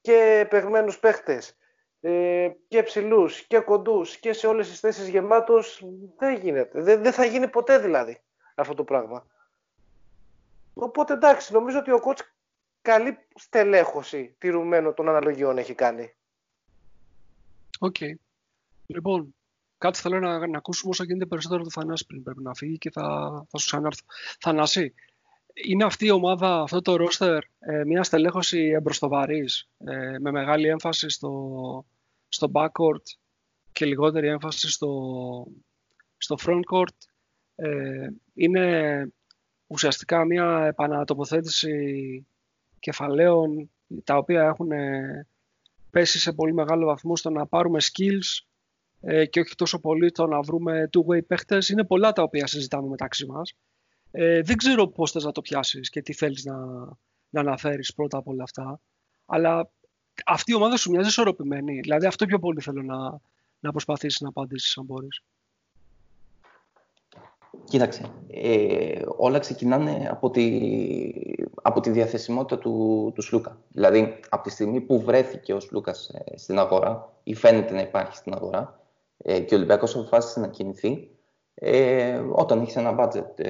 [0.00, 1.56] και παιγμένους παίχτες,
[2.00, 5.84] ε, και ψηλούς και κοντούς και σε όλες τις θέσεις γεμάτος,
[6.18, 6.82] δεν γίνεται.
[6.82, 8.20] Δεν, δεν θα γίνει ποτέ δηλαδή
[8.54, 9.26] αυτό το πράγμα.
[10.74, 12.34] Οπότε εντάξει, νομίζω ότι ο κότς
[12.82, 16.14] καλή στελέχωση τηρουμένο των αναλογιών έχει κάνει.
[17.78, 17.96] Οκ.
[18.94, 19.34] Λοιπόν,
[19.78, 22.90] κάτι θέλω να, να ακούσουμε όσο γίνεται περισσότερο το Θανάση πριν πρέπει να φύγει και
[22.90, 23.02] θα,
[23.48, 24.04] θα σου ξανάρθω.
[24.40, 24.94] Θανάση,
[25.52, 31.08] είναι αυτή η ομάδα, αυτό το ρόστερ, ε, μια στελέχωση εμπροσθοβαρής, ε, με μεγάλη έμφαση
[31.08, 31.84] στο,
[32.28, 33.04] στο backcourt
[33.72, 34.92] και λιγότερη έμφαση στο,
[36.16, 36.96] στο frontcourt.
[37.54, 39.06] Ε, είναι
[39.66, 42.26] ουσιαστικά μια επανατοποθέτηση
[42.78, 43.70] κεφαλαίων
[44.04, 45.26] τα οποία έχουν ε,
[45.90, 48.46] πέσει σε πολύ μεγάλο βαθμό στο να πάρουμε skills
[49.04, 51.68] ε, και όχι τόσο πολύ το να βρούμε two-way παίχτες.
[51.68, 53.54] Είναι πολλά τα οποία συζητάμε μεταξύ μας.
[54.10, 56.56] Ε, δεν ξέρω πώς θες να το πιάσεις και τι θέλεις να,
[57.28, 58.80] να αναφέρεις πρώτα από όλα αυτά.
[59.26, 59.70] Αλλά
[60.26, 61.80] αυτή η ομάδα σου μοιάζει ισορροπημένη.
[61.80, 63.20] Δηλαδή αυτό πιο πολύ θέλω να,
[63.60, 65.22] να προσπαθήσεις να απαντήσεις αν μπορείς.
[67.64, 70.60] Κοίταξε, ε, όλα ξεκινάνε από τη,
[71.62, 73.58] από τη διαθεσιμότητα του, του Σλούκα.
[73.68, 78.16] Δηλαδή, από τη στιγμή που βρέθηκε ο Σλούκας ε, στην αγορά ή φαίνεται να υπάρχει
[78.16, 78.81] στην αγορά
[79.22, 81.10] ε, και ο Ολυμπιακός αποφάσισε να κινηθεί,
[81.54, 83.44] ε, όταν έχει ένα budget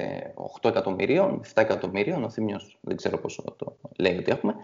[0.61, 4.55] 8 εκατομμυρίων, 7 εκατομμυρίων, ο Θήμιος δεν ξέρω πόσο το λέει ότι έχουμε,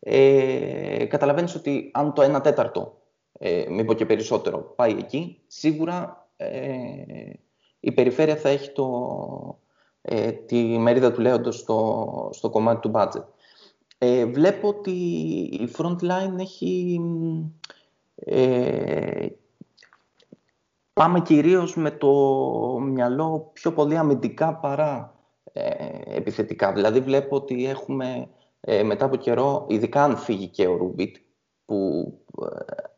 [0.00, 3.00] ε, καταλαβαίνεις ότι αν το 1 τέταρτο,
[3.38, 6.58] ε, μήπως και περισσότερο, πάει εκεί, σίγουρα ε,
[7.80, 9.58] η περιφέρεια θα έχει το,
[10.02, 13.24] ε, τη μερίδα του λέοντος στο, στο κομμάτι του budget.
[13.98, 14.90] Ε, βλέπω ότι
[15.60, 17.00] η Frontline έχει...
[18.14, 19.26] Ε,
[21.00, 22.10] πάμε κυρίως με το
[22.82, 25.14] μυαλό πιο πολύ αμυντικά παρά
[25.52, 25.70] ε,
[26.04, 26.72] επιθετικά.
[26.72, 28.28] Δηλαδή βλέπω ότι έχουμε
[28.60, 31.16] ε, μετά από καιρό, ειδικά αν φύγει και ο Ρούμπιτ,
[31.64, 32.12] που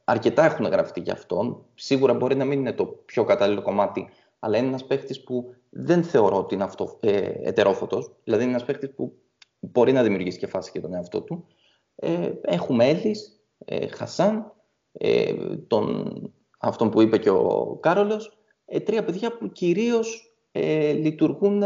[0.04, 4.08] αρκετά έχουν γραφτεί για αυτόν, σίγουρα μπορεί να μην είναι το πιο κατάλληλο κομμάτι
[4.38, 8.16] αλλά είναι ένας παίχτη που δεν θεωρώ ότι είναι αυτό, ε, ετερόφωτος.
[8.24, 9.18] Δηλαδή είναι ένας παίχτη που
[9.58, 11.46] μπορεί να δημιουργήσει και φάση για τον εαυτό του.
[11.94, 14.52] Ε, έχουμε Έλλης, ε, Χασάν,
[14.92, 15.34] ε,
[15.66, 16.12] τον,
[16.58, 21.62] αυτόν που είπε και ο Κάρολος, ε, τρία παιδιά που κυρίως ε, λειτουργούν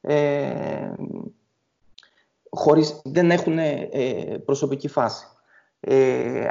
[0.00, 0.94] ε,
[2.50, 3.58] χωρίς, δεν έχουν
[4.44, 5.26] προσωπική φάση.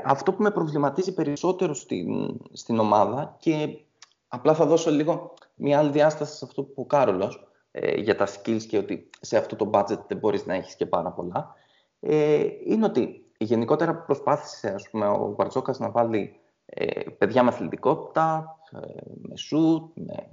[0.04, 3.80] αυτό που με προβληματίζει περισσότερο στην, στην ομάδα και
[4.28, 8.16] Απλά θα δώσω λίγο μια άλλη διάσταση σε αυτό που είπε ο Κάρολος ε, για
[8.16, 11.56] τα skills και ότι σε αυτό το budget δεν μπορείς να έχεις και πάρα πολλά.
[12.00, 18.58] Ε, είναι ότι γενικότερα προσπάθησε ας πούμε, ο Βαρτζόκας να βάλει ε, παιδιά με αθλητικότητα,
[18.72, 20.30] ε, με σουτ, με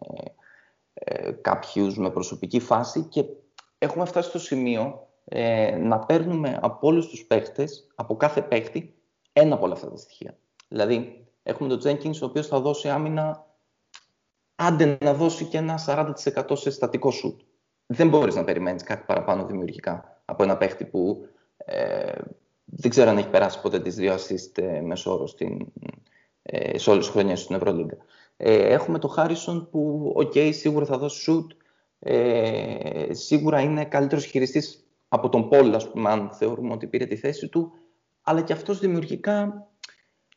[0.95, 3.25] ε, κάποιους με προσωπική φάση και
[3.79, 8.95] έχουμε φτάσει στο σημείο ε, να παίρνουμε από όλους τους παίχτες, από κάθε παίχτη,
[9.33, 10.39] ένα από όλα αυτά τα στοιχεία.
[10.69, 13.47] Δηλαδή, έχουμε τον Jenkins, ο οποίος θα δώσει άμυνα
[14.55, 17.41] άντε να δώσει και ένα 40% σε στατικό σουτ.
[17.87, 22.13] Δεν μπορείς να περιμένεις κάτι παραπάνω δημιουργικά από ένα παίχτη που ε,
[22.65, 25.73] δεν ξέρω αν έχει περάσει ποτέ τις δύο assist ε, μέσο όρο στην,
[26.47, 27.97] ε, σε όλες τις χρονιές στην Ευρωλίγκα.
[28.37, 31.53] Ε, έχουμε το Χάρισον που, οκ, σίγουρα θα δώσει σουτ,
[31.99, 37.17] ε, σίγουρα είναι καλύτερος χειριστής από τον Πολ, ας πούμε, αν θεωρούμε ότι πήρε τη
[37.17, 37.73] θέση του,
[38.23, 39.69] αλλά και αυτός δημιουργικά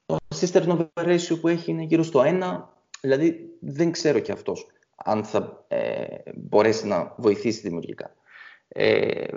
[0.06, 4.68] το assist turnover ratio που έχει είναι γύρω στο 1, Δηλαδή δεν ξέρω κι αυτός
[4.96, 6.06] αν θα ε,
[6.36, 8.16] μπορέσει να βοηθήσει δημιουργικά.
[8.68, 9.28] Ε,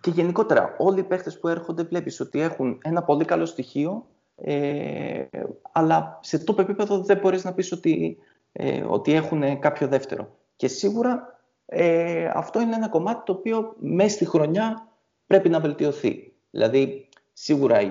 [0.00, 4.06] και γενικότερα όλοι οι παίχτες που έρχονται βλέπεις ότι έχουν ένα πολύ καλό στοιχείο
[4.40, 5.24] ε,
[5.72, 8.18] αλλά σε το επίπεδο δεν μπορείς να πεις ότι,
[8.52, 10.36] ε, ότι έχουν κάποιο δεύτερο.
[10.56, 14.88] Και σίγουρα ε, αυτό είναι ένα κομμάτι το οποίο μέσα στη χρονιά
[15.26, 16.32] πρέπει να βελτιωθεί.
[16.50, 17.90] Δηλαδή σίγουρα η,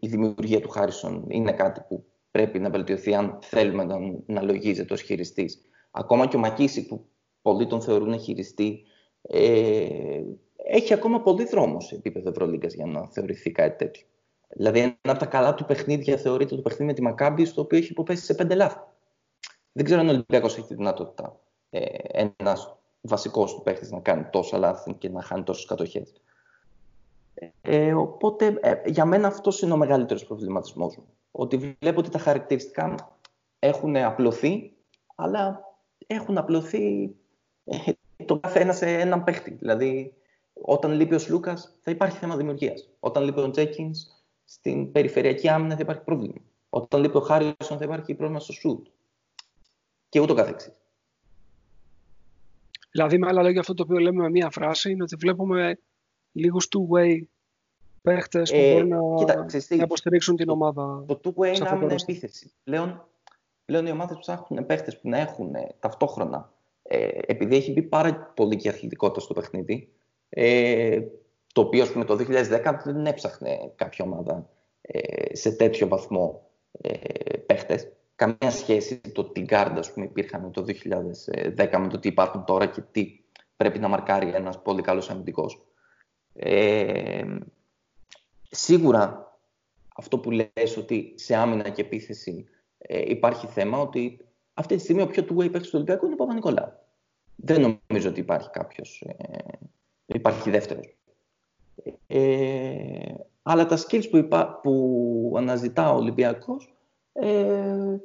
[0.00, 3.96] η δημιουργία του Χάρισον είναι κάτι που πρέπει να βελτιωθεί αν θέλουμε να,
[4.26, 5.60] να λογίζεται ως χειριστής.
[5.90, 7.06] Ακόμα και ο Μακίση που
[7.42, 8.84] πολλοί τον θεωρούν χειριστή
[9.22, 10.22] ε,
[10.56, 14.06] έχει ακόμα πολύ δρόμο σε επίπεδο Ευρωλίγκας για να θεωρηθεί κάτι τέτοιο.
[14.56, 17.78] Δηλαδή, ένα από τα καλά του παιχνίδια θεωρείται το παιχνίδι με τη Μακάμπη, στο οποίο
[17.78, 18.78] έχει υποπέσει σε πέντε λάθη.
[19.72, 21.40] Δεν ξέρω αν ο Ολυμπιακός έχει τη δυνατότητα
[21.70, 21.84] ε,
[22.26, 26.12] ένας βασικός του παίχτης να κάνει τόσα λάθη και να χάνει τόσες κατοχές.
[27.60, 32.18] Ε, οπότε, ε, για μένα αυτός είναι ο μεγαλύτερος προβληματισμός μου ότι βλέπω ότι τα
[32.18, 33.16] χαρακτηριστικά
[33.58, 34.72] έχουν απλωθεί,
[35.14, 35.60] αλλά
[36.06, 37.14] έχουν απλωθεί
[37.64, 37.76] ε,
[38.24, 39.50] το κάθε ένας σε έναν παίχτη.
[39.50, 40.14] Δηλαδή,
[40.52, 42.88] όταν λείπει ο Λούκα, θα υπάρχει θέμα δημιουργίας.
[43.00, 44.06] Όταν λείπει ο Τζέκινς,
[44.44, 46.40] στην περιφερειακή άμυνα θα υπάρχει πρόβλημα.
[46.70, 48.86] Όταν λείπει ο Χάρισον, θα υπάρχει πρόβλημα στο σουτ.
[50.08, 50.72] Και ούτω καθεξής.
[52.90, 55.78] Δηλαδή, με άλλα λόγια, αυτό το οποίο λέμε με μία φράση είναι ότι βλέπουμε
[56.32, 57.18] λίγους two-way
[58.02, 59.46] παίχτες που ε, μπορούν να, κοίτα,
[59.76, 61.04] να υποστηρίξουν την ομάδα.
[61.06, 62.52] Το two-way είναι άμυνα επίθεση.
[62.64, 63.08] Πλέον,
[63.64, 66.52] πλέον οι ομάδες ψάχνουν παίχτες που να έχουν ε, ταυτόχρονα.
[66.82, 69.92] Ε, επειδή έχει μπει πάρα πολύ και αθλητικότητα στο παιχνίδι,
[70.28, 71.00] ε,
[71.54, 74.48] το οποίο ας πούμε, το 2010 δεν έψαχνε κάποια ομάδα
[74.80, 76.50] ε, σε τέτοιο βαθμό
[76.80, 77.92] ε, παίχτες.
[78.14, 80.64] καμία σχέση το τι γκαρντ ας πούμε, υπήρχαν το
[81.56, 83.20] 2010 με το τι υπάρχουν τώρα και τι
[83.56, 85.66] πρέπει να μαρκάρει ένας πολύ καλός αμυντικός.
[86.32, 87.24] Ε,
[88.50, 89.38] σίγουρα
[89.96, 92.44] αυτό που λες ότι σε άμυνα και επίθεση
[92.78, 96.16] ε, υπάρχει θέμα ότι αυτή τη στιγμή ο πιο two-way παίκτης του Ολυμπιακού είναι ο
[96.16, 96.72] Παπανικολάου.
[97.36, 99.36] Δεν νομίζω ότι υπάρχει κάποιος, ε,
[100.06, 100.96] υπάρχει δεύτερος.
[102.06, 106.74] Ε, αλλά τα skills που, υπά, που αναζητά ο Ολυμπιακός
[107.12, 107.96] ε,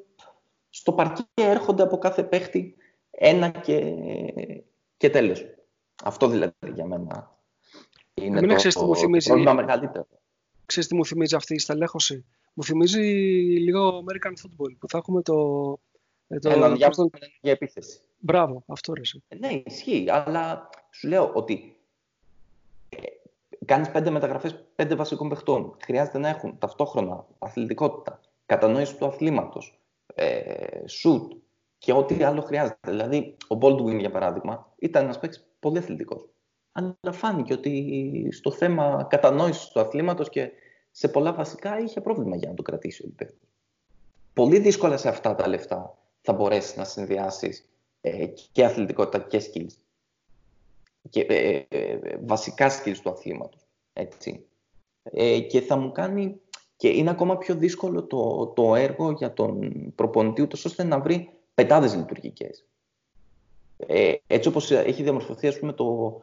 [0.70, 2.76] στο παρκέ έρχονται από κάθε παίχτη
[3.12, 3.96] ένα και,
[4.98, 5.46] και τέλος.
[6.04, 7.40] Αυτό δηλαδή για μένα
[8.14, 10.08] είναι το, ξέρεις, το, το πρόβλημα μεγαλύτερο.
[10.66, 13.02] Ξέρεις τι μου θυμίζει αυτή η στελέχωση; Μου θυμίζει
[13.60, 15.36] λίγο American Football που θα έχουμε το...
[16.28, 17.10] Ε, το Έναν διάβολο
[17.42, 18.00] για επίθεση.
[18.18, 19.02] Μπράβο, αυτό ρε.
[19.28, 21.79] Ε, ναι, ισχύει, αλλά σου λέω ότι ε,
[23.70, 25.78] κάνεις πέντε μεταγραφές πέντε βασικών παιχτών.
[25.84, 29.80] Χρειάζεται να έχουν ταυτόχρονα αθλητικότητα, κατανόηση του αθλήματος,
[30.16, 30.54] ε,
[30.86, 31.38] shoot
[31.78, 32.90] και ό,τι άλλο χρειάζεται.
[32.92, 36.30] Δηλαδή, ο Baldwin, για παράδειγμα, ήταν ένας παίκτης πολύ αθλητικός.
[36.72, 40.52] Αλλά φάνηκε ότι στο θέμα κατανόησης του αθλήματος και
[40.92, 43.48] σε πολλά βασικά είχε πρόβλημα για να το κρατήσει ο Ολυμπιακός.
[44.34, 47.70] Πολύ δύσκολα σε αυτά τα λεφτά θα μπορέσεις να συνδυάσεις
[48.02, 49.89] ε, και αθλητικότητα και skills.
[51.10, 53.62] Και, ε, ε, βασικά skills του αθλήματος.
[53.94, 54.46] Έτσι.
[55.04, 56.40] Ε, και θα μου κάνει
[56.76, 61.30] και είναι ακόμα πιο δύσκολο το, το έργο για τον προπονητή ούτως ώστε να βρει
[61.54, 62.66] πεντάδες λειτουργικές.
[63.78, 66.22] Ε, έτσι όπως έχει διαμορφωθεί ας πούμε, το,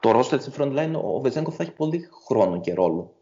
[0.00, 3.14] το roster της frontline, ο Βεζέγκοφ θα έχει πολύ χρόνο και ρόλο.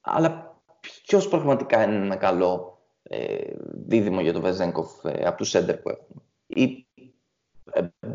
[0.00, 0.60] Αλλά
[1.06, 3.52] ποιος πραγματικά είναι ένα καλό ε,
[3.86, 6.83] δίδυμο για τον Βεζέγκοφ ε, από τους σέντερ που έχουμε; Ή ε,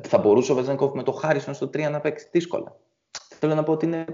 [0.02, 2.76] θα μπορούσε ο Βεζέγκοφ με το Χάρισον στο 3 να παίξει δύσκολα.
[3.40, 4.06] Θέλω να πω ότι είναι,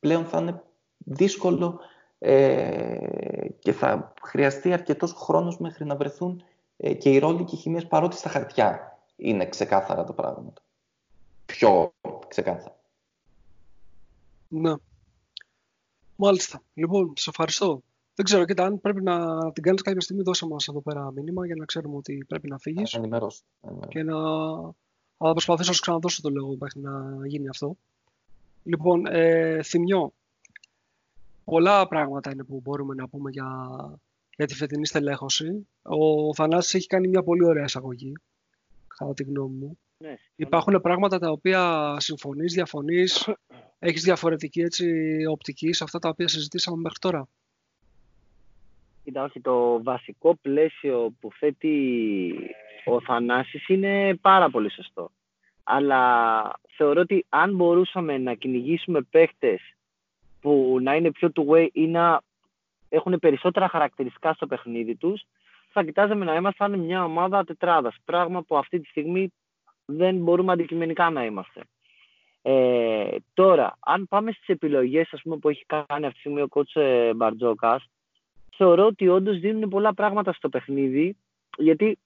[0.00, 0.62] πλέον θα είναι
[0.98, 1.80] δύσκολο
[2.18, 6.42] ε, και θα χρειαστεί αρκετός χρόνος μέχρι να βρεθούν
[6.76, 10.62] ε, και οι ρόλοι και οι χημίες παρότι στα χαρτιά είναι ξεκάθαρα τα πράγματα.
[11.46, 11.92] Πιο
[12.28, 12.76] ξεκάθαρα.
[14.48, 14.74] Ναι.
[16.16, 16.62] Μάλιστα.
[16.74, 17.82] Λοιπόν, σε ευχαριστώ.
[18.16, 21.46] Δεν ξέρω, κοίτα, αν πρέπει να την κάνεις κάποια στιγμή, δώσε μας εδώ πέρα μήνυμα
[21.46, 22.94] για να ξέρουμε ότι πρέπει να φύγεις.
[22.94, 23.42] Ενημερώσω.
[23.88, 24.14] Και να...
[25.18, 27.76] Θα προσπαθήσω να σου ξαναδώσω το λόγο μέχρι να γίνει αυτό.
[28.62, 30.12] Λοιπόν, ε, θυμιώ.
[31.44, 33.48] Πολλά πράγματα είναι που μπορούμε να πούμε για,
[34.36, 35.68] για τη φετινή στελέχωση.
[35.82, 38.12] Ο Θανάσης έχει κάνει μια πολύ ωραία εισαγωγή,
[38.96, 39.78] κατά τη γνώμη μου.
[39.98, 43.28] Ναι, Υπάρχουν πράγματα τα οποία συμφωνείς, διαφωνείς,
[43.78, 47.28] έχεις διαφορετική έτσι, οπτική σε αυτά τα οποία συζητήσαμε μέχρι τώρα.
[49.06, 52.34] Κοίτα, όχι, το βασικό πλαίσιο που θέτει
[52.84, 55.10] ο Θανάσης είναι πάρα πολύ σωστό.
[55.64, 59.60] Αλλά θεωρώ ότι αν μπορούσαμε να κυνηγήσουμε παίχτες
[60.40, 62.20] που να είναι πιο two-way ή να
[62.88, 65.22] έχουν περισσότερα χαρακτηριστικά στο παιχνίδι τους,
[65.72, 67.96] θα κοιτάζαμε να ήμασταν μια ομάδα τετράδας.
[68.04, 69.32] Πράγμα που αυτή τη στιγμή
[69.84, 71.60] δεν μπορούμε αντικειμενικά να είμαστε.
[72.42, 76.48] Ε, τώρα, αν πάμε στις επιλογές ας πούμε, που έχει κάνει αυτή τη στιγμή ο
[76.50, 77.84] coach ε, Μπαρτζόκας,
[78.56, 81.16] θεωρώ ότι όντως δίνουν πολλά πράγματα στο παιχνίδι,
[81.56, 81.98] γιατί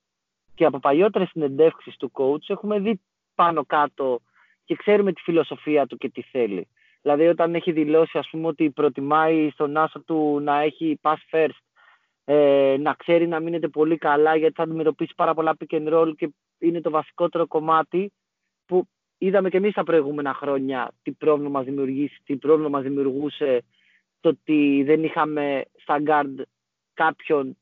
[0.55, 3.01] και από παλιότερες συνεντεύξεις του coach έχουμε δει
[3.35, 4.21] πάνω κάτω
[4.65, 6.69] και ξέρουμε τη φιλοσοφία του και τι θέλει.
[7.03, 11.61] Δηλαδή όταν έχει δηλώσει ας πούμε ότι προτιμάει στον άσο του να έχει pass first,
[12.25, 16.13] ε, να ξέρει να μείνεται πολύ καλά γιατί θα αντιμετωπίσει πάρα πολλά pick and roll
[16.17, 18.13] και είναι το βασικότερο κομμάτι
[18.67, 18.87] που
[19.19, 21.67] είδαμε και εμείς τα προηγούμενα χρόνια τι πρόβλημα μας,
[22.25, 23.65] τι πρόβλημα μας δημιουργούσε
[24.21, 26.43] το ότι δεν είχαμε στα guard
[26.95, 27.57] κάποιον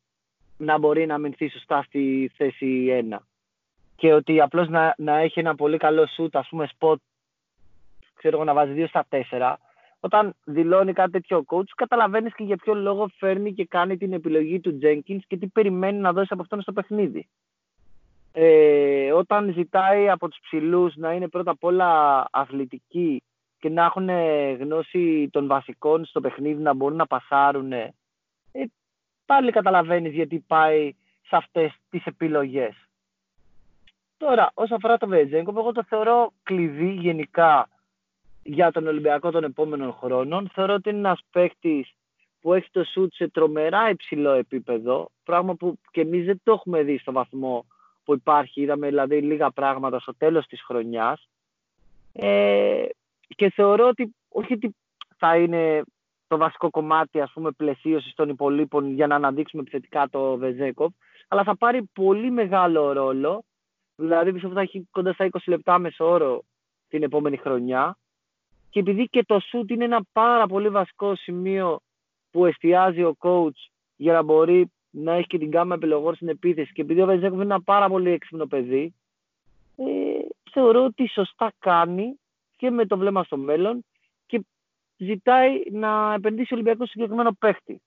[0.56, 3.16] να μπορεί να μηνθεί σωστά στη θέση 1.
[3.96, 6.96] Και ότι απλώς να, να έχει ένα πολύ καλό shoot, ας πούμε, spot,
[8.14, 9.54] ξέρω εγώ, να βάζει 2 στα 4,
[10.00, 14.12] όταν δηλώνει κάτι τέτοιο ο coach, καταλαβαίνεις και για ποιο λόγο φέρνει και κάνει την
[14.12, 17.28] επιλογή του Jenkins και τι περιμένει να δώσει από αυτόν στο παιχνίδι.
[18.32, 23.22] Ε, όταν ζητάει από τους ψηλούς να είναι πρώτα απ' όλα αθλητικοί
[23.58, 24.08] και να έχουν
[24.58, 27.94] γνώση των βασικών στο παιχνίδι, να μπορούν να πασάρουν, ε,
[29.26, 30.94] πάλι καταλαβαίνεις γιατί πάει
[31.28, 32.74] σε αυτές τις επιλογές.
[34.16, 37.68] Τώρα, όσον αφορά το Βετζέγκοφ, εγώ το θεωρώ κλειδί γενικά
[38.42, 40.50] για τον Ολυμπιακό των επόμενων χρόνων.
[40.52, 41.92] Θεωρώ ότι είναι ένας παίκτης
[42.40, 46.82] που έχει το σουτ σε τρομερά υψηλό επίπεδο, πράγμα που και εμείς δεν το έχουμε
[46.82, 47.66] δει στο βαθμό
[48.04, 48.60] που υπάρχει.
[48.60, 51.28] Είδαμε δηλαδή λίγα πράγματα στο τέλος της χρονιάς.
[52.12, 52.84] Ε,
[53.36, 54.76] και θεωρώ ότι όχι ότι
[55.16, 55.82] θα είναι
[56.26, 60.92] το βασικό κομμάτι ας πούμε πλαισίωσης των υπολείπων για να αναδείξουμε επιθετικά το Βεζέκοφ,
[61.28, 63.44] αλλά θα πάρει πολύ μεγάλο ρόλο,
[63.96, 66.42] δηλαδή πιστεύω θα έχει κοντά στα 20 λεπτά μέσω όρο
[66.88, 67.96] την επόμενη χρονιά.
[68.70, 71.80] Και επειδή και το σουτ είναι ένα πάρα πολύ βασικό σημείο
[72.30, 76.72] που εστιάζει ο coach για να μπορεί να έχει και την κάμα επιλογών στην επίθεση
[76.72, 78.94] και επειδή ο Βεζέκοφ είναι ένα πάρα πολύ έξυπνο παιδί,
[79.76, 79.84] ε,
[80.50, 82.18] θεωρώ ότι σωστά κάνει
[82.58, 83.84] και με το βλέμμα στο μέλλον
[84.26, 84.40] και
[84.96, 87.82] ζητάει να επενδύσει ο Ολυμπιακός συγκεκριμένο παίχτη.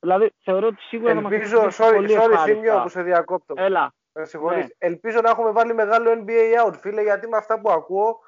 [0.00, 3.54] Δηλαδή, θεωρώ ότι σίγουρα Ελπίζω, θα μας sorry, πολύ sorry, Θήμιο, που σε διακόπτω.
[3.56, 3.94] Έλα.
[4.12, 4.66] Ναι.
[4.78, 8.20] Ελπίζω να έχουμε βάλει μεγάλο NBA out, φίλε, γιατί με αυτά που ακούω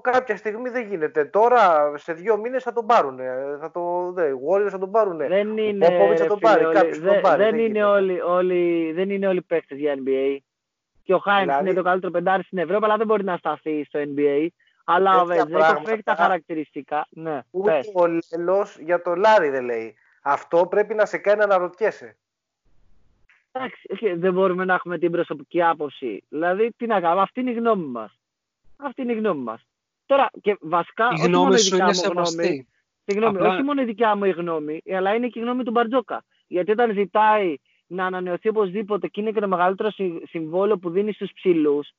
[0.00, 1.24] κάποια στιγμή δεν γίνεται.
[1.24, 3.18] Τώρα, σε δύο μήνες θα τον πάρουν.
[3.60, 5.16] Θα το, δε, Warriors θα τον πάρουν.
[5.16, 7.42] Δεν είναι, ο θα τον πάρει, όλοι, δε, τον πάρει.
[7.42, 10.36] Δεν, δεν, είναι όλοι, όλοι, δεν είναι όλοι παίκτες για NBA.
[11.02, 11.64] Και ο Χάινς δηλαδή...
[11.64, 14.46] είναι το καλύτερο πεντάρι στην Ευρώπη, αλλά δεν μπορεί να σταθεί στο NBA.
[14.84, 17.06] Αλλά ο Βεζέκοφ έχει τα χαρακτηριστικά.
[17.10, 17.90] Ναι, Ούτε πες.
[17.94, 19.94] ο Λέλος για το Λάρι δεν λέει.
[20.22, 22.16] Αυτό πρέπει να σε κάνει να αναρωτιέσαι.
[23.52, 26.24] Εντάξει, δεν μπορούμε να έχουμε την προσωπική άποψη.
[26.28, 28.18] Δηλαδή, τι να κάνουμε, αυτή είναι η γνώμη μας.
[28.76, 29.66] Αυτή είναι η γνώμη μας.
[30.06, 32.68] Τώρα, και βασικά, η γνώμη σου είναι σεβαστή.
[33.04, 33.52] Συγγνώμη, Απλά...
[33.52, 36.24] όχι μόνο η δικιά μου η γνώμη, αλλά είναι και η γνώμη του Μπαρτζόκα.
[36.46, 39.90] Γιατί όταν ζητάει να ανανεωθεί οπωσδήποτε και είναι και το μεγαλύτερο
[40.28, 41.90] συμβόλαιο που δίνει στους ψηλούς,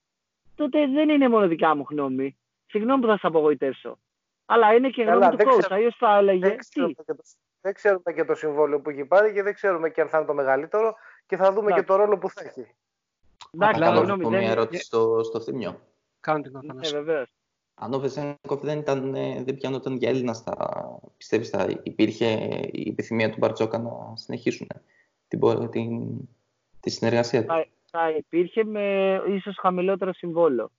[0.56, 2.38] τότε δεν είναι μόνο δικιά μου γνώμη.
[2.72, 4.00] Συγγνώμη που θα σα απογοητεύσω.
[4.46, 5.68] Αλλά είναι και η γνώμη του coach.
[5.70, 6.48] Αλλιώς θα έλεγε.
[6.48, 7.24] Δεν ξέρουμε, και το,
[7.62, 10.28] δεν ξέρουμε και το συμβόλαιο που έχει πάρει και δεν ξέρουμε και αν θα είναι
[10.28, 10.96] το μεγαλύτερο
[11.26, 12.76] και θα δούμε και το ρόλο που θα έχει.
[13.52, 15.80] Εντάξει, να πω μια ερώτηση στο, στο θύμιο.
[16.20, 16.96] Κάντε την Αθανάση.
[16.96, 17.24] Ε,
[17.74, 20.56] Αν ο Βεζένκοφ δεν, ήταν, ε, δεν πιάνονταν για Έλληνα, θα
[21.18, 22.26] πιστεύεις θα υπήρχε
[22.72, 24.68] η επιθυμία του Μπαρτζόκα να συνεχίσουν
[25.28, 26.18] την, την,
[26.80, 30.72] τη συνεργασία του; Θα, θα υπήρχε με ίσως χαμηλότερο συμβόλαιο.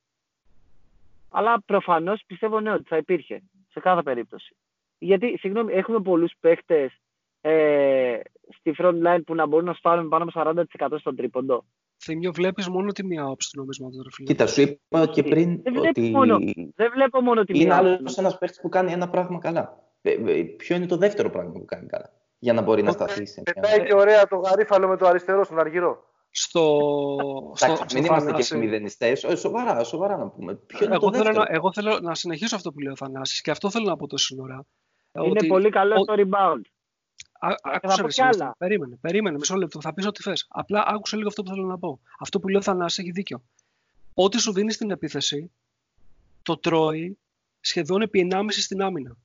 [1.33, 4.57] Αλλά προφανώς πιστεύω ναι ότι θα υπήρχε σε κάθε περίπτωση.
[4.99, 6.93] Γιατί, συγγνώμη, έχουμε πολλούς παίχτες
[7.41, 8.19] ε,
[8.59, 11.65] στη front line που να μπορούν να σπάρουν πάνω από 40% στον τρίποντο.
[12.05, 14.21] Θύμιο, βλέπεις μόνο τη μία όψη του νομίσματος.
[14.25, 16.39] Κοίτα, σου είπα και πριν δεν ότι μόνο,
[16.75, 19.83] δεν βλέπω μόνο τη μία Είναι άλλο ένας παίχτης που κάνει ένα πράγμα καλά.
[20.03, 23.27] Ε, ε, ποιο είναι το δεύτερο πράγμα που κάνει καλά για να μπορεί να σταθεί
[23.27, 23.53] σε μια...
[23.53, 26.12] Πετάει και ωραία το γαρίφαλο με το αριστερό στον αργυρό.
[26.35, 30.55] Στο, στο, στο μην είμαστε και μηδενιστές, ε, σοβαρά, σοβαρά να πούμε.
[30.55, 33.41] Ποιο είναι εγώ, το θέλω να, εγώ θέλω να συνεχίσω αυτό που λέει ο Θανάσης
[33.41, 34.67] και αυτό θέλω να πω τόση ώρα.
[35.13, 36.03] Είναι ότι, πολύ καλό ο...
[36.03, 36.61] στο rebound.
[37.63, 39.81] Άκουσε με Περίμενε, περίμενε, μισό λεπτό.
[39.81, 40.47] Θα πεις ό,τι θες.
[40.49, 42.01] Απλά άκουσε λίγο αυτό που θέλω να πω.
[42.19, 43.43] Αυτό που λέω ο Θανάσης έχει δίκιο.
[44.15, 45.53] Ό,τι σου δίνει στην επίθεση,
[46.43, 47.19] το τρώει
[47.61, 49.17] σχεδόν επί 1,5 στην άμυνα.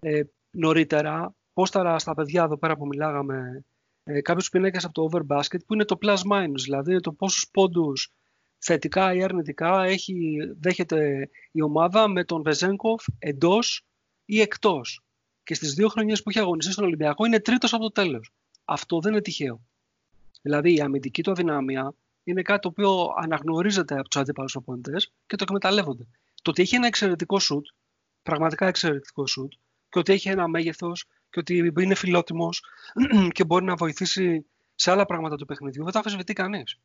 [0.00, 3.64] Ε, νωρίτερα, πόσταρα στα παιδιά εδώ πέρα που μιλάγαμε,
[4.10, 8.12] ε, κάποιου πίνακε από το overbasket που είναι το plus minus, δηλαδή το πόσους πόντους
[8.58, 13.84] θετικά ή αρνητικά έχει, δέχεται η ομάδα με τον Βεζέγκοφ εντός
[14.24, 15.02] ή εκτός.
[15.44, 18.32] Και στις δύο χρονιές που έχει αγωνιστεί στον Ολυμπιακό είναι τρίτος από το τέλος.
[18.64, 19.60] Αυτό δεν είναι τυχαίο.
[20.42, 21.94] Δηλαδή η αμυντική του αδυναμία
[22.24, 26.06] είναι κάτι το οποίο αναγνωρίζεται από τους αντίπαλους οπονητέ και το εκμεταλλεύονται.
[26.42, 27.66] Το ότι έχει ένα εξαιρετικό σουτ,
[28.22, 29.52] πραγματικά εξαιρετικό σουτ,
[29.88, 32.64] και ότι έχει ένα μέγεθος και ότι είναι φιλότιμος
[33.34, 36.78] και μπορεί να βοηθήσει σε άλλα πράγματα του παιχνιδιού, δεν το αφισβητεί κανείς.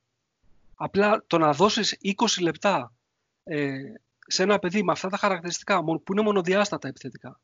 [0.76, 2.94] Απλά το να δώσεις 20 λεπτά
[3.44, 3.74] ε,
[4.28, 7.40] σε ένα παιδί με αυτά τα χαρακτηριστικά, που είναι μονοδιάστατα επιθετικά,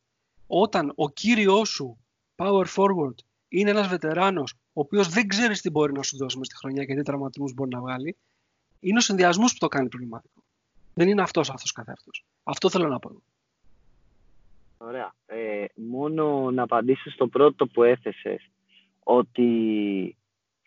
[0.48, 1.98] όταν ο κύριο σου
[2.36, 3.16] power forward
[3.48, 6.86] είναι ένας βετεράνος, ο οποίος δεν ξέρεις τι μπορεί να σου δώσει μες στη χρονιά
[6.86, 8.18] και τι τραυματισμούς μπορεί να βγάλει,
[8.80, 10.44] είναι ο συνδυασμός που το κάνει προβληματικό.
[10.94, 11.98] Δεν είναι αυτός αυτό καθ'
[12.44, 13.22] Αυτός θέλω να πω.
[14.81, 15.14] Ωραία.
[15.26, 18.49] Ε, μόνο να απαντήσω στο πρώτο που έθεσες,
[19.03, 20.18] ότι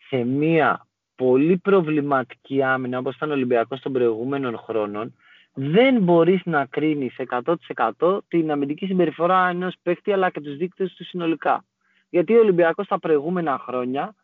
[0.07, 5.15] σε μία πολύ προβληματική άμυνα, όπως ήταν ο Ολυμπιακός των προηγούμενων χρόνων,
[5.53, 11.03] δεν μπορείς να κρίνεις 100% την αμυντική συμπεριφορά ενός παίκτη, αλλά και τους δείκτες του
[11.03, 11.65] συνολικά.
[12.09, 14.15] Γιατί ο Ολυμπιακός τα προηγούμενα χρόνια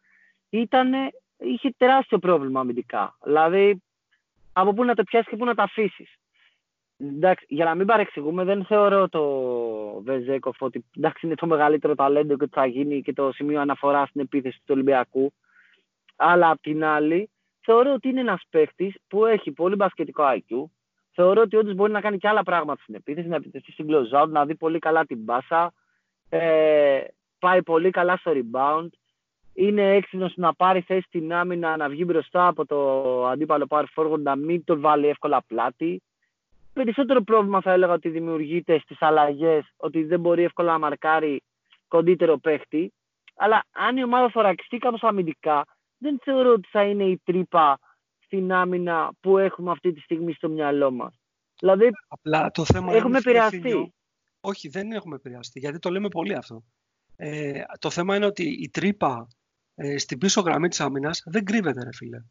[0.50, 0.98] ήτανε,
[1.38, 3.18] είχε τεράστιο πρόβλημα αμυντικά.
[3.24, 3.82] Δηλαδή,
[4.54, 6.19] από πού να το πιάσεις και πού να τα αφήσεις.
[7.02, 9.24] Εντάξει, για να μην παρεξηγούμε, δεν θεωρώ το
[10.02, 14.10] Βεζέκοφ ότι εντάξει, είναι το μεγαλύτερο ταλέντο και ότι θα γίνει και το σημείο αναφοράς
[14.10, 15.34] στην επίθεση του Ολυμπιακού.
[16.16, 17.30] Αλλά απ' την άλλη,
[17.62, 20.64] θεωρώ ότι είναι ένας παίχτη που έχει πολύ μπασκετικό IQ.
[21.12, 24.22] Θεωρώ ότι όντως μπορεί να κάνει και άλλα πράγματα στην επίθεση, να επιτεθεί στην close
[24.24, 25.74] out, να δει πολύ καλά την μπάσα.
[26.30, 27.02] Ε,
[27.40, 28.88] πάει πολύ καλά στο rebound.
[29.54, 34.20] Είναι έξυπνος να πάρει θέση στην άμυνα, να βγει μπροστά από το αντίπαλο power forward,
[34.20, 36.02] να μην τον βάλει εύκολα πλάτη
[36.84, 41.44] περισσότερο πρόβλημα θα έλεγα ότι δημιουργείται στις αλλαγές, ότι δεν μπορεί εύκολα να μαρκάρει
[41.88, 42.94] κοντύτερο παίχτη.
[43.36, 45.66] Αλλά αν η ομάδα θωρακιστεί κάπως αμυντικά,
[45.98, 47.80] δεν θεωρώ ότι θα είναι η τρύπα
[48.20, 51.20] στην άμυνα που έχουμε αυτή τη στιγμή στο μυαλό μας.
[51.60, 53.94] Δηλαδή, Απλά το θέμα έχουμε επηρεαστεί.
[54.42, 56.64] Όχι, δεν έχουμε επηρεαστεί, γιατί το λέμε πολύ αυτό.
[57.16, 59.28] Ε, το θέμα είναι ότι η τρύπα
[59.76, 62.24] ε, στην πίσω γραμμή της άμυνας δεν κρύβεται, ρε φίλε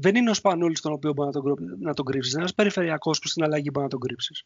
[0.00, 2.32] δεν είναι ο Σπανούλης τον οποίο μπορεί να τον, να τον κρύψεις.
[2.32, 4.44] Είναι ένας περιφερειακός που στην αλλαγή μπορεί να τον κρύψεις.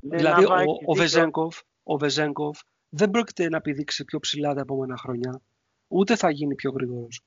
[0.00, 0.52] δηλαδή, ο,
[0.84, 5.40] ο, Βεζέγκοφ, ο Βεζέγκοφ δεν πρόκειται να πηδήξει πιο ψηλά τα επόμενα χρόνια.
[5.88, 7.20] ούτε θα γίνει πιο γρήγορος.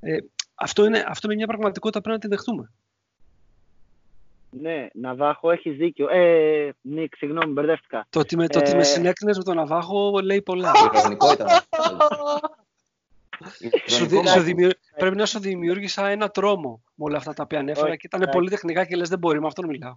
[0.00, 0.16] Ε,
[0.54, 2.72] αυτό, είναι, αυτό είναι μια πραγματικότητα που πρέπει να τη δεχτούμε.
[4.50, 6.08] Ναι, Ναβάχο, έχει δίκιο.
[6.10, 8.06] Ε, Νίκ, συγγνώμη, μπερδεύτηκα.
[8.10, 10.72] Το ότι με, το ότι με ε, συνέκρινες με τον Ναβάχο λέει πολλά.
[10.94, 11.46] Ηρωνικό ήταν.
[13.86, 14.70] σου δι, σου δημιου...
[14.96, 18.50] Πρέπει να σου δημιούργησα ένα τρόμο με όλα αυτά τα οποία ανέφερα και ήταν πολύ
[18.50, 19.96] τεχνικά και λες δεν μπορεί, με αυτόν μιλάω.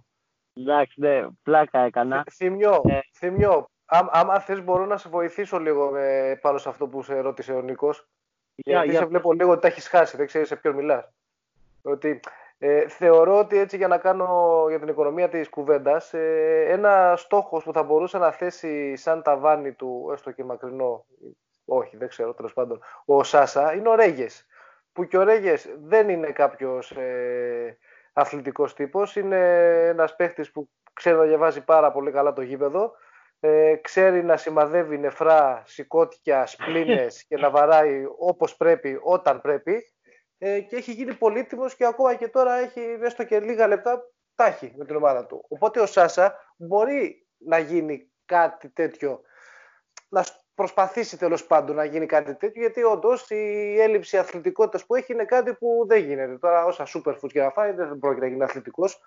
[0.52, 2.24] Εντάξει, ναι, πλάκα έκανα.
[2.32, 2.98] Θυμιώ, ε.
[3.12, 3.70] θυμιώ.
[4.10, 7.62] Άμα θες μπορώ να σε βοηθήσω λίγο με, πάνω σε αυτό που σε ρώτησε ο
[7.62, 8.08] Νίκος.
[8.54, 11.08] Γιατί για, σε βλέπω λίγο ότι τα έχεις χάσει, δεν ξέρεις σε ποιον μιλάς.
[11.82, 12.20] Ότι
[12.58, 17.64] ε, θεωρώ ότι έτσι για να κάνω για την οικονομία της κουβέντας ε, ένα στόχος
[17.64, 21.04] που θα μπορούσε να θέσει σαν ταβάνι του, έστω και μακρινό,
[21.66, 24.46] όχι δεν ξέρω τέλος πάντων, ο Σάσα είναι ο Ρέγες.
[24.92, 27.78] Που και ο Ρέγες δεν είναι κάποιος ε,
[28.12, 29.38] αθλητικός τύπος, είναι
[29.88, 32.92] ένας παίχτης που ξέρει να διαβάζει πάρα πολύ καλά το γήπεδο,
[33.40, 39.84] ε, ξέρει να σημαδεύει νεφρά, σηκώτια, σπλήνες και να βαράει όπως πρέπει, όταν πρέπει
[40.38, 44.72] ε, και έχει γίνει πολύτιμος και ακόμα και τώρα έχει έστω και λίγα λεπτά τάχει
[44.76, 45.44] με την ομάδα του.
[45.48, 49.20] Οπότε ο Σάσα μπορεί να γίνει κάτι τέτοιο,
[50.08, 50.24] να
[50.56, 55.24] προσπαθήσει τέλος πάντων να γίνει κάτι τέτοιο, γιατί όντως η έλλειψη αθλητικότητας που έχει είναι
[55.24, 56.38] κάτι που δεν γίνεται.
[56.38, 59.00] Τώρα, όσα superfood και να φάει, δεν πρόκειται να γίνει αθλητικός.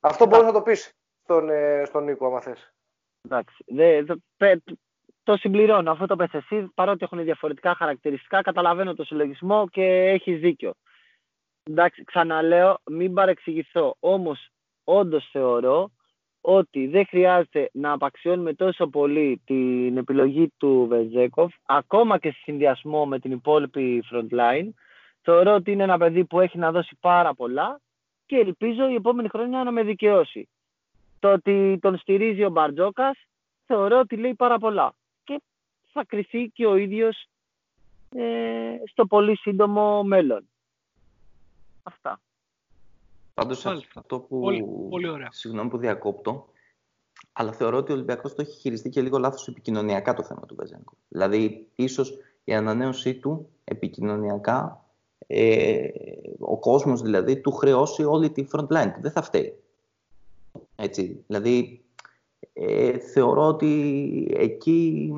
[0.00, 0.92] Αυτό μπορείς να το πεις
[1.22, 2.74] στον, ε, στον Νίκο, άμα θες.
[3.22, 3.64] Εντάξει.
[3.66, 4.56] Δε,
[5.22, 5.90] το συμπληρώνω.
[5.90, 10.74] Αυτό το πες εσύ, παρότι έχουν διαφορετικά χαρακτηριστικά, καταλαβαίνω το συλλογισμό και έχεις δίκιο.
[11.62, 13.96] Εντάξει, ξαναλέω, μην παρεξηγηθώ.
[14.00, 14.48] Όμως,
[14.84, 15.90] όντως θεωρώ
[16.48, 23.06] ότι δεν χρειάζεται να απαξιώνουμε τόσο πολύ την επιλογή του Βεζέκοφ, ακόμα και σε συνδυασμό
[23.06, 24.68] με την υπόλοιπη frontline.
[25.22, 27.80] Θεωρώ ότι είναι ένα παιδί που έχει να δώσει πάρα πολλά
[28.26, 30.48] και ελπίζω η επόμενη χρονιά να με δικαιώσει.
[31.18, 33.18] Το ότι τον στηρίζει ο Μπαρτζόκας
[33.66, 34.94] θεωρώ ότι λέει πάρα πολλά
[35.96, 37.26] θα κρυθεί και ο ίδιος
[38.14, 40.48] ε, στο πολύ σύντομο μέλλον.
[41.82, 42.20] Αυτά.
[43.36, 44.40] Πάντως αυτό που...
[44.40, 45.28] Πολύ, πολύ ωραία.
[45.30, 46.46] Συγγνώμη που διακόπτω,
[47.32, 50.54] αλλά θεωρώ ότι ο Ολυμπιακός το έχει χειριστεί και λίγο λάθος επικοινωνιακά το θέμα του
[50.54, 50.92] Βεζέγκο.
[51.08, 54.84] Δηλαδή, ίσως η ανανέωσή του επικοινωνιακά,
[55.26, 55.88] ε,
[56.38, 59.00] ο κόσμος δηλαδή, του χρεώσει όλη τη front line του.
[59.00, 59.62] Δεν θα φταίει.
[60.76, 61.84] Έτσι, δηλαδή,
[62.52, 65.12] ε, θεωρώ ότι εκεί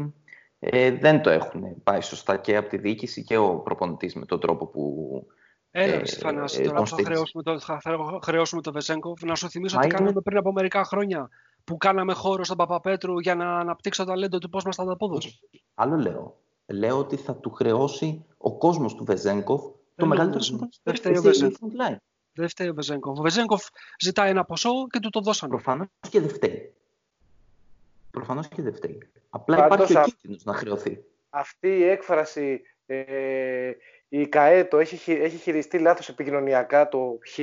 [0.58, 4.40] ε, δεν το έχουν πάει σωστά και από τη διοίκηση και ο προπονητής με τον
[4.40, 5.26] τρόπο που
[5.70, 7.80] Έλα, ε, Θανάση, τώρα θα χρεώσουμε, το, θα
[8.22, 9.22] χρεώσουμε το Βεζέγκοφ.
[9.22, 9.96] Να σου θυμίσω Μα τι είναι...
[9.96, 11.28] κάναμε πριν από μερικά χρόνια
[11.64, 15.38] που κάναμε χώρο στον Παπαπέτρου για να αναπτύξει το ταλέντο του πώς μας τα ανταπόδωσε.
[15.74, 16.36] Άλλο λέω.
[16.66, 19.62] Λέω ότι θα του χρεώσει ο κόσμος του Βεζέγκοφ
[19.96, 20.82] το μεγαλύτερο συμφωνισμό.
[20.82, 20.94] Δεν
[22.48, 23.18] φταίει ο Βεζέγκοφ.
[23.18, 23.66] Ο Βεζέγκοφ
[24.00, 25.52] ζητάει ένα ποσό και του το δώσανε.
[25.52, 26.72] Προφανώς και δεν φταίει.
[28.10, 29.10] Προφανώς και δεν φταίει.
[29.30, 31.04] Απλά υπάρχει ο κίνδυνος να χρεωθεί.
[31.30, 32.60] Αυτή η έκφραση
[32.90, 33.72] ε,
[34.08, 37.38] η ΚΑΕ το έχει, έχει χειριστεί λάθος επικοινωνιακά το χ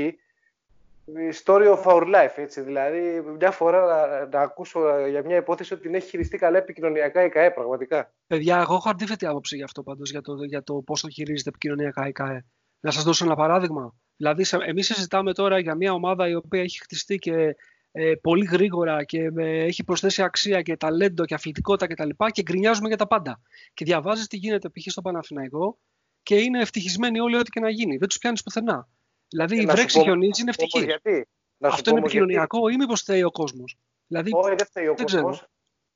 [1.44, 2.62] story of our life, έτσι.
[2.62, 7.24] Δηλαδή, μια φορά να, να, ακούσω για μια υπόθεση ότι την έχει χειριστεί καλά επικοινωνιακά
[7.24, 8.14] η ΚΑΕ, πραγματικά.
[8.28, 11.50] Παιδιά, εγώ έχω αντίθετη άποψη για αυτό πάντως, για το, για το πώς το χειρίζεται
[11.50, 12.46] επικοινωνιακά η ΚΑΕ.
[12.80, 13.96] Να σας δώσω ένα παράδειγμα.
[14.16, 17.56] Δηλαδή, εμείς συζητάμε τώρα για μια ομάδα η οποία έχει χτιστεί και
[17.98, 22.10] ε, πολύ γρήγορα και ε, έχει προσθέσει αξία και ταλέντο και αθλητικότητα κτλ.
[22.10, 23.42] Και, και γκρινιάζουμε για τα πάντα.
[23.74, 24.92] Και διαβάζεις τι γίνεται π.χ.
[24.92, 25.78] στο Παναθηναϊκό
[26.24, 27.98] και είναι ευτυχισμένοι όλοι ό,τι και να γίνει.
[27.98, 28.88] Δεν τους πιάνεις πουθενά.
[29.28, 30.84] Δηλαδή η βρέξη χιονίζει είναι ευτυχή.
[30.84, 31.28] Γιατί.
[31.60, 33.78] Αυτό είναι επικοινωνιακό ή μήπως φταίει ο κόσμος.
[34.08, 35.48] Δηλαδή, Όχι, δεν φταίει ο κόσμος.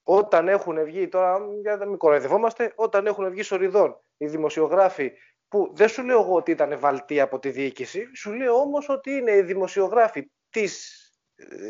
[0.04, 5.12] Όταν έχουν βγει, τώρα για να μην κοροϊδευόμαστε, όταν έχουν βγει σοριδών οι δημοσιογράφοι
[5.48, 9.12] που δεν σου λέω εγώ ότι ήταν βαλτοί από τη διοίκηση, σου λέω όμως ότι
[9.12, 11.04] είναι οι δημοσιογράφοι της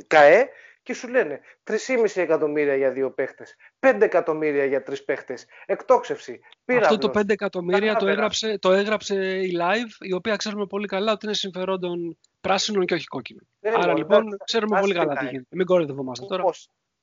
[0.08, 0.50] ΚΑΕ
[0.90, 1.76] και σου λένε 3,5
[2.16, 6.40] εκατομμύρια για δύο παίχτες, 5 εκατομμύρια για τρεις παίχτες, εκτόξευση.
[6.66, 11.12] Αυτό το 5 εκατομμύρια το έγραψε, το έγραψε η Live, η οποία ξέρουμε πολύ καλά
[11.12, 13.48] ότι είναι συμφερόντων πράσινων και όχι κόκκινων.
[13.60, 15.56] Ε, Άρα λοιπόν ξέρουμε πολύ καλά τι γίνεται.
[15.56, 16.44] Μην κοροϊδευόμαστε τώρα.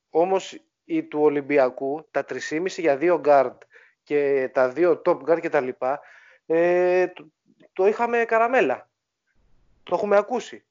[0.09, 3.57] Όμως η του Ολυμπιακού, τα 3,5 για δύο guard
[4.03, 5.67] και τα δύο top guard κτλ.
[6.45, 7.27] Ε, το,
[7.73, 8.89] το είχαμε καραμέλα.
[9.83, 10.66] Το έχουμε ακούσει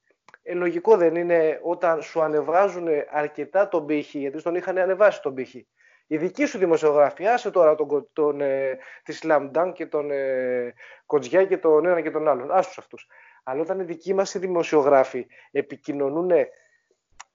[0.47, 5.35] ε, λογικό δεν είναι όταν σου ανεβάζουν αρκετά τον πύχη, γιατί στον είχαν ανεβάσει τον
[5.35, 5.67] πύχη.
[6.07, 10.75] Η δική σου δημοσιογράφη, άσε τώρα τον, τον, ε, τη Slam Dunk και τον ε,
[11.07, 13.07] Κοτζιά και τον ένα και τον άλλον, άσους αυτούς.
[13.43, 16.31] Αλλά όταν οι δικοί μας οι δημοσιογράφοι επικοινωνούν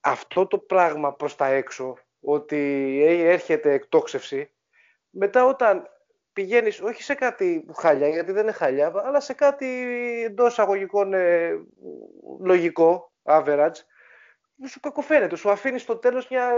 [0.02, 2.58] αυτό το πράγμα προς τα έξω, ότι
[3.06, 4.54] ε, έρχεται εκτόξευση,
[5.10, 5.90] μετά όταν
[6.34, 9.68] πηγαίνεις όχι σε κάτι χάλια, γιατί δεν είναι χάλια, αλλά σε κάτι
[10.26, 11.52] εντός αγωγικών ε,
[12.42, 13.76] λογικό, average,
[14.68, 16.52] σου κακοφαίνεται, σου αφήνεις στο τέλος μια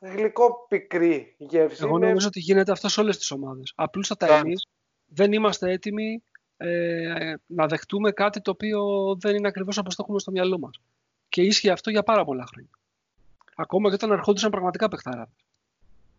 [0.00, 1.84] γλυκό πικρή γεύση.
[1.84, 3.72] Εγώ νομίζω ότι γίνεται αυτό σε όλες τις ομάδες.
[3.76, 4.66] Απλούστατα εμείς,
[5.06, 6.22] δεν είμαστε έτοιμοι
[6.56, 8.82] ε, να δεχτούμε κάτι το οποίο
[9.20, 10.80] δεν είναι ακριβώς όπως το έχουμε στο μυαλό μας.
[11.28, 12.70] Και ίσχυε αυτό για πάρα πολλά χρόνια.
[13.56, 15.28] Ακόμα και όταν ερχόντουσαν πραγματικά παιχτάρα.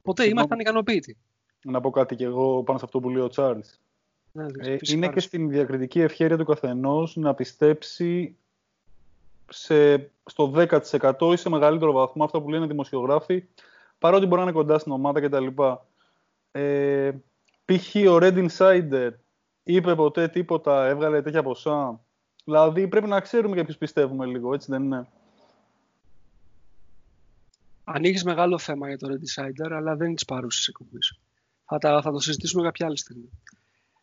[0.02, 1.18] Ποτέ ήμασταν ικανοποιητοί.
[1.62, 3.80] Να πω κάτι κι εγώ πάνω σε αυτό που λέει ο Τσάρλς.
[4.32, 8.38] Ναι, ε, είναι και στην διακριτική ευχαίρεια του καθενός να πιστέψει
[9.50, 13.44] σε, στο 10% ή σε μεγαλύτερο βαθμό αυτά που λένε οι δημοσιογράφοι,
[14.00, 15.48] παρότι μπορεί να είναι κοντά στην ομάδα κτλ.
[16.52, 17.12] Ε,
[17.66, 17.96] π.χ.
[17.96, 19.10] ο Red Insider
[19.64, 22.00] είπε ποτέ τίποτα, έβγαλε τέτοια ποσά.
[22.44, 25.08] Δηλαδή πρέπει να ξέρουμε για ποιους πιστεύουμε λίγο, έτσι δεν είναι;
[27.84, 31.00] Ανοίγει μεγάλο θέμα για το Red Insider, αλλά δεν είναι τη παρούση εκπομπή.
[31.70, 33.30] Θα, θα το συζητήσουμε κάποια άλλη στιγμή.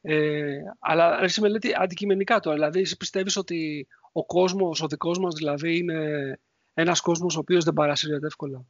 [0.02, 5.18] Ε, αλλά εσύ με λέτε αντικειμενικά τώρα, δηλαδή εσύ πιστεύεις ότι ο κόσμος, ο δικός
[5.18, 6.38] μας δηλαδή είναι
[6.74, 8.64] ένας κόσμος ο οποίος δεν παρασύρεται εύκολα;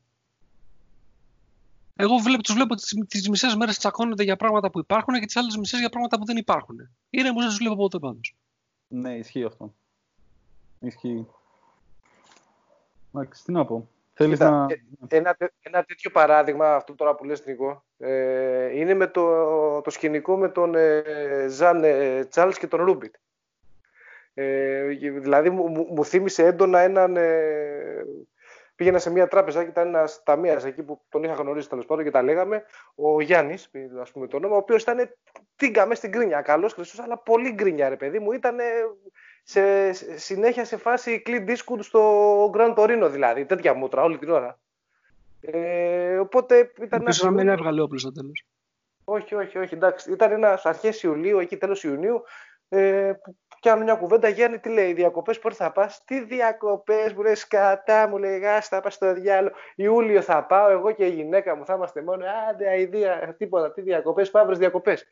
[1.96, 5.36] Εγώ βλέπω, τους βλέπω τις, τις μισές μέρες τσακώνονται για πράγματα που υπάρχουν και τις
[5.36, 6.76] άλλες μισές για πράγματα που δεν υπάρχουν.
[7.10, 8.36] Είναι όμως δεν τους βλέπω ποτέ πάντως.
[8.88, 9.74] Ναι, ισχύει αυτό.
[10.80, 11.26] Ισχύει.
[13.14, 13.88] Εντάξει, τι να πω.
[14.18, 14.66] Θέλεις να...
[15.08, 19.90] Ε, ένα, ένα τέτοιο παράδειγμα, αυτό τώρα που λες Νίκο, ε, είναι με το, το
[19.90, 21.02] σκηνικό με τον ε,
[21.48, 23.14] Ζαν ε, Τσάλς και τον Ρούμπιτ.
[24.34, 24.82] Ε,
[25.20, 27.16] δηλαδή μου, μου, θύμισε έντονα έναν...
[27.16, 28.04] Ε,
[28.74, 32.04] πήγαινα σε μια τράπεζα και ήταν ένα ταμεία εκεί που τον είχα γνωρίσει τέλο πάντων
[32.04, 32.64] και τα λέγαμε.
[32.94, 33.54] Ο Γιάννη,
[34.00, 35.10] α πούμε το όνομα, ο οποίο ήταν
[35.56, 36.40] τίγκα στην κρίνια.
[36.40, 38.32] Καλό Χριστό, αλλά πολύ γκρίνια, ρε παιδί μου.
[38.32, 38.56] Ήταν
[39.48, 43.44] σε, συνέχεια σε φάση κλειντ δίσκου στο Grand Torino δηλαδή.
[43.44, 44.58] Τέτοια μούτρα όλη την ώρα.
[45.40, 47.02] Ε, οπότε ήταν.
[47.04, 48.46] Πίσω να μην έβγαλε όπλος στο τέλος.
[49.04, 49.74] Όχι, όχι, όχι.
[49.74, 50.12] Εντάξει.
[50.12, 52.22] Ήταν ένας αρχές Ιουλίου, εκεί τέλος Ιουνίου,
[52.68, 54.28] ε, που πιάνω μια κουβέντα.
[54.28, 58.80] Γιάννη, τι λέει, διακοπές, πότε θα πας; Τι διακοπές, μου λέει, σκατά, μου λέει, θα
[58.80, 59.54] πας στο διάλογο.
[59.74, 62.24] Ιούλιο θα πάω, εγώ και η γυναίκα μου θα είμαστε μόνο.
[62.50, 65.06] Άντε, αηδία, τίποτα, τι διακοπές, παύρες διακοπές.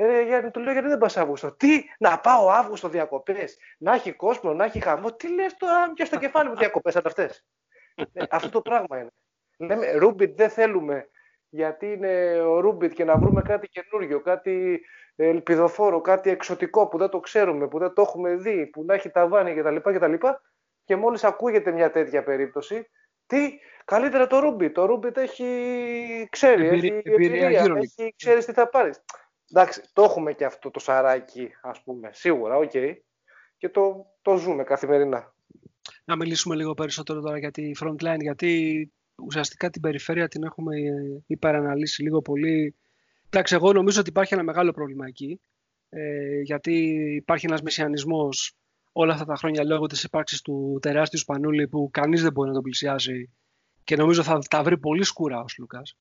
[0.00, 4.12] Ε, Γιάννη, του λέω γιατί δεν πας Αύγουστο; Τι, να πάω Αύγουστο διακοπές, να έχει
[4.12, 5.12] κόσμο, να έχει χαμό.
[5.12, 7.30] Τι λες τώρα, και στο κεφάλι μου διακοπές, σαν αυτέ.
[8.12, 9.10] Ε, αυτό το πράγμα είναι.
[9.58, 11.08] Λέμε, Ρούμπιτ δεν θέλουμε
[11.48, 14.80] γιατί είναι ο Ρούμπιτ και να βρούμε κάτι καινούριο, κάτι
[15.16, 19.10] ελπιδοφόρο, κάτι εξωτικό που δεν το ξέρουμε, που δεν το έχουμε δει, που να έχει
[19.10, 19.76] ταβάνι κτλ.
[19.76, 20.14] κτλ.
[20.84, 22.90] Και μόλις ακούγεται μια τέτοια περίπτωση,
[23.26, 24.74] τι, καλύτερα το Ρούμπιτ.
[24.74, 29.04] Το Ρούμπιτ έχει, ξέρει, έχει εμπειρία, έχει, ξέρεις τι θα πάρεις.
[29.50, 32.70] Εντάξει, το έχουμε και αυτό το σαράκι, ας πούμε, σίγουρα, ok.
[32.74, 32.92] Okay.
[33.56, 35.34] Και το, το ζούμε καθημερινά.
[36.04, 41.22] Να μιλήσουμε λίγο περισσότερο τώρα για τη frontline, γιατί ουσιαστικά την περιφέρεια την έχουμε ε,
[41.26, 42.76] υπεραναλύσει λίγο πολύ.
[43.26, 45.40] Εντάξει, εγώ νομίζω ότι υπάρχει ένα μεγάλο πρόβλημα εκεί,
[45.88, 46.74] ε, γιατί
[47.14, 48.56] υπάρχει ένας μεσσιανισμός
[48.92, 52.54] όλα αυτά τα χρόνια λόγω της ύπαρξης του τεράστιου Σπανούλη που κανείς δεν μπορεί να
[52.54, 53.30] τον πλησιάσει
[53.84, 55.96] και νομίζω θα τα βρει πολύ σκούρα ο Σλούκας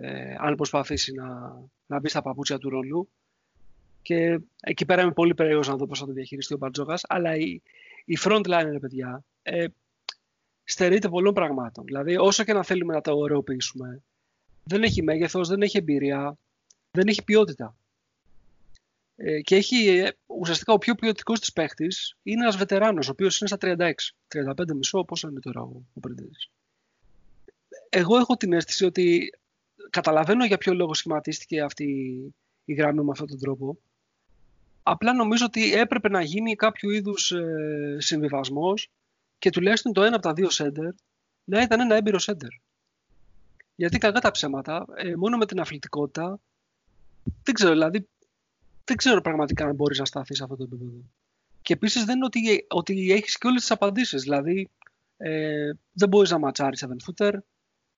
[0.00, 1.26] ε, αν προσπαθήσει να,
[1.86, 3.08] να μπει στα παπούτσια του ρολού.
[4.02, 7.02] Και εκεί πέρα είμαι πολύ περίεργος να δω πώς θα το διαχειριστεί ο Μπαρτζόκας.
[7.08, 7.62] Αλλά η,
[8.04, 9.66] η frontline, παιδιά, ε,
[10.64, 11.84] στερείται πολλών πραγμάτων.
[11.84, 14.02] Δηλαδή, όσο και να θέλουμε να τα ωρεοποιήσουμε,
[14.64, 16.38] δεν έχει μέγεθος, δεν έχει εμπειρία,
[16.90, 17.76] δεν έχει ποιότητα.
[19.16, 23.40] Ε, και έχει ε, ουσιαστικά ο πιο ποιοτικός της παίχτης είναι ένας βετεράνος, ο οποίος
[23.40, 23.92] είναι στα 36.
[24.28, 26.00] 35 μισό, πόσο είναι τώρα ο, ο
[27.88, 29.30] Εγώ έχω την αίσθηση ότι
[29.90, 31.84] καταλαβαίνω για ποιο λόγο σχηματίστηκε αυτή
[32.64, 33.78] η γραμμή με αυτόν τον τρόπο.
[34.82, 38.90] Απλά νομίζω ότι έπρεπε να γίνει κάποιο είδους ε, συμβιβασμός
[39.38, 40.92] και τουλάχιστον το ένα από τα δύο σέντερ
[41.44, 42.48] να ήταν ένα έμπειρο σέντερ.
[43.74, 46.40] Γιατί κακά τα ψέματα, ε, μόνο με την αθλητικότητα,
[47.42, 48.08] δεν ξέρω, δηλαδή,
[48.84, 50.92] δεν ξέρω πραγματικά αν μπορείς να σταθείς σε αυτό το επίπεδο.
[51.62, 54.22] Και επίσης δεν είναι ότι, ότι έχεις και όλες τις απαντήσεις.
[54.22, 54.68] Δηλαδή,
[55.16, 57.32] ε, δεν μπορείς να ματσάρεις 7 footer.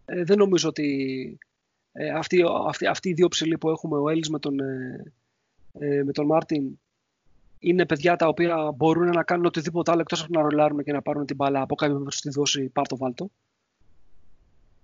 [0.05, 1.39] Ε, δεν νομίζω ότι
[2.01, 5.13] ε, αυτοί, αυτοί, αυτοί οι δύο ψηλοί που έχουμε, ο Έλλης με τον, ε,
[5.73, 6.79] ε, με τον Μάρτιν,
[7.59, 11.03] είναι παιδιά τα οποία μπορούν να κάνουν οτιδήποτε άλλο εκτός από να ρολάρουν και να
[11.03, 13.31] πάρουν την μπάλα από κάποιον που τη δώσει πάρτο βάλτο.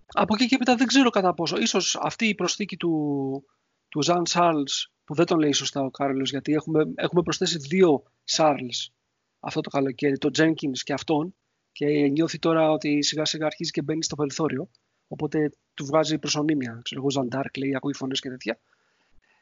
[0.07, 1.57] Από εκεί και έπειτα δεν ξέρω κατά πόσο.
[1.57, 3.45] Ίσως αυτή η προσθήκη του,
[3.89, 8.03] του Ζαν Σάρλς, που δεν τον λέει σωστά ο Κάρλος, γιατί έχουμε, έχουμε προσθέσει δύο
[8.25, 8.93] Σάρλς
[9.41, 11.35] αυτό το καλοκαίρι, τον Τζένκινς και αυτόν,
[11.73, 14.69] και νιώθει τώρα ότι σιγά σιγά αρχίζει και μπαίνει στο περιθώριο.
[15.15, 16.81] Οπότε του βγάζει προσωνύμια.
[16.83, 18.59] Ξέρω εγώ, Ζαντάρκ λέει, ακούει φωνές και τέτοια.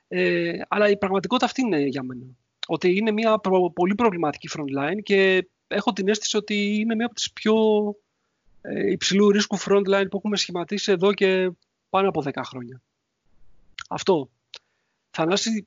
[0.08, 2.26] Ε, αλλά η πραγματικότητα αυτή είναι για μένα.
[2.66, 3.38] Ότι είναι μια
[3.74, 7.54] πολύ προβληματική frontline και έχω την αίσθηση ότι είναι μια από τις πιο
[8.62, 11.50] ε, υψηλού ρίσκου frontline που έχουμε σχηματίσει εδώ και
[11.90, 12.82] πάνω από 10 χρόνια.
[13.88, 14.30] Αυτό.
[15.10, 15.66] Θανάση,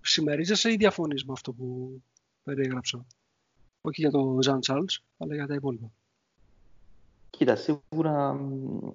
[0.00, 1.98] συμμερίζεσαι ή διαφωνείς με αυτό που
[2.42, 3.06] περιέγραψα;
[3.80, 5.92] Όχι για το Ζαν Σαρλ, αλλά για τα υπόλοιπα.
[7.36, 8.92] Κοίτα, σίγουρα ε, ε,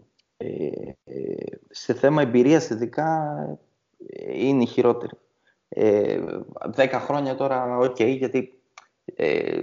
[1.70, 3.38] σε θέμα εμπειρίας ειδικά
[4.08, 5.14] ε, είναι η χειρότερη.
[5.70, 6.20] Ε,
[6.66, 8.62] δέκα χρόνια τώρα, ok, okay, γιατί
[9.06, 9.62] ε,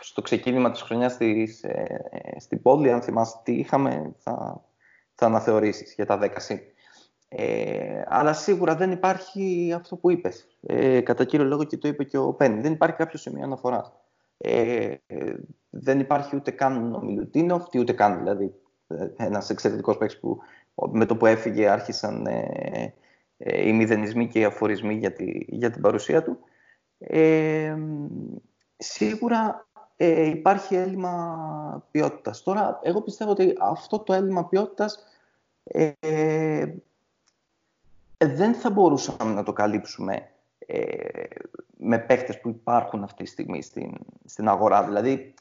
[0.00, 4.64] στο ξεκίνημα της χρονιάς της, ε, στην πόλη, αν θυμάσαι τι είχαμε, θα,
[5.14, 6.58] θα αναθεωρήσεις για τα 10 συν.
[7.28, 10.46] Ε, αλλά σίγουρα δεν υπάρχει αυτό που είπες.
[10.60, 12.60] Ε, κατά κύριο λόγο και το είπε και ο Πένι.
[12.60, 13.92] Δεν υπάρχει κάποιο σημείο αναφοράς.
[14.36, 14.94] Ε,
[15.70, 18.54] δεν υπάρχει ούτε καν ο Μιλουτίνοφ, ούτε καν δηλαδή
[19.16, 20.38] ένας εξαιρετικός παίκτης που
[20.92, 22.94] με το που έφυγε άρχισαν ε,
[23.38, 26.38] ε, οι μηδενισμοί και οι αφορισμοί για, τη, για την παρουσία του.
[26.98, 27.76] Ε,
[28.76, 29.66] σίγουρα
[29.96, 32.42] ε, υπάρχει έλλειμμα ποιότητας.
[32.42, 35.04] Τώρα, εγώ πιστεύω ότι αυτό το έλλειμμα ποιότητας
[35.64, 35.92] ε,
[38.18, 41.24] δεν θα μπορούσαμε να το καλύψουμε ε,
[41.76, 43.94] με παίχτες που υπάρχουν αυτή τη στιγμή στην,
[44.24, 44.84] στην αγορά.
[44.84, 45.34] Δηλαδή,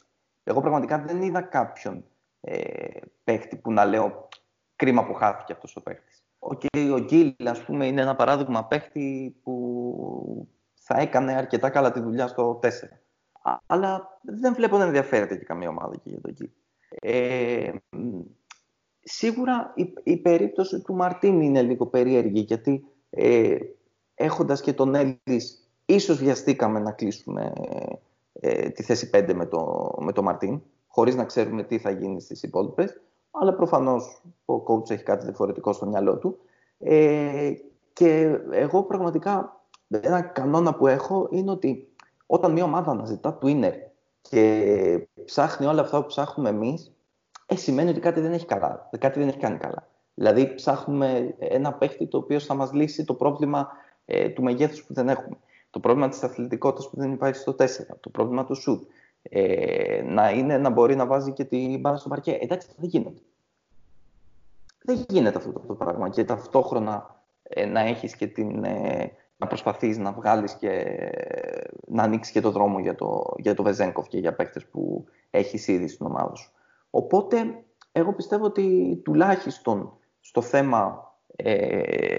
[0.44, 2.06] εγώ πραγματικά δεν είδα κάποιον
[2.48, 4.28] ε, παίχτη που να λέω
[4.76, 6.26] κρίμα που χάθηκε αυτός ο παίχτης.
[6.40, 12.00] Okay, ο Γκίλ, ας πούμε, είναι ένα παράδειγμα παίχτη που θα έκανε αρκετά καλά τη
[12.00, 12.68] δουλειά στο 4.
[13.66, 16.50] Αλλά δεν βλέπω να ενδιαφέρεται και καμία ομάδα και για τον Γκίλ.
[16.90, 17.72] Ε,
[19.00, 23.58] σίγουρα η, η, περίπτωση του Μαρτίν είναι λίγο περίεργη, γιατί ε,
[24.16, 27.54] έχοντας και τον Έλλης, ίσως βιαστήκαμε να κλείσουμε
[28.34, 32.22] ε, τη θέση 5 με το, με το Μαρτίν, χωρίς να ξέρουμε τι θα γίνει
[32.22, 33.02] στις υπόλοιπες.
[33.32, 36.38] αλλά προφανώς ο coach έχει κάτι διαφορετικό στο μυαλό του.
[36.80, 37.54] Ε,
[37.94, 41.88] και εγώ πραγματικά ένα κανόνα που έχω είναι ότι
[42.26, 43.74] όταν μια ομάδα αναζητά winner
[44.22, 46.92] και ψάχνει όλα αυτά που ψάχνουμε εμείς,
[47.46, 49.88] ε, σημαίνει ότι κάτι δεν έχει καλά, κάτι δεν έχει κάνει καλά.
[50.14, 53.68] Δηλαδή ψάχνουμε ένα παίχτη το οποίο θα μας λύσει το πρόβλημα
[54.06, 55.38] ε, του μεγέθους που δεν έχουμε.
[55.70, 57.66] Το πρόβλημα της αθλητικότητας που δεν υπάρχει στο 4.
[58.00, 58.90] Το πρόβλημα του σουτ.
[59.30, 62.38] Ε, να, είναι, να μπορεί να βάζει και την μπάλα στο παρκέ.
[62.42, 63.22] Εντάξει, δεν γίνεται.
[64.84, 66.10] Δεν γίνεται αυτό το πράγμα.
[66.10, 68.64] Και ταυτόχρονα ε, να έχεις και την...
[68.64, 70.86] Ε, να προσπαθείς να βγάλεις και
[71.88, 75.68] να ανοίξεις και το δρόμο για το, για το Βεζέγκοφ και για παίκτες που έχεις
[75.68, 76.52] ήδη στην ομάδα σου.
[76.90, 82.16] Οπότε, εγώ πιστεύω ότι τουλάχιστον στο θέμα ε,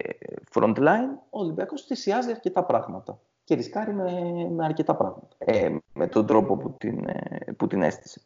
[0.54, 3.18] frontline, ο Ολυμπιακός θυσιάζει αρκετά πράγματα
[3.48, 4.12] και ρισκάρει με,
[4.50, 8.20] με αρκετά πράγματα, ε, με τον τρόπο που την, ε, που την έστησε.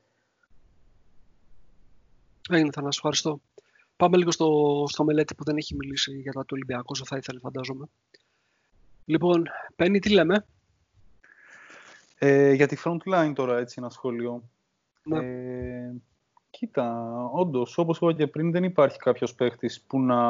[2.50, 3.40] Έγινε, θα να σου ευχαριστώ.
[3.96, 7.16] Πάμε λίγο στο, στο μελέτη που δεν έχει μιλήσει για τα του Ολυμπιακού, όσο θα
[7.16, 7.86] ήθελε φαντάζομαι.
[9.04, 9.44] Λοιπόν,
[9.76, 10.46] Πέννη, τι λέμε;
[12.18, 14.42] Ε, για τη frontline τώρα, έτσι, ένα σχόλιο.
[15.02, 15.18] Ναι.
[15.18, 15.92] Ε,
[16.50, 20.20] Κοίτα, όντως, όπως είπα και πριν, δεν υπάρχει κάποιος παίχτης που να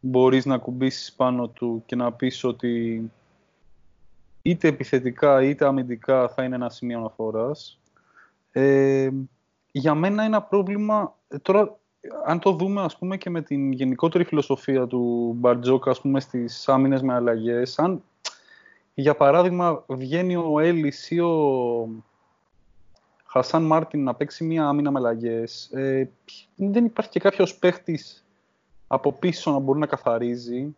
[0.00, 3.10] μπορείς να κουμπίσεις πάνω του και να πεις ότι
[4.42, 7.80] είτε επιθετικά είτε αμυντικά θα είναι ένα σημείο αναφοράς.
[8.52, 9.10] Ε,
[9.70, 11.78] για μένα ένα πρόβλημα, ε, τώρα
[12.24, 16.68] αν το δούμε ας πούμε και με την γενικότερη φιλοσοφία του Μπαρτζόκα ας πούμε στις
[16.68, 18.02] άμυνες με αλλαγές, αν
[18.94, 21.88] για παράδειγμα βγαίνει ο Έλλης ή ο
[23.24, 25.70] Χασάν Μάρτιν να παίξει μία άμυνα με αλλαγές.
[25.72, 26.10] Ε,
[26.56, 28.24] δεν υπάρχει και κάποιος παίχτης
[28.86, 30.76] από πίσω να μπορεί να καθαρίζει.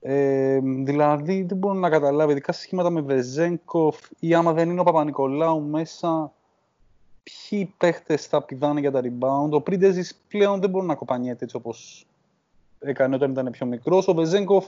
[0.00, 4.80] Ε, δηλαδή δεν μπορώ να καταλάβω, ειδικά σε σχήματα με Βεζέγκοφ ή άμα δεν είναι
[4.80, 6.32] ο Παπα-Νικολάου μέσα,
[7.22, 9.50] ποιοι παίχτες θα πηδάνε για τα rebound.
[9.50, 12.06] Ο Πρίντεζης πλέον δεν μπορεί να κοπανιέται έτσι όπως
[12.80, 14.08] έκανε όταν ήταν πιο μικρός.
[14.08, 14.66] Ο Βεζέγκοφ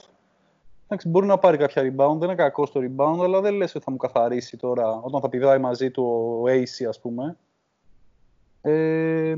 [0.87, 3.83] Εντάξει, μπορεί να πάρει κάποια rebound, δεν είναι κακός στο rebound, αλλά δεν λες ότι
[3.83, 6.03] θα μου καθαρίσει τώρα όταν θα πηδάει μαζί του
[6.41, 7.37] ο AC, ας πούμε.
[8.61, 9.35] Ε,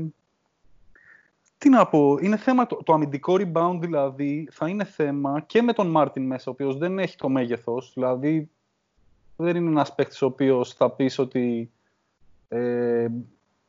[1.58, 5.72] τι να πω, είναι θέμα, το, το αμυντικό rebound δηλαδή θα είναι θέμα και με
[5.72, 8.50] τον Μάρτιν μέσα, ο οποίος δεν έχει το μέγεθος, δηλαδή
[9.36, 11.70] δεν είναι ένας παίκτης ο οποίος θα πεις ότι
[12.48, 13.06] ε,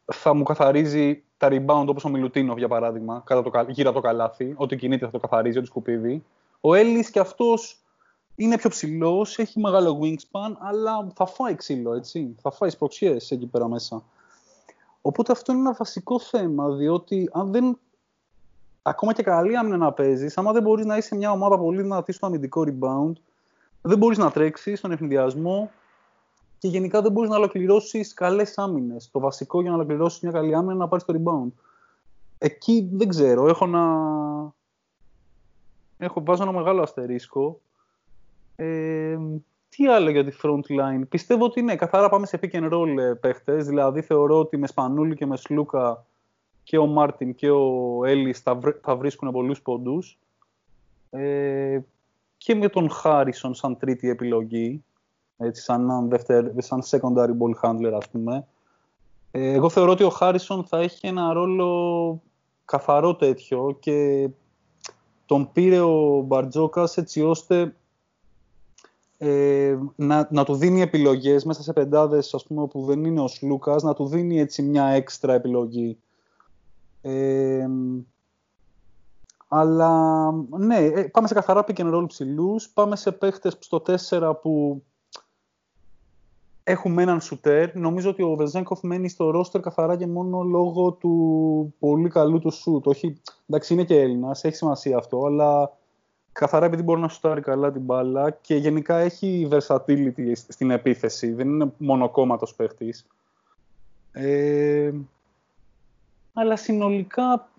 [0.05, 4.07] θα μου καθαρίζει τα rebound όπως ο Μιλουτίνο για παράδειγμα, κατά το, γύρω από το
[4.07, 6.23] καλάθι, ό,τι κινείται θα το καθαρίζει, ό,τι σκουπίδι.
[6.61, 7.81] Ο Έλλης και αυτός
[8.35, 12.35] είναι πιο ψηλός, έχει μεγάλο wingspan, αλλά θα φάει ξύλο, έτσι.
[12.41, 14.03] Θα φάει σπροξιές εκεί πέρα μέσα.
[15.07, 17.79] Οπότε αυτό είναι ένα βασικό θέμα, διότι αν δεν.
[18.81, 22.11] Ακόμα και καλή άμυνα να παίζεις, άμα δεν μπορείς να είσαι μια ομάδα πολύ δυνατή
[22.11, 23.13] στο αμυντικό rebound,
[23.81, 25.71] δεν μπορείς να τρέξεις στον ευνηδιασμό
[26.57, 29.11] και γενικά δεν μπορείς να ολοκληρώσεις καλές άμυνες.
[29.11, 31.51] Το βασικό για να ολοκληρώσεις μια καλή άμυνα είναι να πάρεις το rebound.
[32.37, 33.47] Εκεί δεν ξέρω.
[33.47, 33.83] Έχω να,
[35.97, 37.59] έχω βάζω ένα μεγάλο αστερίσκο.
[38.55, 39.17] Ε,
[39.77, 41.01] τι άλλο για τη front line.
[41.09, 43.65] Πιστεύω ότι ναι, καθαρά πάμε σε pick and roll ε, παίχτες.
[43.65, 46.05] Δηλαδή θεωρώ ότι με Σπανούλη και με Σλούκα
[46.63, 50.17] και ο Μάρτιν και ο Έλλης θα, θα βρίσκουν πολλούς πόντους.
[51.09, 51.79] Ε,
[52.37, 54.83] και με τον Χάρισον σαν τρίτη επιλογή.
[55.37, 56.09] Έτσι, σαν,
[56.57, 58.47] σαν secondary ball handler ας πούμε.
[59.31, 62.21] Ε, εγώ θεωρώ ότι ο Χάρισον θα έχει ένα ρόλο
[62.65, 64.29] καθαρό τέτοιο και
[65.25, 67.75] τον πήρε ο Μπαρτζόκας έτσι ώστε
[69.17, 73.27] ε, να, να του δίνει επιλογές μέσα σε πεντάδες ας πούμε, που δεν είναι ο
[73.27, 75.97] Σλούκας, να του δίνει έτσι μια έξτρα επιλογή.
[77.01, 77.67] Ε,
[79.47, 84.33] αλλά ναι, ε, πάμε σε καθαρά pick and roll ψηλούς, πάμε σε παίχτες στο 4
[84.41, 84.83] που
[86.63, 87.75] έχουμε έναν σουτέρ.
[87.75, 92.51] Νομίζω ότι ο Βεζέγκοφ μένει στο ρόστερ καθαρά και μόνο λόγω του πολύ καλού του
[92.51, 92.87] σουτ.
[92.87, 95.71] Όχι, εντάξει, είναι και Έλληνας, έχει σημασία αυτό, αλλά
[96.39, 101.31] καθαρά επειδή μπορεί να σουτάρει καλά την μπάλα και γενικά έχει versatility στην επίθεση.
[101.33, 103.07] Δεν είναι μονοκόμματος παίχτης.
[104.11, 104.91] Ε,
[106.33, 107.49] αλλά συνολικά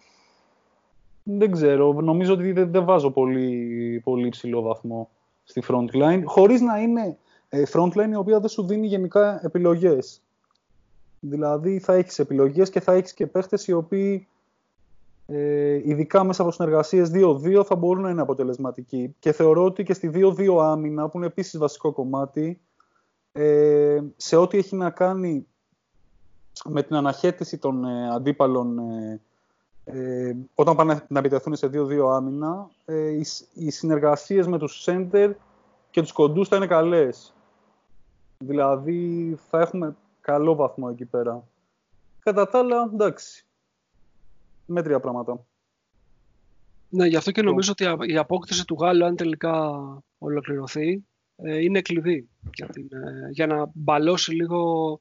[1.23, 1.93] δεν ξέρω.
[1.93, 5.09] Νομίζω ότι δεν, δεν βάζω πολύ, πολύ ψηλό βαθμό
[5.45, 6.23] στη frontline.
[6.25, 7.19] Χωρίς να είναι
[7.49, 10.23] ε, frontline η οποία δεν σου δίνει γενικά επιλογές.
[11.21, 14.27] Δηλαδή θα έχεις επιλογές και θα έχεις και παίχτες οι οποίοι ε,
[15.85, 19.15] ειδικά μέσα από συνεργασίες 2-2 θα μπορούν να είναι αποτελεσματικοί.
[19.19, 22.61] Και θεωρώ ότι και στη 2-2 άμυνα, που είναι επίσης βασικό κομμάτι,
[23.33, 25.47] ε, σε ό,τι έχει να κάνει
[26.65, 29.21] με την αναχέτηση των ε, αντίπαλων ε,
[29.85, 35.33] ε, όταν πάνε να επιτεθούν σε 2-2 άμυνα, ε, οι, οι συνεργασίες με τους center
[35.91, 37.35] και τους κοντούς θα είναι καλές.
[38.39, 41.45] Δηλαδή θα έχουμε καλό βαθμό εκεί πέρα.
[42.19, 43.47] Κατά τα άλλα, εντάξει,
[44.69, 45.47] μέτρια πράγματα.
[46.89, 49.79] Ναι, γι' αυτό και νομίζω ότι η απόκτηση του Γάλλου, αν τελικά
[50.19, 51.05] ολοκληρωθεί,
[51.37, 55.01] ε, είναι κλειδί για, την, ε, για να μπαλώσει λίγο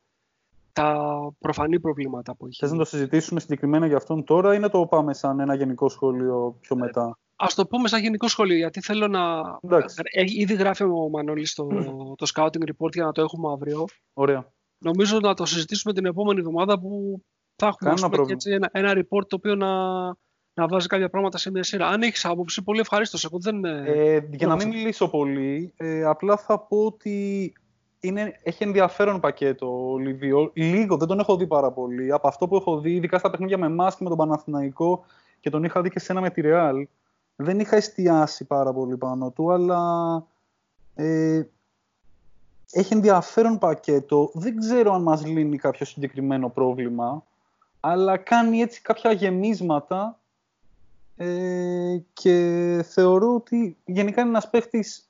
[0.73, 2.57] τα προφανή προβλήματα που έχει.
[2.60, 5.89] Θες να το συζητήσουμε συγκεκριμένα για αυτόν τώρα ή να το πάμε σαν ένα γενικό
[5.89, 9.19] σχόλιο πιο ε, μετά; Ας το πούμε σαν γενικό σχόλιο, γιατί θέλω να...
[9.61, 10.02] Εντάξει.
[10.26, 11.68] Ήδη γράφει ο Μανώλης το,
[12.15, 13.85] το scouting report για να το έχουμε αύριο.
[14.14, 14.52] Ωραία.
[14.77, 17.22] Νομίζω να το συζητήσουμε την επόμενη εβδομάδα που
[17.57, 20.05] θα έχουμε έτσι, ένα, ένα report το οποίο να,
[20.53, 21.88] να βάζει κάποια πράγματα σε μια σειρά.
[21.88, 23.25] Αν έχεις άποψη, πολύ ευχαρίστως.
[23.25, 23.65] Εγώ δεν.
[23.65, 27.53] Ε, για να μην μιλήσω πολύ, ε, απλά θα πω ότι
[27.99, 30.51] είναι, έχει ενδιαφέρον πακέτο ο Λιβύο.
[30.53, 32.11] Λίγο, δεν τον έχω δει πάρα πολύ.
[32.11, 35.05] Από αυτό που έχω δει, ειδικά στα παιχνίδια με εμάς και με τον Παναθηναϊκό
[35.39, 36.88] και τον είχα δει και σε ένα με τη Ρεάλ,
[37.35, 39.81] δεν είχα εστιάσει πάρα πολύ πάνω του, αλλά
[40.95, 41.41] ε,
[42.71, 44.31] έχει ενδιαφέρον πακέτο.
[44.34, 47.23] Δεν ξέρω αν μας λύνει κάποιο συγκεκριμένο πρόβλημα
[47.79, 50.19] αλλά κάνει έτσι κάποια γεμίσματα
[51.15, 55.07] ε, και θεωρώ ότι γενικά είναι ένας παίχτης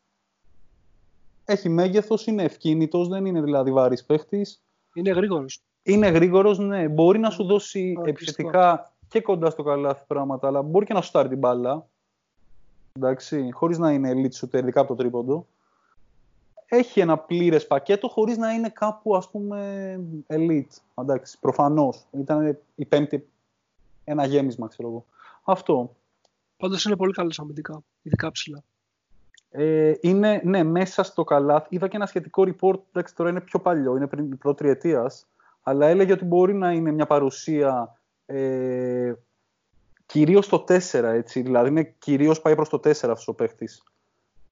[1.49, 4.61] έχει μέγεθος, είναι ευκίνητος, δεν είναι δηλαδή βαρύς παίχτης.
[4.93, 5.61] Είναι γρήγορος.
[5.83, 6.87] Είναι γρήγορος, ναι.
[6.87, 11.07] Μπορεί να σου δώσει επιθετικά και κοντά στο καλάθι πράγματα, αλλά μπορεί και να σου
[11.07, 11.87] στάρει την μπάλα.
[12.93, 15.47] Εντάξει, χωρίς να είναι elite shooter, ειδικά από το τρίποντο
[16.67, 20.81] έχει ένα πλήρες πακέτο χωρίς να είναι κάπου ας πούμε elite.
[20.95, 22.05] Εντάξει, προφανώς.
[22.11, 23.27] Ήταν η πέμπτη
[24.03, 25.05] ένα γέμισμα, ξέρω εγώ.
[25.43, 25.95] Αυτό.
[26.57, 28.63] Πάντως είναι πολύ καλός αμυντικά, ειδικά ψηλά.
[29.49, 31.67] Ε, είναι, ναι, μέσα στο καλάθι.
[31.69, 35.27] Είδα και ένα σχετικό report, εντάξει τώρα είναι πιο παλιό, είναι πριν προτριετίας,
[35.61, 39.13] αλλά έλεγε ότι μπορεί να είναι μια παρουσία ε,
[40.05, 43.83] κυρίως στο 4, έτσι, δηλαδή είναι κυρίως πάει προς το 4 αυτός ο παίχτης.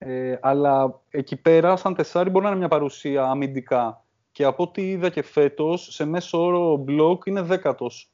[0.08, 4.06] Ε, αλλά εκεί πέρα, σαν τεσάρι, μπορεί να είναι μια παρουσία αμυντικά.
[4.32, 8.12] Και από ό,τι είδα και φέτος, σε μέσο όρο μπλοκ είναι δέκατος.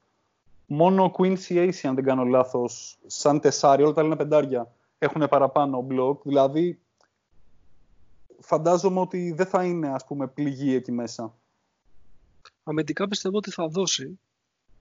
[0.65, 5.27] Μόνο ο Quincy Ace, αν δεν κάνω λάθος, σαν τεσάρι, όλα τα άλλα πεντάρια, έχουν
[5.30, 6.22] παραπάνω μπλοκ.
[6.23, 6.80] Δηλαδή,
[8.39, 11.34] φαντάζομαι ότι δεν θα είναι, ας πούμε, πληγή εκεί μέσα.
[12.63, 14.19] Αμυντικά πιστεύω ότι θα δώσει.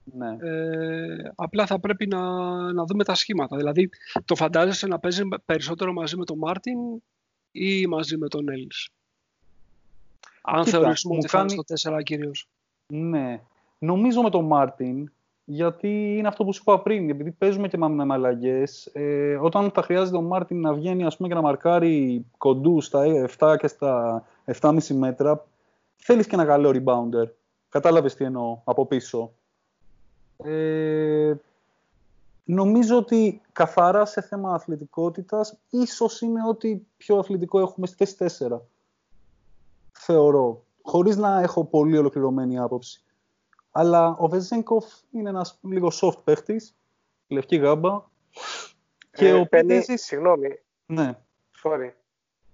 [0.03, 0.37] Ναι.
[0.39, 2.21] Ε, απλά θα πρέπει να,
[2.71, 3.57] να δούμε τα σχήματα.
[3.57, 3.89] Δηλαδή,
[4.25, 6.77] το φαντάζεσαι να παίζεις περισσότερο μαζί με τον Μάρτιν
[7.51, 8.89] ή μαζί με τον Έλις;
[10.41, 11.55] Αν Κοίτα, θεωρήσουμε ότι κάνει...
[11.67, 12.47] θα στο 4 κυρίως.
[12.87, 13.41] Ναι.
[13.79, 15.11] Νομίζω με τον Μάρτιν,
[15.45, 18.63] γιατί είναι αυτό που σου είπα πριν, επειδή παίζουμε και με αλλαγές,
[18.93, 23.27] ε, όταν θα χρειάζεται ο Μάρτιν να βγαίνει ας πούμε, και να μαρκάρει κοντού στα
[23.37, 25.45] 7 και στα 7,5 μέτρα,
[25.95, 27.29] θέλεις και ένα καλό rebounder.
[27.69, 29.31] Κατάλαβες τι εννοώ από πίσω.
[30.43, 31.33] Ε,
[32.43, 38.57] νομίζω ότι καθαρά σε θέμα αθλητικότητας, ίσως είναι ότι πιο αθλητικό έχουμε στη θέση 4.
[39.91, 40.63] Θεωρώ.
[40.81, 43.03] Χωρίς να έχω πολύ ολοκληρωμένη άποψη.
[43.71, 46.75] Αλλά ο Βεζένκοφ είναι ένας λίγο soft παίχτης,
[47.27, 48.03] λευκή γάμπα.
[49.11, 50.59] Και ε, ο Πένι, συγγνώμη.
[50.85, 51.17] Ναι.
[51.63, 51.91] Sorry.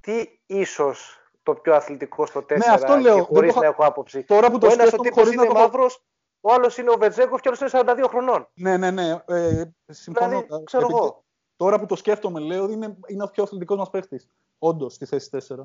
[0.01, 3.15] Τι ίσως το πιο αθλητικό στο 4 ναι, αυτό λέω.
[3.15, 4.23] και χωρίς να έχω άποψη.
[4.23, 6.03] Τώρα που το ο ένας ο τύπος είναι μαύρος,
[6.41, 8.47] ο άλλος είναι ο Βετζέκοφ και ο άλλος είναι 42 χρονών.
[8.53, 9.23] Ναι, ναι, ναι.
[9.25, 10.27] Ε, συμφωνώ.
[10.27, 11.23] Δηλαδή, ξέρω εγώ.
[11.55, 14.21] Τώρα που το σκέφτομαι, λέω ότι είναι, είναι ο πιο αθλητικός μας παίχτη.
[14.59, 15.55] Όντως, στη θέση 4.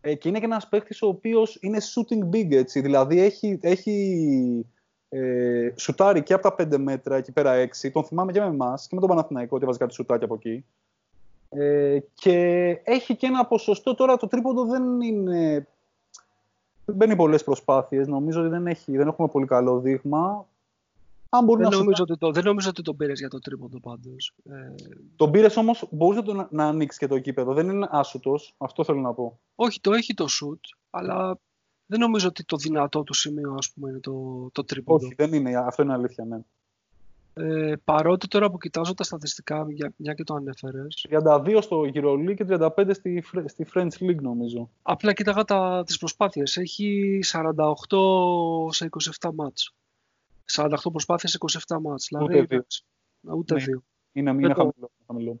[0.00, 2.80] Ε, και είναι και ένας παίχτη ο οποίος είναι shooting big, έτσι.
[2.80, 4.66] Δηλαδή έχει, έχει
[5.08, 7.90] ε, σουτάρει και από τα 5 μέτρα εκεί πέρα 6.
[7.92, 10.64] Τον θυμάμαι και με εμάς και με τον Παναθηναϊκό ότι βάζει κάτι σουτάκι από εκεί.
[11.48, 12.36] Ε, και
[12.84, 15.66] έχει και ένα ποσοστό, τώρα το τρίποντο δεν είναι...
[16.88, 20.46] Δεν μπαίνει πολλές προσπάθειες, νομίζω ότι δεν, έχει, δεν έχουμε πολύ καλό δείγμα.
[21.28, 23.80] Αν μπορεί δεν, να νομίζω ότι το, δεν νομίζω ότι τον πήρες για το τρίποντο
[23.80, 24.34] πάντως.
[24.50, 24.74] Ε...
[25.16, 27.54] Τον πήρες όμως, μπορούσε να, να ανοίξει και το κήπεδο.
[27.54, 28.54] Δεν είναι άσουτος.
[28.58, 29.38] Αυτό θέλω να πω.
[29.54, 31.38] Όχι, το έχει το σουτ, αλλά
[31.86, 35.04] δεν νομίζω ότι το δυνατό του σημείο ας πούμε, είναι το, το τρίποντο.
[35.06, 35.56] Όχι, δεν είναι.
[35.56, 36.40] Αυτό είναι αλήθεια, ναι.
[37.38, 39.66] Ε, παρότι τώρα που κοιτάζω τα στατιστικά,
[39.96, 41.06] μια και το ανέφερες.
[41.10, 44.70] 32 στο EuroLeague και 35 στη, στη French League, νομίζω.
[44.82, 46.56] Απλά κοίταγα τις προσπάθειες.
[46.56, 47.44] Έχει 48
[48.68, 48.88] σε
[49.20, 49.74] 27 μάτς.
[50.52, 51.38] 48 προσπάθειες,
[51.68, 52.06] 27 μάτς.
[52.08, 52.64] Δηλαδή, ούτε δύο.
[53.36, 53.60] Ούτε ναι.
[53.60, 53.84] δύο.
[54.12, 54.90] Είναι, είναι χαμηλό.
[55.06, 55.40] χαμηλό.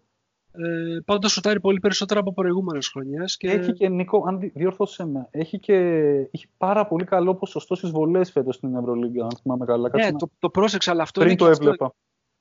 [0.52, 3.36] Ε, Πάντως σουτάρει πολύ περισσότερο από προηγούμενες χρονιές.
[3.36, 3.50] Και...
[3.50, 5.74] Έχει και, Νίκο, αν διόρθωσε με, έχει και
[6.30, 9.90] έχει πάρα πολύ καλό ποσοστό στις βολές φέτος στην Ευρωλίγκα, αν θυμάμαι καλά.
[9.94, 11.84] Ναι, το, το πρόσεξα, αλλά αυτό Πριν είναι το έβλεπα.
[11.84, 11.96] Αυτό,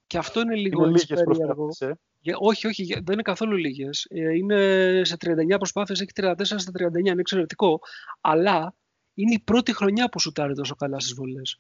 [0.08, 1.98] και αυτό είναι λίγο είναι λίγες προσπάθειες, ε.
[2.40, 4.06] Όχι, όχι, δεν είναι καθόλου λίγες.
[4.10, 7.80] Ε, είναι σε 39 προσπάθειες, έχει 34 στα 39, είναι εξαιρετικό.
[8.22, 8.74] Αλλά
[9.14, 11.60] είναι η πρώτη χρονιά που σουτάρει τόσο καλά στις βολές.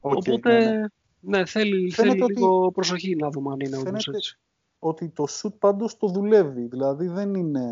[0.00, 0.86] Okay, Οπότε, ναι, ναι.
[1.20, 2.32] ναι θέλει, θέλει ότι...
[2.32, 4.38] λίγο προσοχή να δούμε αν είναι όντως έτσι.
[4.88, 6.66] Ότι το σουτ πάντως το δουλεύει.
[6.66, 7.62] Δηλαδή δεν είναι...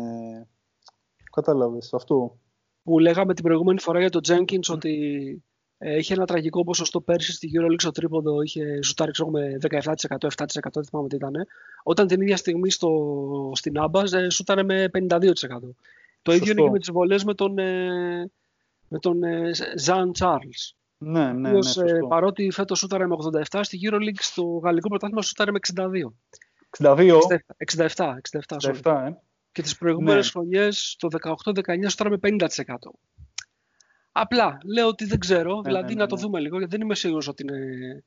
[1.31, 2.37] Κατάλαβες αυτό.
[2.83, 5.43] Που λέγαμε την προηγούμενη φορά για το Jenkins ότι
[5.77, 9.77] ε, είχε ένα τραγικό ποσοστό πέρσι στη EuroLeague στο τρίποντο, είχε σουτάρει ξέρω, με 17%,
[9.81, 11.33] 7%, δεν θυμάμαι τι ήταν.
[11.83, 15.19] Όταν την ίδια στιγμή στο, στην Άμπας ε, σούταρε με 52%.
[16.21, 18.29] Το ίδιο είναι και με τις βολές με τον, ε,
[18.87, 20.75] με τον ε, Ζαν Τσάρλς.
[20.97, 23.15] Ναι, ναι, ναι, ε, παρότι φέτος σούταρε με
[23.49, 25.83] 87, στη EuroLeague στο γαλλικό πρωτάθλημα σούταρε με 62.
[26.77, 27.19] 62?
[27.75, 29.13] 67, 67, 67 ε.
[29.51, 30.31] Και τις προηγούμενες ναι.
[30.31, 31.07] χρονιές, το
[31.43, 32.47] 18-19, σούταρε με 50%.
[34.11, 36.21] Απλά, λέω ότι δεν ξέρω, ναι, δηλαδή ναι, να το ναι.
[36.21, 38.03] δούμε λίγο, γιατί δεν είμαι σίγουρος ότι είναι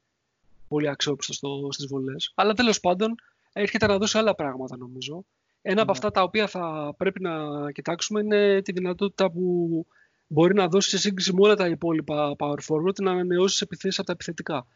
[0.69, 2.33] πολύ αξιόπιστο στο, στις βολές.
[2.35, 3.15] Αλλά τέλος πάντων,
[3.53, 5.25] έρχεται να δώσει άλλα πράγματα νομίζω.
[5.63, 7.33] Ένα από αυτά τα οποία θα πρέπει να
[7.73, 9.87] κοιτάξουμε είναι τη δυνατότητα που
[10.27, 14.07] μπορεί να δώσει σε σύγκριση με όλα τα υπόλοιπα power forward να ανανεώσει επιθέσεις από
[14.07, 14.67] τα επιθετικά.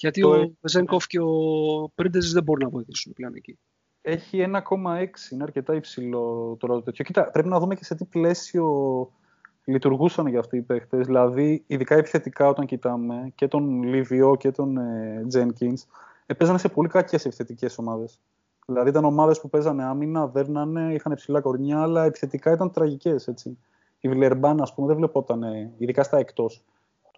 [0.00, 3.58] Γιατί ο Ζένκοφ και ο Πρίντεζ δεν μπορούν να βοηθήσουν πλέον εκεί.
[4.00, 7.04] Έχει 1,6, είναι αρκετά υψηλό το τέτοιο.
[7.04, 8.66] Κοίτα, πρέπει να δούμε και σε τι πλαίσιο
[9.64, 10.96] λειτουργούσαν για αυτοί οι παίχτε.
[10.96, 15.84] Δηλαδή, ειδικά επιθετικά όταν κοιτάμε και τον Λιβιό και τον ε, Jenkins,
[16.36, 18.20] παίζανε σε πολύ κακές επιθετικές ομάδες.
[18.66, 23.32] Δηλαδή, ήταν ομάδες που παίζανε άμυνα, δέρνανε, είχαν ψηλά κορνιά, αλλά επιθετικά ήταν τραγικές.
[24.00, 25.42] Η Βιλερμπάν, ας πούμε, δεν βλεπόταν,
[25.78, 26.64] ειδικά στα εκτός.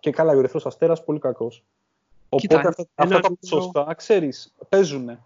[0.00, 1.64] Και καλά, ο Ερυθρό Αστέρας πολύ κακός.
[2.34, 5.18] Οπότε αυτά, αυτά τα ποσοστά, ξέρεις, παίζουν.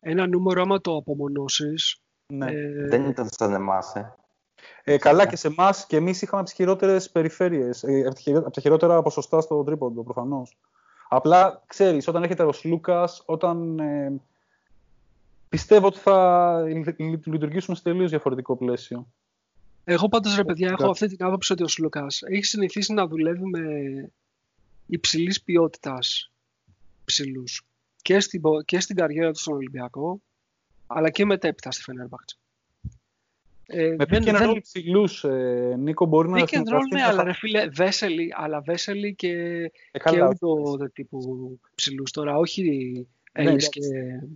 [0.00, 2.00] Ένα νούμερο, άμα το απομονώσεις.
[2.26, 2.46] Ναι.
[2.50, 2.88] Ε...
[2.88, 4.14] Δεν ήταν σαν εμάς, ε.
[4.84, 7.82] Ε, καλά και σε εμάς και εμείς είχαμε τις χειρότερες περιφέρειες.
[7.82, 10.56] Ε, από τα χειρότερα ποσοστά στο τρίποντο, προφανώς.
[11.08, 13.78] Απλά ξέρεις, όταν έρχεται ο Λούκας, όταν.
[13.78, 14.20] Ε,
[15.48, 16.62] πιστεύω ότι θα
[17.24, 19.06] λειτουργήσουμε σε τελείως διαφορετικό πλαίσιο.
[19.84, 23.44] Εγώ πάντως ρε παιδιά έχω αυτή την άποψη ότι ο Σλουκάς έχει συνηθίσει να δουλεύει
[23.44, 23.60] με
[24.86, 26.30] υψηλής ποιότητας
[27.06, 27.62] ψηλούς
[28.02, 30.20] και στην, και στην καριέρα του στον Ολυμπιακό
[30.86, 32.36] αλλά και μετέπειτα στη Φενέρμπαχτσα.
[33.68, 36.38] Ε, με pick and roll ψηλούς, ε, Νίκο, μπορεί να...
[36.38, 39.30] Pick and roll, ναι, αλλά ρε φίλε, Βέσελη, αλλά Βέσελη και,
[39.90, 43.80] ε, και ούτω τύπου ψηλούς τώρα, όχι ναι, και...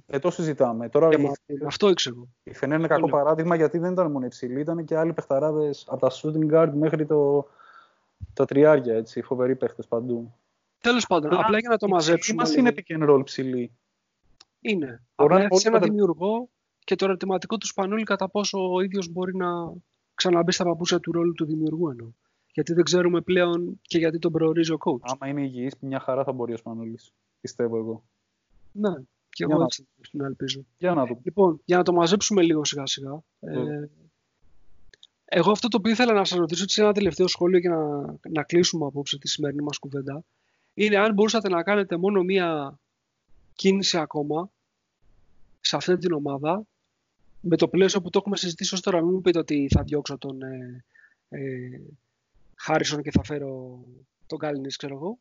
[0.07, 0.89] Ε, το συζητάμε.
[0.89, 1.61] Τώρα, και η...
[1.67, 2.17] Αυτό ήξερα.
[2.43, 6.01] Η Φενέρ είναι κακό παράδειγμα γιατί δεν ήταν μόνο υψηλή, ήταν και άλλοι παιχταράδες από
[6.01, 7.49] τα shooting guard μέχρι το...
[8.35, 10.35] τα τριάρια, έτσι, φοβεροί παίχτες παντού.
[10.81, 12.43] Τέλος πάντων, απλά για να το μαζέψουμε.
[12.43, 13.73] Μας είναι pick and roll ψηλή.
[14.61, 15.03] Είναι.
[15.15, 16.49] Απλά έχει ένα δημιουργό
[16.85, 19.73] και το ερωτηματικό του Σπανούλη κατά πόσο ο ίδιος μπορεί να
[20.15, 22.11] ξαναμπεί στα παπούσια του ρόλου του δημιουργού εννοώ.
[22.53, 25.01] Γιατί δεν ξέρουμε πλέον και γιατί τον προορίζει ο coach.
[25.01, 27.13] Άμα είναι υγιής, μια χαρά θα μπορεί ο Σπανούλης.
[27.41, 28.05] Πιστεύω εγώ.
[28.73, 28.95] Ναι,
[29.29, 30.65] και εγώ έτσι την ελπίζω.
[30.79, 31.21] Για να δούμε.
[31.23, 33.23] Λοιπόν, για να το μαζέψουμε λίγο σιγά σιγά.
[33.41, 33.89] Ε, ναι.
[35.25, 38.43] εγώ αυτό το οποίο ήθελα να σας ρωτήσω σε ένα τελευταίο σχόλιο για να, να
[38.43, 40.25] κλείσουμε απόψε τη σημερινή μας κουβέντα
[40.75, 42.79] είναι αν μπορούσατε να κάνετε μόνο μία
[43.55, 44.51] κίνηση ακόμα
[45.61, 46.63] σε αυτή την ομάδα
[47.41, 50.19] με το πλαίσιο που το έχουμε συζητήσει ως τώρα μην μου πείτε ότι θα διώξω
[50.19, 50.85] τον ε,
[51.29, 51.81] ε,
[52.55, 53.85] Χάρισον και θα φέρω
[54.27, 55.19] τον Κάλινης ξέρω εγώ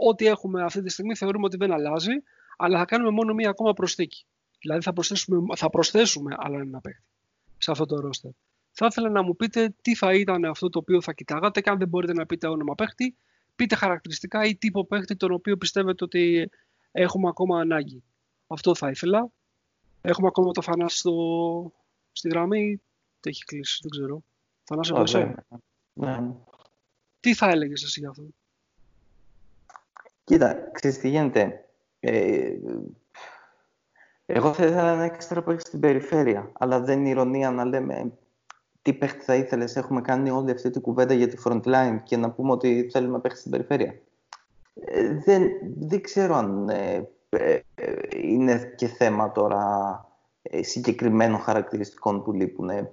[0.00, 2.12] ό,τι έχουμε αυτή τη στιγμή θεωρούμε ότι δεν αλλάζει,
[2.56, 4.24] αλλά θα κάνουμε μόνο μία ακόμα προσθήκη.
[4.60, 7.02] Δηλαδή θα προσθέσουμε, θα προσθέσουμε άλλο ένα παίκτη
[7.58, 8.30] σε αυτό το ρόστερ.
[8.72, 11.78] Θα ήθελα να μου πείτε τι θα ήταν αυτό το οποίο θα κοιτάγατε και αν
[11.78, 13.16] δεν μπορείτε να πείτε όνομα παίκτη,
[13.62, 16.50] πείτε χαρακτηριστικά ή τύπο παίκτη τον οποίο πιστεύετε ότι
[16.92, 18.02] έχουμε ακόμα ανάγκη.
[18.46, 19.30] Αυτό θα ήθελα.
[20.00, 21.72] Έχουμε ακόμα το Θανάση στο...
[22.12, 22.80] στη γραμμή.
[23.20, 24.22] Τι έχει κλείσει, δεν ξέρω.
[24.64, 25.34] Θανάση, ναι.
[25.92, 26.30] ναι.
[27.20, 28.24] Τι θα έλεγες εσύ για αυτό;
[30.24, 31.68] Κοίτα, ξέρεις τι γίνεται.
[32.00, 32.52] Ε,
[34.26, 36.52] Εγώ θα ήθελα ένα έξτρα παίχτη στην περιφέρεια.
[36.52, 38.12] Αλλά δεν είναι ηρωνία να λέμε
[38.82, 39.76] τι παίχτη θα ήθελες.
[39.76, 43.18] Έχουμε κάνει όλη αυτή την κουβέντα για τη front line και να πούμε ότι θέλουμε
[43.20, 43.94] παίχτη στην περιφέρεια.
[44.74, 45.42] Ε, δεν,
[45.78, 47.58] δεν ξέρω αν ε, ε,
[48.22, 49.64] είναι και θέμα τώρα
[50.42, 52.68] ε, συγκεκριμένων χαρακτηριστικών που λείπουν.
[52.68, 52.90] Ε,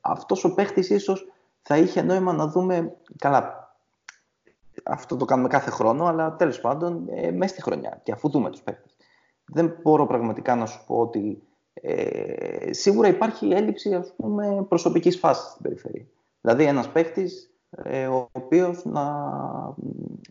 [0.00, 1.26] αυτός ο παίχτης ίσως
[1.62, 3.72] θα είχε νόημα να δούμε, καλά,
[4.84, 8.50] αυτό το κάνουμε κάθε χρόνο, αλλά τέλος πάντων ε, μέσα στη χρονιά και αφού δούμε
[8.50, 8.96] τους παίχτες.
[9.44, 11.42] Δεν μπορώ πραγματικά να σου πω ότι
[11.80, 16.06] ε, σίγουρα υπάρχει έλλειψη ας πούμε, προσωπικής φάσης στην περιφέρεια.
[16.40, 19.04] Δηλαδή ένας παίχτης ε, ο οποίος να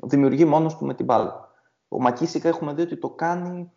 [0.03, 1.49] δημιουργεί μόνος του με την μπάλα.
[1.87, 3.71] Ο Μακίσικα έχουμε δει ότι το κάνει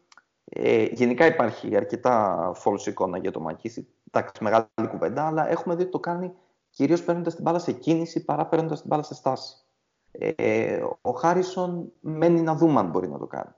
[0.44, 3.88] ε, γενικά υπάρχει αρκετά false εικόνα για το Μακίση.
[4.12, 6.32] Εντάξει, μεγάλη κουβέντα, αλλά έχουμε δει ότι το κάνει
[6.70, 9.54] κυρίως παίρνοντας την μπάλα σε κίνηση παρά παίρνοντας την μπάλα σε στάση.
[10.10, 13.52] Ε, ο Χάρισον μένει να δούμε αν μπορεί να το κάνει.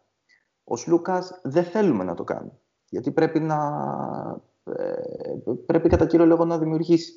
[0.65, 2.51] Ο Σλούκας δεν θέλουμε να το κάνει.
[2.93, 3.59] Γιατί πρέπει, να,
[4.64, 7.12] ε, πρέπει κατά κύριο λόγο να δημιουργήσει.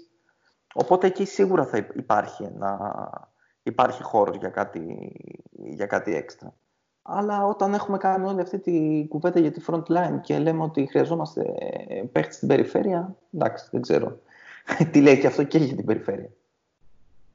[0.74, 3.30] Οπότε εκεί σίγουρα θα υπάρχει, ένα,
[3.64, 5.12] υπάρχει χώρος για κάτι,
[5.52, 6.54] για κάτι έξτρα.
[7.02, 10.86] Αλλά όταν έχουμε κάνει όλη αυτή τη κουβέντα για τη front line και λέμε ότι
[10.86, 11.44] χρειαζόμαστε
[12.12, 14.20] παίχτη στην περιφέρεια, εντάξει, δεν ξέρω
[14.92, 16.30] τι λέει και αυτό και για την περιφέρεια.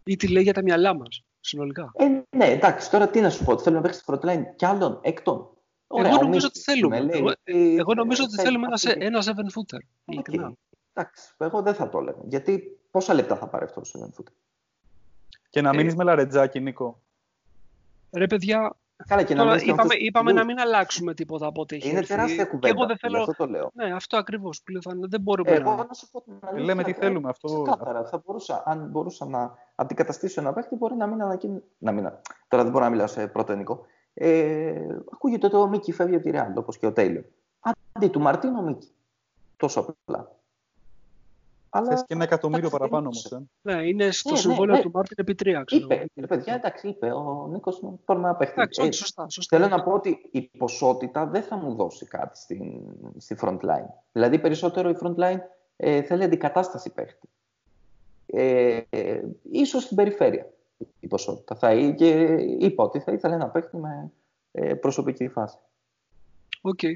[0.04, 1.92] Ή τι λέει για τα μυαλά μας συνολικά.
[1.94, 2.04] Ε,
[2.36, 4.98] ναι, εντάξει, τώρα τι να σου πω, ότι θέλουμε να παίξεις front line κι άλλον,
[5.02, 5.48] έκτον.
[5.92, 7.00] Ωραία, εγώ νομίζω ότι θέλουμε.
[7.00, 7.32] Λέει, εγώ,
[7.78, 9.78] εγώ νομίζω ότι θέλουμε ένα, ένα seven footer.
[10.20, 10.52] Okay.
[10.92, 12.18] Εντάξει, εγώ δεν θα το έλεγα.
[12.24, 14.32] Γιατί πόσα λεπτά θα πάρει αυτό το seven footer;
[15.50, 17.02] Και να μείνεις ε, με λαρετζάκι, Νίκο.
[18.12, 18.76] Ρε παιδιά,
[19.06, 22.68] Καλά, και Τώρα, είπαμε, είπαμε να μην αλλάξουμε τίποτα από ό,τι έχει Είναι τεράστια κουβέντα.
[22.68, 23.20] Και εγώ δεν θέλω...
[23.20, 23.70] Αυτό το λέω.
[23.74, 24.62] Ναι, αυτό ακριβώς.
[25.08, 25.84] Δεν μπορούμε εγώ, να...
[25.84, 27.62] να σου πω την Λέμε τι θέλουμε αυτό.
[27.62, 28.04] Ξεκάθαρα.
[28.04, 31.64] Θα μπορούσα, αν μπορούσα να αντικαταστήσω ένα παίχτη, μπορεί να μην ανακοινώσει.
[31.78, 32.10] Να μην...
[32.48, 33.86] Τώρα δεν μπορώ να μιλάω σε πρώτο ενικό.
[34.15, 37.23] Ε, ακούγεται ότι ο Μίκη φεύγει από τη Ρεάλ, όπως και ο Τέιλερ.
[37.93, 38.89] Αντί του Μαρτίνο Μίκη.
[39.57, 40.41] Τόσο απλά.
[41.70, 41.89] Αλλά...
[41.89, 43.24] Θες και ένα εκατομμύριο παραπάνω όμως.
[43.24, 43.43] Ε.
[43.62, 45.62] Ναι, είναι στο ναι, ναι συμβόλαιο ναι, του Μάρτιν επί τρία.
[45.65, 45.85] Ξέρω.
[45.85, 48.57] Είπε, ρε παιδιά, εντάξει, είπε ο Νίκος θέλουμε να παίχτης.
[48.57, 49.57] Εντάξει, ε, σωστά, σωστά.
[49.57, 52.82] Θέλω να πω ότι η ποσότητα δεν θα μου δώσει κάτι στη,
[53.16, 53.89] στη front line.
[54.12, 55.41] Δηλαδή, περισσότερο η front line
[55.77, 57.28] ε, θέλει αντικατάσταση παίχτη.
[58.27, 60.47] Ε, ε, ίσως στην περιφέρεια
[61.01, 61.55] η ποσότητα.
[61.55, 62.11] Θα, και
[62.59, 64.12] είπα ότι θα ήθελε ένα παίχτη με
[64.52, 65.59] ε, προσωπική φάση.
[66.62, 66.94] Okay.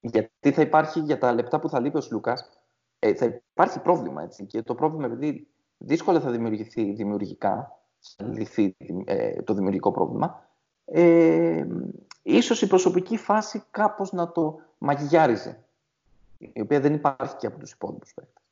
[0.00, 2.50] Γιατί θα υπάρχει για τα λεπτά που θα λείπει ο Λούκας,
[2.98, 4.22] ε, θα υπάρχει πρόβλημα.
[4.22, 5.46] Έτσι, και το πρόβλημα, επειδή
[5.78, 7.80] δύσκολα θα δημιουργηθεί δημιουργικά,
[8.16, 10.48] θα λυθεί ε, το δημιουργικό πρόβλημα,
[10.84, 11.66] ε,
[12.22, 15.64] ίσως η προσωπική φάση κάπως να το μαγειάριζε,
[16.38, 18.42] η οποία δεν υπάρχει και από τους υπόλοιπους παίκτες.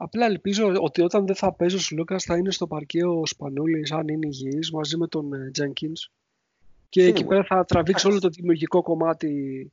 [0.00, 3.92] Απλά ελπίζω ότι όταν δεν θα παίζει ο Σλούκας θα είναι στο παρκέ ο Σπανούλης,
[3.92, 6.10] αν είναι υγιής, μαζί με τον Τζένκινς.
[6.88, 9.72] Και εκεί πέρα θα τραβήξει όλο το δημιουργικό κομμάτι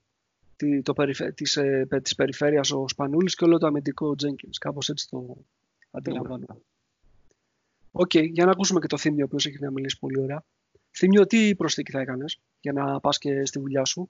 [0.55, 4.57] τη, το περιφέ, της, ε, της περιφέρειας ο Σπανούλης και όλο το αμυντικό ο Τζένκινς.
[4.57, 5.37] Κάπως έτσι το
[5.91, 6.45] αντιλαμβάνω.
[7.91, 10.43] Ok, okay, για να ακούσουμε και το Θήμιο, ο οποίος έχει να μιλήσει πολύ ωραία.
[10.91, 14.09] Θήμιο, τι προσθήκη θα έκανες για να πας και στη δουλειά σου;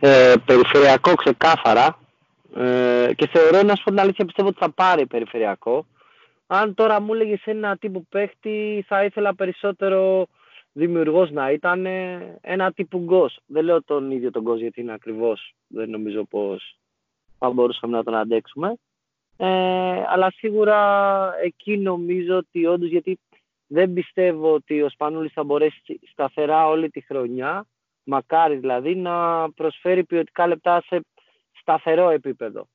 [0.00, 1.98] Ε, περιφερειακό ξεκάθαρα.
[2.56, 5.86] Ε, και θεωρώ να σου πω την αλήθεια πιστεύω ότι θα πάρει περιφερειακό.
[6.46, 10.26] Αν τώρα μου έλεγες ένα τύπο παίχτη θα ήθελα περισσότερο
[10.72, 11.86] δημιουργός να ήταν
[12.40, 13.38] ένα τύπου γκος.
[13.46, 15.54] Δεν λέω τον ίδιο τον γκος γιατί είναι ακριβώς.
[15.66, 16.76] Δεν νομίζω πως
[17.38, 18.74] θα μπορούσαμε να τον αντέξουμε.
[19.36, 19.46] Ε,
[20.06, 20.78] αλλά σίγουρα
[21.42, 23.18] εκεί νομίζω ότι όντως γιατί
[23.66, 27.66] δεν πιστεύω ότι ο Σπανούλης θα μπορέσει σταθερά όλη τη χρονιά,
[28.04, 31.00] μακάρι δηλαδή, να προσφέρει ποιοτικά λεπτά σε
[31.64, 32.68] σταθερό επίπεδο.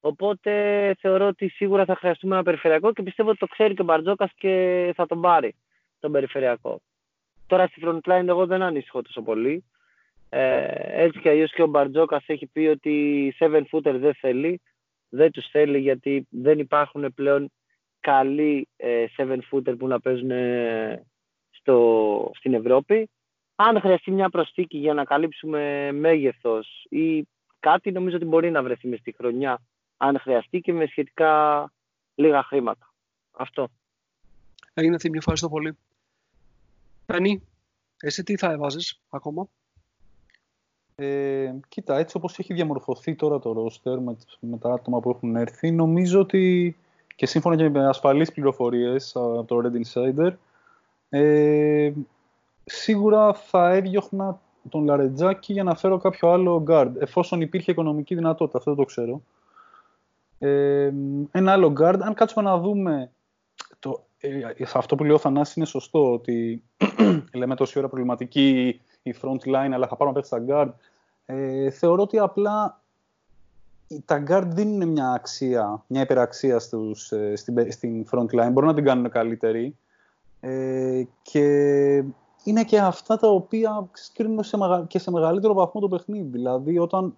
[0.00, 0.52] Οπότε
[0.98, 4.30] θεωρώ ότι σίγουρα θα χρειαστούμε ένα περιφερειακό και πιστεύω ότι το ξέρει και ο Μπαρτζόκας
[4.34, 5.54] και θα τον πάρει
[6.00, 6.80] τον περιφερειακό.
[7.46, 9.64] Τώρα στη frontline εγώ δεν ανησυχώ τόσο πολύ.
[10.28, 10.66] Ε,
[11.04, 14.60] έτσι και αλλιώς και ο Μπαρτζόκας έχει πει ότι 7 footer δεν θέλει.
[15.08, 17.52] Δεν τους θέλει γιατί δεν υπάρχουν πλέον
[18.00, 19.06] καλοί 7 ε,
[19.50, 21.04] footer που να παίζουν ε,
[21.50, 23.10] στο, στην Ευρώπη.
[23.54, 27.28] Αν χρειαστεί μια προσθήκη για να καλύψουμε μέγεθος ή
[27.62, 29.62] κάτι, νομίζω ότι μπορεί να βρεθεί μες στη χρονιά,
[29.96, 31.72] αν χρειαστεί και με σχετικά
[32.14, 32.92] λίγα χρήματα.
[33.32, 33.68] Αυτό.
[34.74, 35.76] Έγινε αυτή μια ευχαριστώ πολύ.
[37.06, 37.42] Πένι,
[38.00, 39.48] εσύ τι θα έβαζες ακόμα;
[40.94, 45.36] Ε, κοίτα, έτσι όπως έχει διαμορφωθεί τώρα το roster με, με τα άτομα που έχουν
[45.36, 46.76] έρθει, νομίζω ότι
[47.16, 50.32] και σύμφωνα και με ασφαλείς πληροφορίες από το Red Insider,
[51.08, 51.92] ε,
[52.64, 58.58] σίγουρα θα έδιωχνα τον Λαρετζάκη για να φέρω κάποιο άλλο guard, εφόσον υπήρχε οικονομική δυνατότητα,
[58.58, 59.22] αυτό δεν το ξέρω.
[60.38, 60.92] Ε,
[61.30, 63.10] ένα άλλο guard, αν κάτσουμε να δούμε
[63.78, 64.30] το, ε,
[64.74, 66.62] αυτό που λέει ο Θανάσης είναι σωστό, ότι
[67.34, 70.70] λέμε τόση ώρα προβληματική η front line, αλλά θα πάρουμε πέτει στα guard.
[71.26, 72.80] Ε, θεωρώ ότι απλά
[74.04, 78.50] τα guard δίνουν μια αξία, μια υπεραξία στους, ε, στην, στην front line.
[78.52, 79.76] Μπορούν να την κάνουν καλύτερη.
[80.40, 82.04] Ε, και
[82.44, 86.28] είναι και αυτά τα οποία κρίνουν σε και σε μεγαλύτερο βαθμό το παιχνίδι.
[86.28, 87.16] Δηλαδή, όταν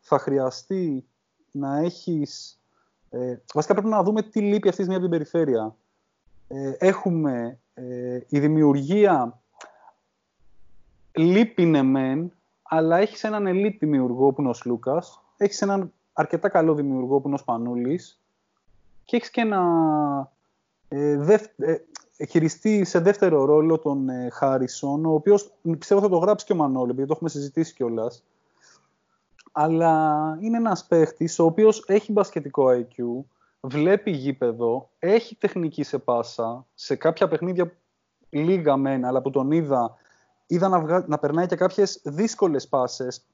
[0.00, 1.04] θα χρειαστεί
[1.50, 2.60] να έχεις...
[3.10, 5.76] Ε, βασικά πρέπει να δούμε τι λείπει αυτή τη στιγμή από την περιφέρεια.
[6.48, 9.40] Ε, έχουμε ε, η δημιουργία
[11.12, 12.32] λείπει ναι μεν,
[12.62, 17.26] αλλά έχεις έναν elite δημιουργό που είναι ο Σλούκας, έχεις έναν αρκετά καλό δημιουργό που
[17.26, 18.20] είναι ο Σπανούλης
[19.04, 19.62] και έχεις και ένα
[20.88, 21.12] ε,
[21.56, 21.76] ε,
[22.28, 26.56] χειριστή σε δεύτερο ρόλο τον ε, Χάρισον, ο οποίος πιστεύω θα το γράψει και ο
[26.56, 28.24] Μανώλη, γιατί το έχουμε συζητήσει κιόλας.
[29.52, 33.24] Αλλά είναι ένας παίχτης ο οποίος έχει μπασκετικό IQ,
[33.60, 37.76] βλέπει γήπεδο, έχει τεχνική σε πάσα, σε κάποια παιχνίδια
[38.30, 39.94] λίγα μένα, αλλά που τον είδα,
[40.46, 43.24] είδα να, να περνάει και κάποιες δύσκολες πάσες,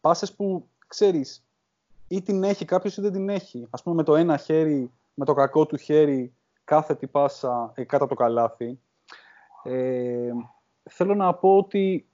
[0.00, 1.44] πάσες που, ξέρεις,
[2.08, 3.66] ή την έχει κάποιος ή δεν την έχει.
[3.70, 6.32] Ας πούμε με το ένα χέρι, με το κακό του χέρι,
[6.68, 8.78] κάθετη πάσα ε, κάτω από το καλάθι.
[9.62, 10.32] Ε,
[10.90, 12.06] θέλω να πω ότι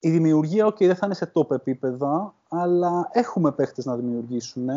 [0.00, 4.68] η δημιουργία, ok, δεν θα είναι σε top επίπεδα, αλλά έχουμε παίχτες να δημιουργήσουν,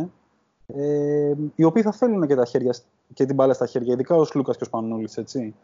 [0.65, 2.75] ε, οι οποίοι θα θέλουν και, τα χέρια,
[3.13, 5.55] και την μπάλα στα χέρια, ειδικά ο Λούκας και ο Σπανούλης, έτσι.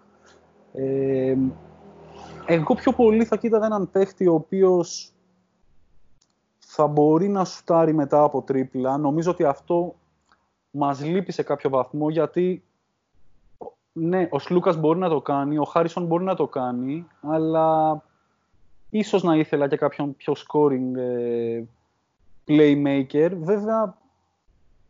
[0.73, 1.37] Ε,
[2.45, 5.13] εγώ πιο πολύ θα κοίταγα έναν παίχτη ο οποίος
[6.59, 8.97] θα μπορεί να σουτάρει μετά από τρίπλα.
[8.97, 9.95] Νομίζω ότι αυτό
[10.77, 12.63] μας λείπει σε κάποιο βαθμό γιατί
[13.93, 18.01] ναι, ο Σλούκας μπορεί να το κάνει, ο Χάρισον μπορεί να το κάνει, αλλά
[18.89, 21.63] ίσως να ήθελα και κάποιον πιο scoring ε,
[22.47, 23.31] playmaker.
[23.37, 23.97] Βέβαια,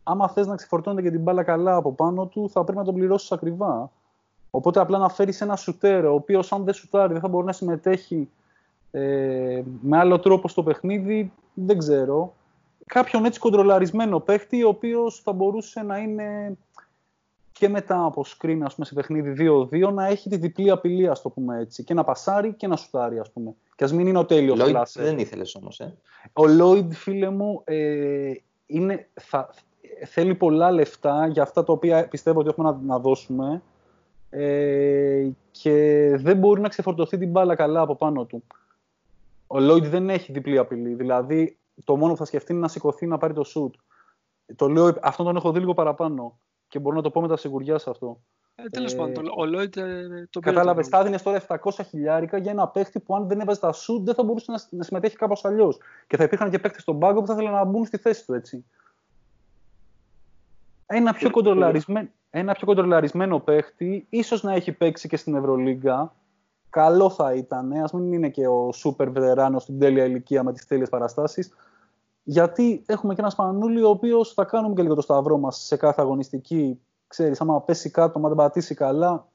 [0.04, 2.94] άμα θες να ξεφορτώνεται και την μπάλα καλά από πάνω του, θα πρέπει να τον
[2.94, 3.92] πληρώσεις ακριβά.
[4.52, 7.52] Οπότε απλά να φέρεις ένα σουτέρο, ο οποίος αν δεν σουτάρει δεν θα μπορεί να
[7.52, 8.30] συμμετέχει
[8.92, 12.34] ε, με άλλο τρόπο στο παιχνίδι, δεν ξέρω
[12.86, 16.58] κάποιον έτσι κοντρολαρισμένο παίχτη, ο οποίος θα μπορούσε να είναι
[17.52, 21.22] και μετά από screen, ας πούμε, σε παιχνίδι 2-2, να έχει τη διπλή απειλή, ας
[21.22, 23.56] το πούμε έτσι, και να πασάρει και να σουτάρει, ας πούμε.
[23.76, 25.98] Και ας μην είναι ο τέλειος Lloyd δεν ήθελες όμως, ε;
[26.34, 28.34] Ο Lloyd, φίλε μου, ε,
[28.66, 29.50] είναι, θα,
[30.06, 33.62] θέλει πολλά λεφτά για αυτά τα οποία πιστεύω ότι έχουμε να, να δώσουμε
[34.30, 38.44] ε, και δεν μπορεί να ξεφορτωθεί την μπάλα καλά από πάνω του.
[39.48, 40.94] Ο Lloyd δεν έχει διπλή απειλή.
[40.94, 43.72] Δηλαδή, το μόνο που θα σκεφτεί είναι να σηκωθεί να πάρει το shoot.
[44.56, 47.38] Το λέω, αυτό τον έχω δει λίγο παραπάνω και μπορώ να το πω με τα
[47.38, 48.22] σιγουριά σε αυτό.
[48.56, 52.52] Ε, Τέλος ε, πάντων, ο Λόιτ ε, το Κατάλαβες, θα έδινε τώρα 700 χιλιάρικα για
[52.52, 55.46] ένα παίχτη που αν δεν έβαζε τα shoot δεν θα μπορούσε να, να συμμετέχει κάπως
[55.46, 55.78] αλλιώς.
[56.08, 58.34] Και θα υπήρχαν και παίχτες στον πάγκο που θα ήθελαν να μπουν στη θέση του
[58.34, 58.66] έτσι.
[60.86, 66.14] Ένα πιο, κοντρολαρισμένο, ένα πιο κοντρολαρισμένο παίχτη, ίσως να έχει παίξει και στην Ευρωλίγκα,
[66.76, 70.66] καλό θα ήταν, ας μην είναι και ο σούπερ βετεράνος στην τέλεια ηλικία με τις
[70.68, 71.54] τέλειες παραστάσεις,
[72.24, 75.78] γιατί έχουμε και ένας Σπανούλη ο οποίος θα κάνουμε και λίγο το σταυρό μας σε
[75.78, 76.80] κάθε αγωνιστική.
[77.08, 79.28] Ξέρεις, άμα πέσει κάτω, άμα δεν πατήσει καλά.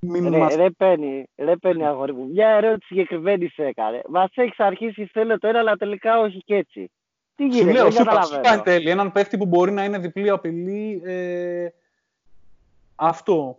[0.00, 0.54] Μην ρε, μας...
[0.54, 2.28] ρε παίρνει, ρε παίρνει αγόρι μου.
[2.28, 4.02] Μια ερώτηση συγκεκριμένη σε έκανε.
[4.08, 6.90] Μας έχεις αρχίσει θέλω το ένα, αλλά τελικά όχι και έτσι.
[7.34, 8.62] Τι γίνεται, σου λέω, δεν καταλαβαίνω.
[8.62, 8.90] τέλει.
[8.90, 11.02] Έναν παίχτη που μπορεί να είναι διπλή απειλή.
[11.04, 11.68] Ε,
[12.94, 13.58] αυτό.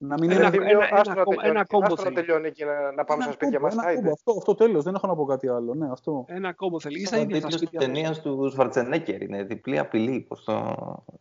[0.00, 2.14] Να μην ένα, είναι ένα, ένα, ένα, κόμπο θέλει.
[2.14, 3.76] να τελειώνει και να, να πάμε στα σπίτια μας.
[4.12, 5.74] Αυτό, αυτό τέλος, δεν έχω να πω κάτι άλλο.
[5.74, 6.24] Ναι, αυτό.
[6.28, 7.00] Ένα κόμπο θέλει.
[7.00, 10.20] Είσαι ήδη στα σπίτια ταινία του Σβαρτσενέκερ είναι διπλή απειλή.
[10.20, 10.52] Πώς το...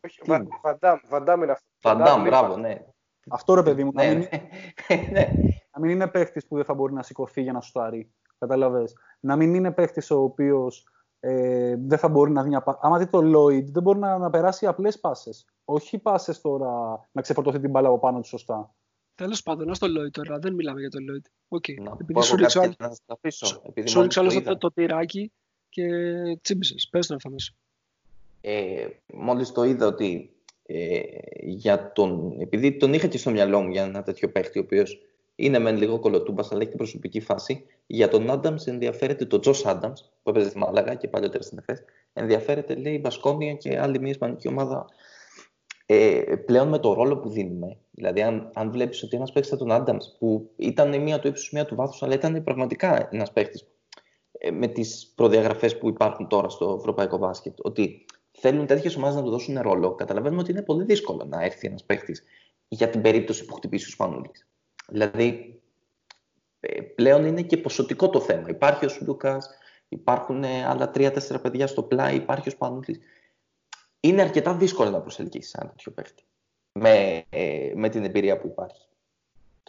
[0.06, 0.22] Όχι,
[0.62, 1.66] Βαντάμ, Βαντάμ είναι αυτό.
[1.82, 2.86] Βαντάμ, μπράβο, ναι.
[3.30, 4.28] Αυτό ρε παιδί μου, να, ναι, μην,
[5.12, 5.28] ναι.
[5.74, 8.12] να μην είναι παίχτης που δεν θα μπορεί να σηκωθεί για να σουτάρει.
[8.38, 8.98] Καταλαβες.
[9.20, 10.88] Να μην είναι παίχτης ο οποίος
[11.20, 14.30] ε, δεν θα μπορεί να δει μια Άμα δει το Lloyd, δεν μπορεί να, να
[14.30, 15.46] περάσει απλές πάσες.
[15.66, 18.76] Όχι πάσες τώρα να ξεφορτωθεί την μπάλα από πάνω του σωστά.
[19.16, 21.58] Τέλος πάντων, στο Lloyd τώρα, δεν μιλάμε για το Lloyd.
[21.58, 21.82] Okay.
[21.82, 25.32] Να επειδή σου ρίξα άλλο το, το τυράκι
[25.70, 25.88] και
[26.42, 26.88] τσίμπησες.
[26.92, 27.36] Πες το να
[28.42, 31.00] ε, Μόλις το είδα ότι ε,
[31.42, 35.02] για τον, επειδή τον είχα και στο μυαλό μου για ένα τέτοιο παίχτη, ο οποίος
[35.40, 37.66] είναι μεν λίγο κολοτούμπα, αλλά έχει την προσωπική φάση.
[37.88, 41.84] Για τον Άνταμς ενδιαφέρεται το Τζος Άνταμς, που έπαιζε στη Μάλαγα και παλιότερα στην ΕΦΕΣ.
[42.14, 44.86] Ενδιαφέρεται, λέει, η Μπασκόνια και άλλη μια ισπανική ομάδα.
[45.86, 47.78] Ε, πλέον με το ρόλο που δίνουμε.
[47.92, 51.66] Δηλαδή, αν, αν βλέπεις ότι ένας παίκτης τον Άνταμς, που ήταν μία του ύψους, μία
[51.66, 53.68] του βάθους, αλλά ήταν πραγματικά ένας παίκτης
[54.32, 59.24] ε, με τις προδιαγραφές που υπάρχουν τώρα στο ευρωπαϊκό μπάσκετ, ότι θέλουν τέτοιες ομάδες να
[59.24, 62.24] του δώσουν ρόλο, καταλαβαίνουμε ότι είναι πολύ δύσκολο να έρθει ένας παίκτης
[62.68, 64.48] για την περίπτωση που χτυπήσει ο Σπανούλης.
[64.88, 65.62] Δηλαδή,
[66.60, 68.50] ε, πλέον είναι και ποσοτικό το θέμα.
[68.50, 69.38] Υπάρχει ο Σουλούκα,
[69.88, 73.00] υπάρχουν ε, άλλα τρία-τέσσερα παιδιά στο πλάι, υπάρχει ο Σπανούλης.
[74.00, 76.24] Είναι αρκετά δύσκολο να προσελκύσεις ένα τέτοιο παίχτη
[76.72, 78.88] με, ε, με την εμπειρία που υπάρχει.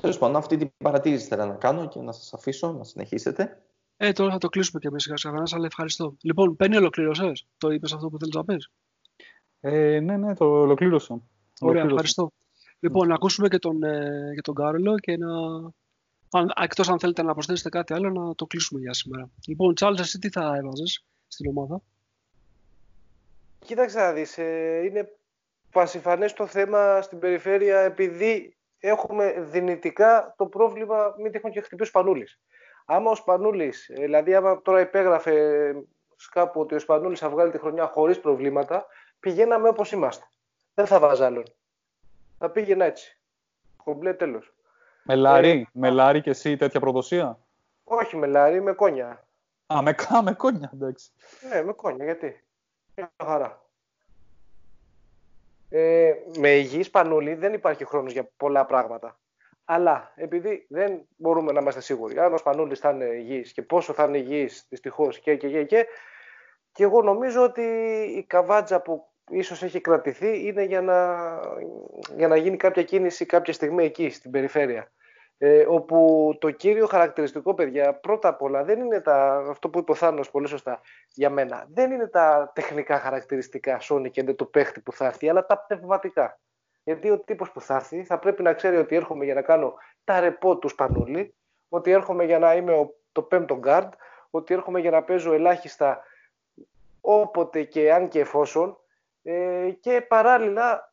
[0.01, 3.63] Τέλος πάντων, αυτή την παρατήρηση θέλω να κάνω και να σας αφήσω να συνεχίσετε.
[3.97, 6.17] Ε, τώρα θα το κλείσουμε και εμείς σιγά σιγά, αλλά ευχαριστώ.
[6.21, 8.71] Λοιπόν, παίρνει ολοκλήρωσες; Το είπες αυτό που θέλεις να πεις;
[9.61, 11.13] Ε, ναι, ναι, το ολοκλήρωσα.
[11.13, 11.23] Ωραία,
[11.61, 11.89] Ολοκλήρωσα.
[11.91, 12.31] ευχαριστώ.
[12.81, 15.29] Λοιπόν, να ακούσουμε και τον, ε, και τον Κάρολο και να.
[16.31, 19.31] Αν, εκτός αν θέλετε να προσθέσετε κάτι άλλο, να το κλείσουμε για σήμερα.
[19.47, 21.83] Λοιπόν, Τσάρλς, εσύ τι θα έβαζες στην ομάδα;
[23.59, 25.13] Κοίταξε να δεις, ε, είναι
[25.73, 31.87] πασιφανές το θέμα στην περιφέρεια επειδή έχουμε δυνητικά το πρόβλημα μην τυχόν και χτυπήσει ο
[31.87, 32.41] Σπανούλης.
[32.87, 35.35] Άμα ο Σπανούλης, ε, δηλαδή άμα τώρα υπέγραφε
[36.33, 38.87] κάπου ότι ο Σπανούλης θα βγάλει τη χρονιά χωρίς προβλήματα,
[39.21, 40.25] πηγαίναμε όπως είμαστε.
[40.75, 41.45] Δεν θα βάζα άλλον.
[42.39, 43.19] Θα πήγαινα έτσι.
[43.85, 44.53] Κομπλέ τέλος.
[45.03, 47.39] Μελάρι, Ε, μελάρι και εσύ τέτοια προδοσία;
[47.85, 49.27] Όχι με λάρι, με κόνια.
[49.67, 51.11] Α, με, κα- με κόνια, εντάξει.
[51.53, 52.45] Ναι, με κόνια, γιατί;
[52.97, 53.63] Μια χαρά.
[55.71, 59.19] Ε, με υγιή Σπανούλη δεν υπάρχει χρόνος για πολλά πράγματα.
[59.65, 63.93] Αλλά επειδή δεν μπορούμε να είμαστε σίγουροι αν ο Σπανούλης θα είναι υγιής και πόσο
[63.93, 65.87] θα είναι υγιής δυστυχώς και και και και
[66.73, 67.63] και εγώ νομίζω ότι
[68.17, 71.17] η καβάτζα που ίσως έχει κρατηθεί είναι για να,
[72.17, 74.93] για να γίνει κάποια κίνηση κάποια στιγμή εκεί στην περιφέρεια.
[75.41, 79.91] Ε, όπου το κύριο χαρακτηριστικό, παιδιά, πρώτα απ' όλα δεν είναι τα, αυτό που είπε
[79.91, 80.81] ο Θάνος πολύ σωστά
[81.15, 85.47] για μένα, δεν είναι τα τεχνικά χαρακτηριστικά Sony και του παίχτη που θα έρθει, αλλά
[85.47, 86.39] τα πνευματικά.
[86.85, 89.75] Γιατί ο τύπος που θα έρθει θα πρέπει να ξέρει ότι έρχομαι για να κάνω
[90.05, 91.35] τα ρεπό του Σπανούλη,
[91.69, 93.89] ότι έρχομαι για να είμαι ο, το πέμπτο guard,
[94.31, 96.03] ότι έρχομαι για να παίζω ελάχιστα
[97.01, 98.79] όποτε και αν και εφόσον
[99.31, 100.93] ε, και παράλληλα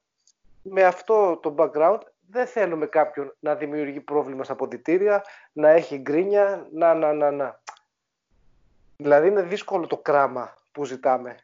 [0.62, 1.99] με αυτό το background
[2.30, 7.60] δεν θέλουμε κάποιον να δημιουργεί πρόβλημα στα ποδητήρια, να έχει γκρίνια, να, να, να, να.
[8.98, 11.36] Δηλαδή είναι δύσκολο το κράμα που ζητάμε.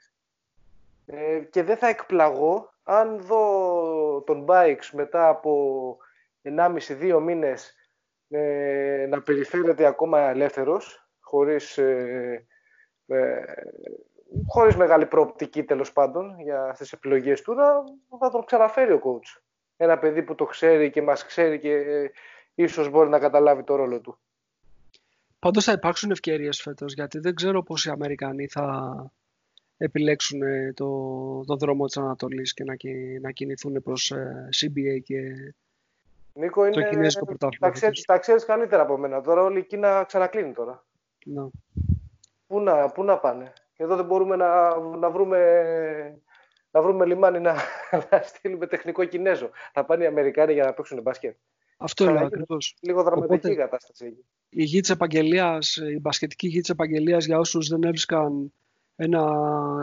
[1.05, 5.97] Ε, και δεν θα εκπλαγώ αν δω τον Bikes μετά από
[6.43, 7.75] 1,5-2 μήνες
[8.29, 12.45] ε, να περιφέρεται ακόμα ελεύθερος, χωρίς, ε,
[13.07, 13.43] ε,
[14.47, 19.41] χωρίς μεγάλη προοπτική τέλος πάντων για τις επιλογές του, να θα τον ξαναφέρει ο coach.
[19.77, 22.11] Ένα παιδί που το ξέρει και μας ξέρει και ε,
[22.55, 24.17] ίσως μπορεί να καταλάβει το ρόλο του.
[25.39, 28.95] Πάντως θα υπάρξουν ευκαιρίες φέτος, γιατί δεν ξέρω πώς οι Αμερικανοί θα
[29.77, 30.87] επιλέξουν ε, το,
[31.45, 35.19] το δρόμο της Ανατολής και να, κι- να κινηθούν προς ε, CBA και
[36.33, 38.05] Νίκο, είναι, κινέζικο πρωτάθλημα τα, ξέρεις, φέτος.
[38.05, 39.21] τα ξέρεις καλύτερα από μένα.
[39.21, 40.85] Τώρα όλη η Κίνα ξανακλίνει τώρα.
[41.25, 41.49] να.
[42.47, 45.39] Πού να, πού να πάνε; Εδώ δεν μπορούμε να, να, βρούμε,
[46.71, 47.53] να βρούμε λιμάνι να,
[48.11, 49.49] να στείλουμε τεχνικό Κινέζο.
[49.73, 51.35] Θα πάνε οι Αμερικάνοι για να παίξουν μπάσκετ.
[51.77, 52.41] Αυτό λέω Ξαναγίνει.
[52.41, 52.75] ακριβώς.
[52.81, 54.25] Λίγο δραματική Οπότε- η κατάσταση εκεί.
[54.49, 58.53] η γη της επαγγελίας, η μπασκετική γη της επαγγελίας για όσους δεν έβρισκαν
[58.95, 59.23] ένα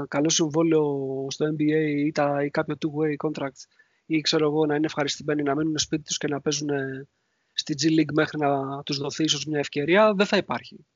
[0.09, 3.67] καλό συμβόλαιο στο NBA ή, τα, ή κάποιο two-way contract
[4.07, 7.09] ή ξέρω εγώ να είναι ευχαριστημένοι να μείνουν σπίτι τους και να παίζουν ε,
[7.53, 10.87] στη G League μέχρι να τους δοθεί ίσως μια ευκαιρία, δεν θα υπάρχει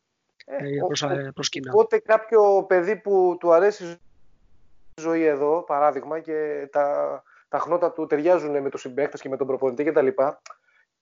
[0.47, 1.71] Ε, ε, ο- προς, ο- ε, προς Κίνα.
[1.73, 3.85] Οπότε κάποιο παιδί που του αρέσει
[4.95, 9.37] η ζωή εδώ, παράδειγμα, και τα, τα χνότα του ταιριάζουν με τους συμπαίκτες και με
[9.37, 10.09] τον προπονητή κτλ.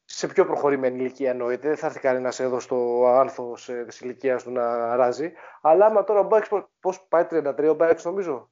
[0.05, 1.69] Σε πιο προχωρημένη ηλικία εννοείται.
[1.69, 5.33] Δεν θα έρθει κανένας εδώ στο άνθος της ηλικίας του να ράζει.
[5.61, 6.49] Αλλά άμα τώρα ο Μπάξ,
[6.81, 8.51] πώς πάει 33 ο Μπάξ, νομίζω;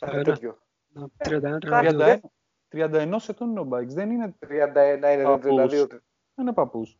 [0.00, 0.22] Ε, Κάτι ναι.
[0.22, 0.58] τέτοιο.
[0.92, 1.98] Να, 31, 32.
[1.98, 2.20] Κάτι,
[2.68, 5.54] 31, 31 ετών είναι ο Μπάικς, δεν είναι, 31 είναι, Παππούς.
[5.54, 5.86] 32.
[5.88, 6.98] δεν είναι παππούς.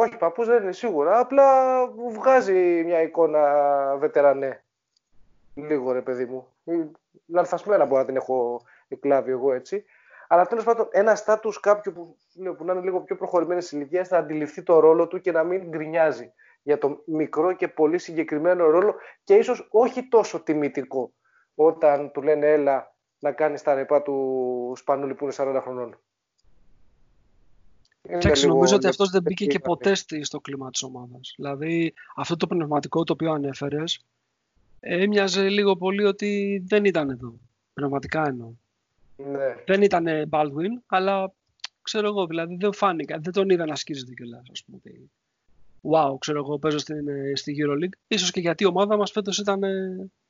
[0.00, 1.18] Όχι, παππούς δεν είναι σίγουρα.
[1.18, 4.64] Απλά μου βγάζει μια εικόνα βετερανέ.
[5.54, 6.46] Λίγο ρε παιδί μου.
[6.64, 6.90] Ή
[7.26, 9.84] Λανθασμένα μπορεί να την έχω εκλάβει εγώ έτσι.
[10.28, 14.04] Αλλά τέλος πάντων, ένα στάτου κάποιου που, λέω, που να είναι λίγο πιο προχωρημένης ηλικία
[14.04, 18.70] θα αντιληφθεί το ρόλο του και να μην γκρινιάζει για το μικρό και πολύ συγκεκριμένο
[18.70, 18.94] ρόλο
[19.24, 21.12] και ίσως όχι τόσο τιμητικό
[21.54, 25.98] όταν του λένε έλα να κάνεις τα ρεπά του Σπανούλη που είναι 40 χρονών.
[28.08, 30.82] Είναι Εντάξει, λίγο- νομίζω ότι αυτός δεν μπήκε και λίγο- ποτέ στη- στο κλίμα της
[30.82, 31.32] ομάδας.
[31.36, 34.00] Δηλαδή, αυτό το πνευματικό το οποίο ανέφερες,
[34.80, 37.34] έμοιαζε λίγο πολύ ότι δεν ήταν εδώ.
[37.74, 38.50] Πνευματικά εννοώ.
[39.16, 39.54] Ναι.
[39.66, 41.32] Δεν ήταν Baldwin, αλλά
[41.82, 44.76] ξέρω εγώ, δηλαδή δεν φάνηκε, δεν τον είδα να σκίζεται κιόλας, ας πούμε.
[44.84, 45.10] ότι,
[45.82, 47.98] Wow, ξέρω εγώ, παίζω στην, ε, στη EuroLeague.
[48.08, 49.60] Ίσως και γιατί η ομάδα μας φέτος ήταν...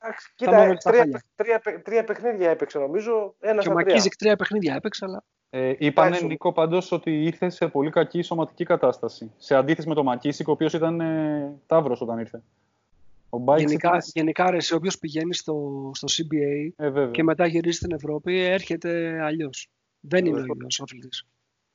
[0.00, 1.22] ε, Εντάξει, Τα μάλλον Κοίτα, στα τρία, χάλια.
[1.34, 3.34] τρία, τρία, τρία παιχνίδια έπαιξε νομίζω.
[3.40, 3.84] Ένα Και ο στα τρία.
[3.84, 6.26] Μακίζικ τρία παιχνίδια έπαιξε, αλλά Ε, είπανε Εντάξει.
[6.26, 9.32] Νίκο πάντως ότι ήρθε σε πολύ κακή σωματική κατάσταση.
[9.36, 12.42] Σε αντίθεση με τον Μακίσικ, ο οποίος ήταν ε, ταύρος όταν ήρθε.
[13.30, 14.00] Ο Μπάικς γενικά, ήταν...
[14.14, 17.10] γενικά ρε, εσύ, όποιος πηγαίνει στο, στο CBA Ε, βέβαια.
[17.10, 19.68] και μετά γυρίζει στην Ευρώπη, έρχεται αλλιώς.
[20.00, 20.54] Δεν είναι ο Βέβαια.
[20.54, 21.26] ίδιος ο αθλητής.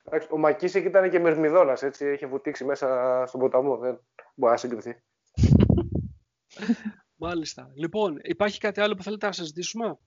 [0.04, 2.12] Εντάξει, Ο Μακίσικ ήταν και μερμιδόνας, έτσι.
[2.12, 3.76] Είχε βουτήξει μέσα στον ποταμό.
[3.76, 3.98] Δεν
[4.34, 4.96] μπορεί να συγκριθεί.
[7.24, 7.70] Μάλιστα.
[7.74, 9.98] Λοιπόν, υπάρχει κάτι άλλο που θέλετε να συζητήσουμε;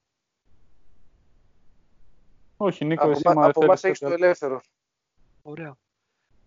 [2.57, 4.23] Όχι, Νίκο, Από, εσύ μα- μα από εμάς θέλεις έχεις το κάτι.
[4.23, 4.61] ελεύθερο.
[5.41, 5.77] Ωραία.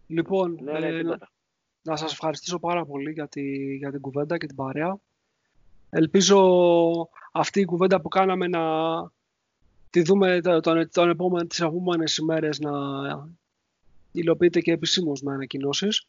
[0.07, 1.31] Λοιπόν, Ναι, ναι, ε, να, τίποτα.
[1.83, 4.99] να σας ευχαριστήσω πάρα πολύ για, τη, για την κουβέντα και την παρέα.
[5.91, 6.39] Ελπίζω
[7.33, 8.63] αυτή η κουβέντα που κάναμε να
[9.91, 12.73] τη δούμε τον, τον επόμενο, τις επόμενες ημέρες να
[14.13, 16.07] υλοποιείται και επισήμως με ανακοινώσεις.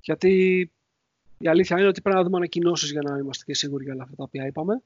[0.00, 0.72] Γιατί
[1.42, 4.02] η αλήθεια είναι ότι πρέπει να δούμε ανακοινώσεις για να είμαστε και σίγουροι για όλα
[4.02, 4.82] αυτά τα οποία είπαμε.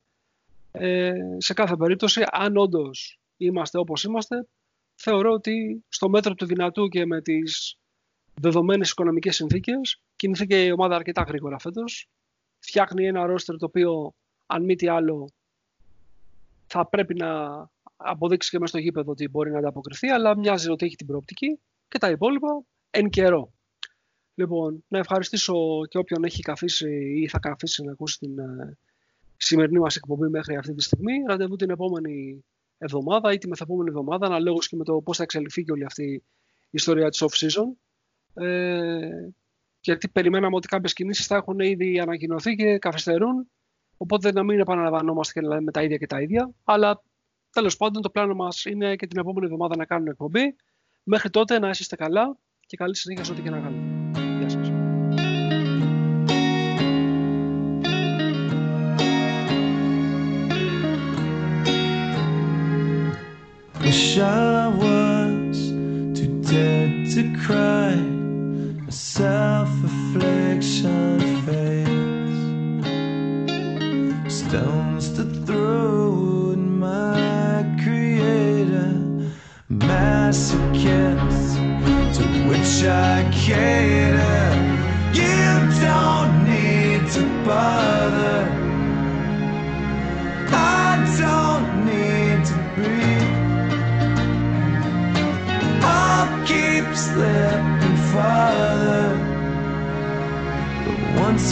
[0.73, 4.47] Ε, σε κάθε περίπτωση, αν όντως είμαστε όπως είμαστε,
[4.95, 7.79] θεωρώ ότι στο μέτρο του δυνατού και με τις
[8.35, 12.09] δεδομένες οικονομικές συνθήκες κινήθηκε η ομάδα αρκετά γρήγορα φέτος.
[12.59, 14.15] Φτιάχνει ένα ρόστερ το οποίο,
[14.47, 15.31] αν μη τι άλλο,
[16.67, 17.29] θα πρέπει να
[17.97, 21.61] αποδείξει και μέσα στο γήπεδο ότι μπορεί να ανταποκριθεί, αλλά μοιάζει ότι έχει την προοπτική
[21.89, 23.53] και τα υπόλοιπα εν καιρό.
[24.35, 25.55] Λοιπόν, να ευχαριστήσω
[25.89, 28.79] και όποιον έχει καθίσει ή θα καθίσει να ακούσει την ε,
[29.37, 31.13] σημερινή μας εκπομπή μέχρι αυτή τη στιγμή.
[31.29, 32.45] Ραντεβού την επόμενη
[32.79, 36.05] εβδομάδα ή τη μεθεπόμενη εβδομάδα, αναλόγως και με το πώς θα εξελιχθεί και όλη αυτή
[36.05, 36.23] η
[36.71, 37.65] ιστορία της off-season.
[38.45, 39.29] Ε,
[39.81, 43.51] γιατί περιμέναμε ότι κάποιες κινήσεις θα έχουν ήδη ανακοινωθεί και καθυστερούν.
[43.97, 46.55] Οπότε να μην επαναλαμβανόμαστε και να λέμε τα ίδια και τα ίδια.
[46.65, 47.03] Αλλά
[47.51, 50.57] τέλος πάντων το πλάνο μας είναι και την επόμενη εβδομάδα να κάνουμε εκπομπή.
[51.03, 53.94] Μέχρι τότε να είστε καλά και καλή συνέχεια σε ό,τι και να κάνουμε.
[63.95, 65.71] Wish I was
[66.19, 67.95] too dead to cry.
[68.89, 72.39] A self-affliction fades.
[74.35, 78.95] Stones to throw at my creator.
[79.71, 81.55] Masochist
[82.17, 84.51] to which I cater.
[85.21, 85.47] You
[85.87, 88.24] don't need to bother.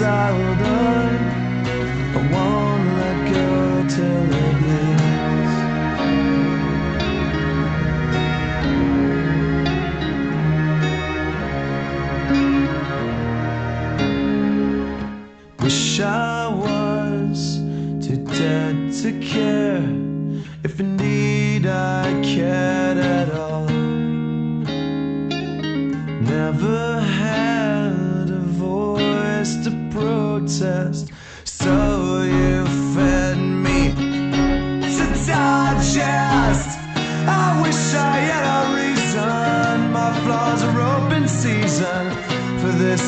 [0.00, 1.66] I will done.
[2.16, 2.71] I want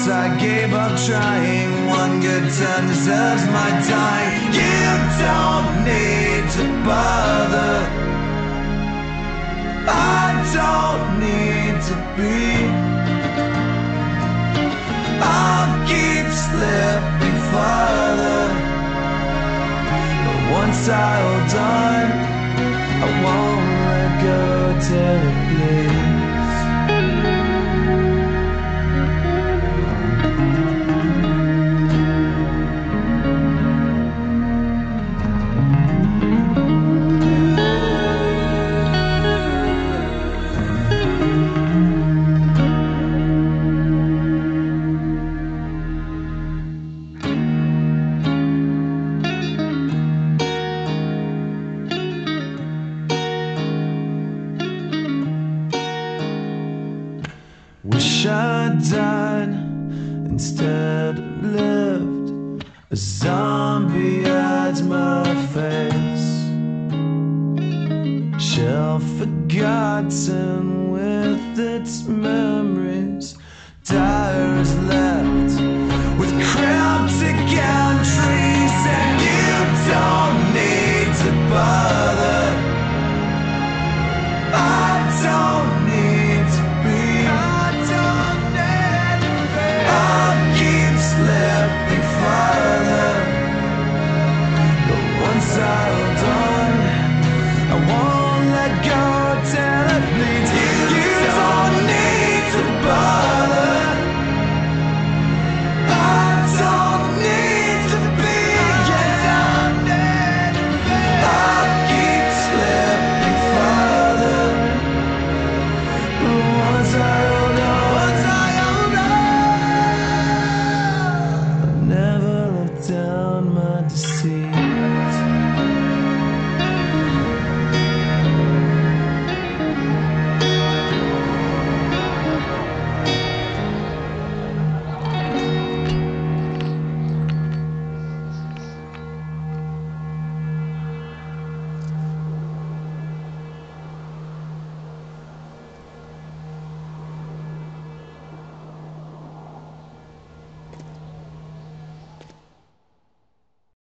[0.09, 1.87] I gave up trying.
[1.87, 4.53] One good turn deserves my time.
[4.53, 4.87] You
[5.25, 7.77] don't need to bother.
[9.89, 12.45] I don't need to be.
[15.23, 18.45] I'll keep slipping farther.
[20.25, 22.07] But once I hold on,
[23.03, 24.41] I won't let go
[24.87, 26.04] till it bleeds.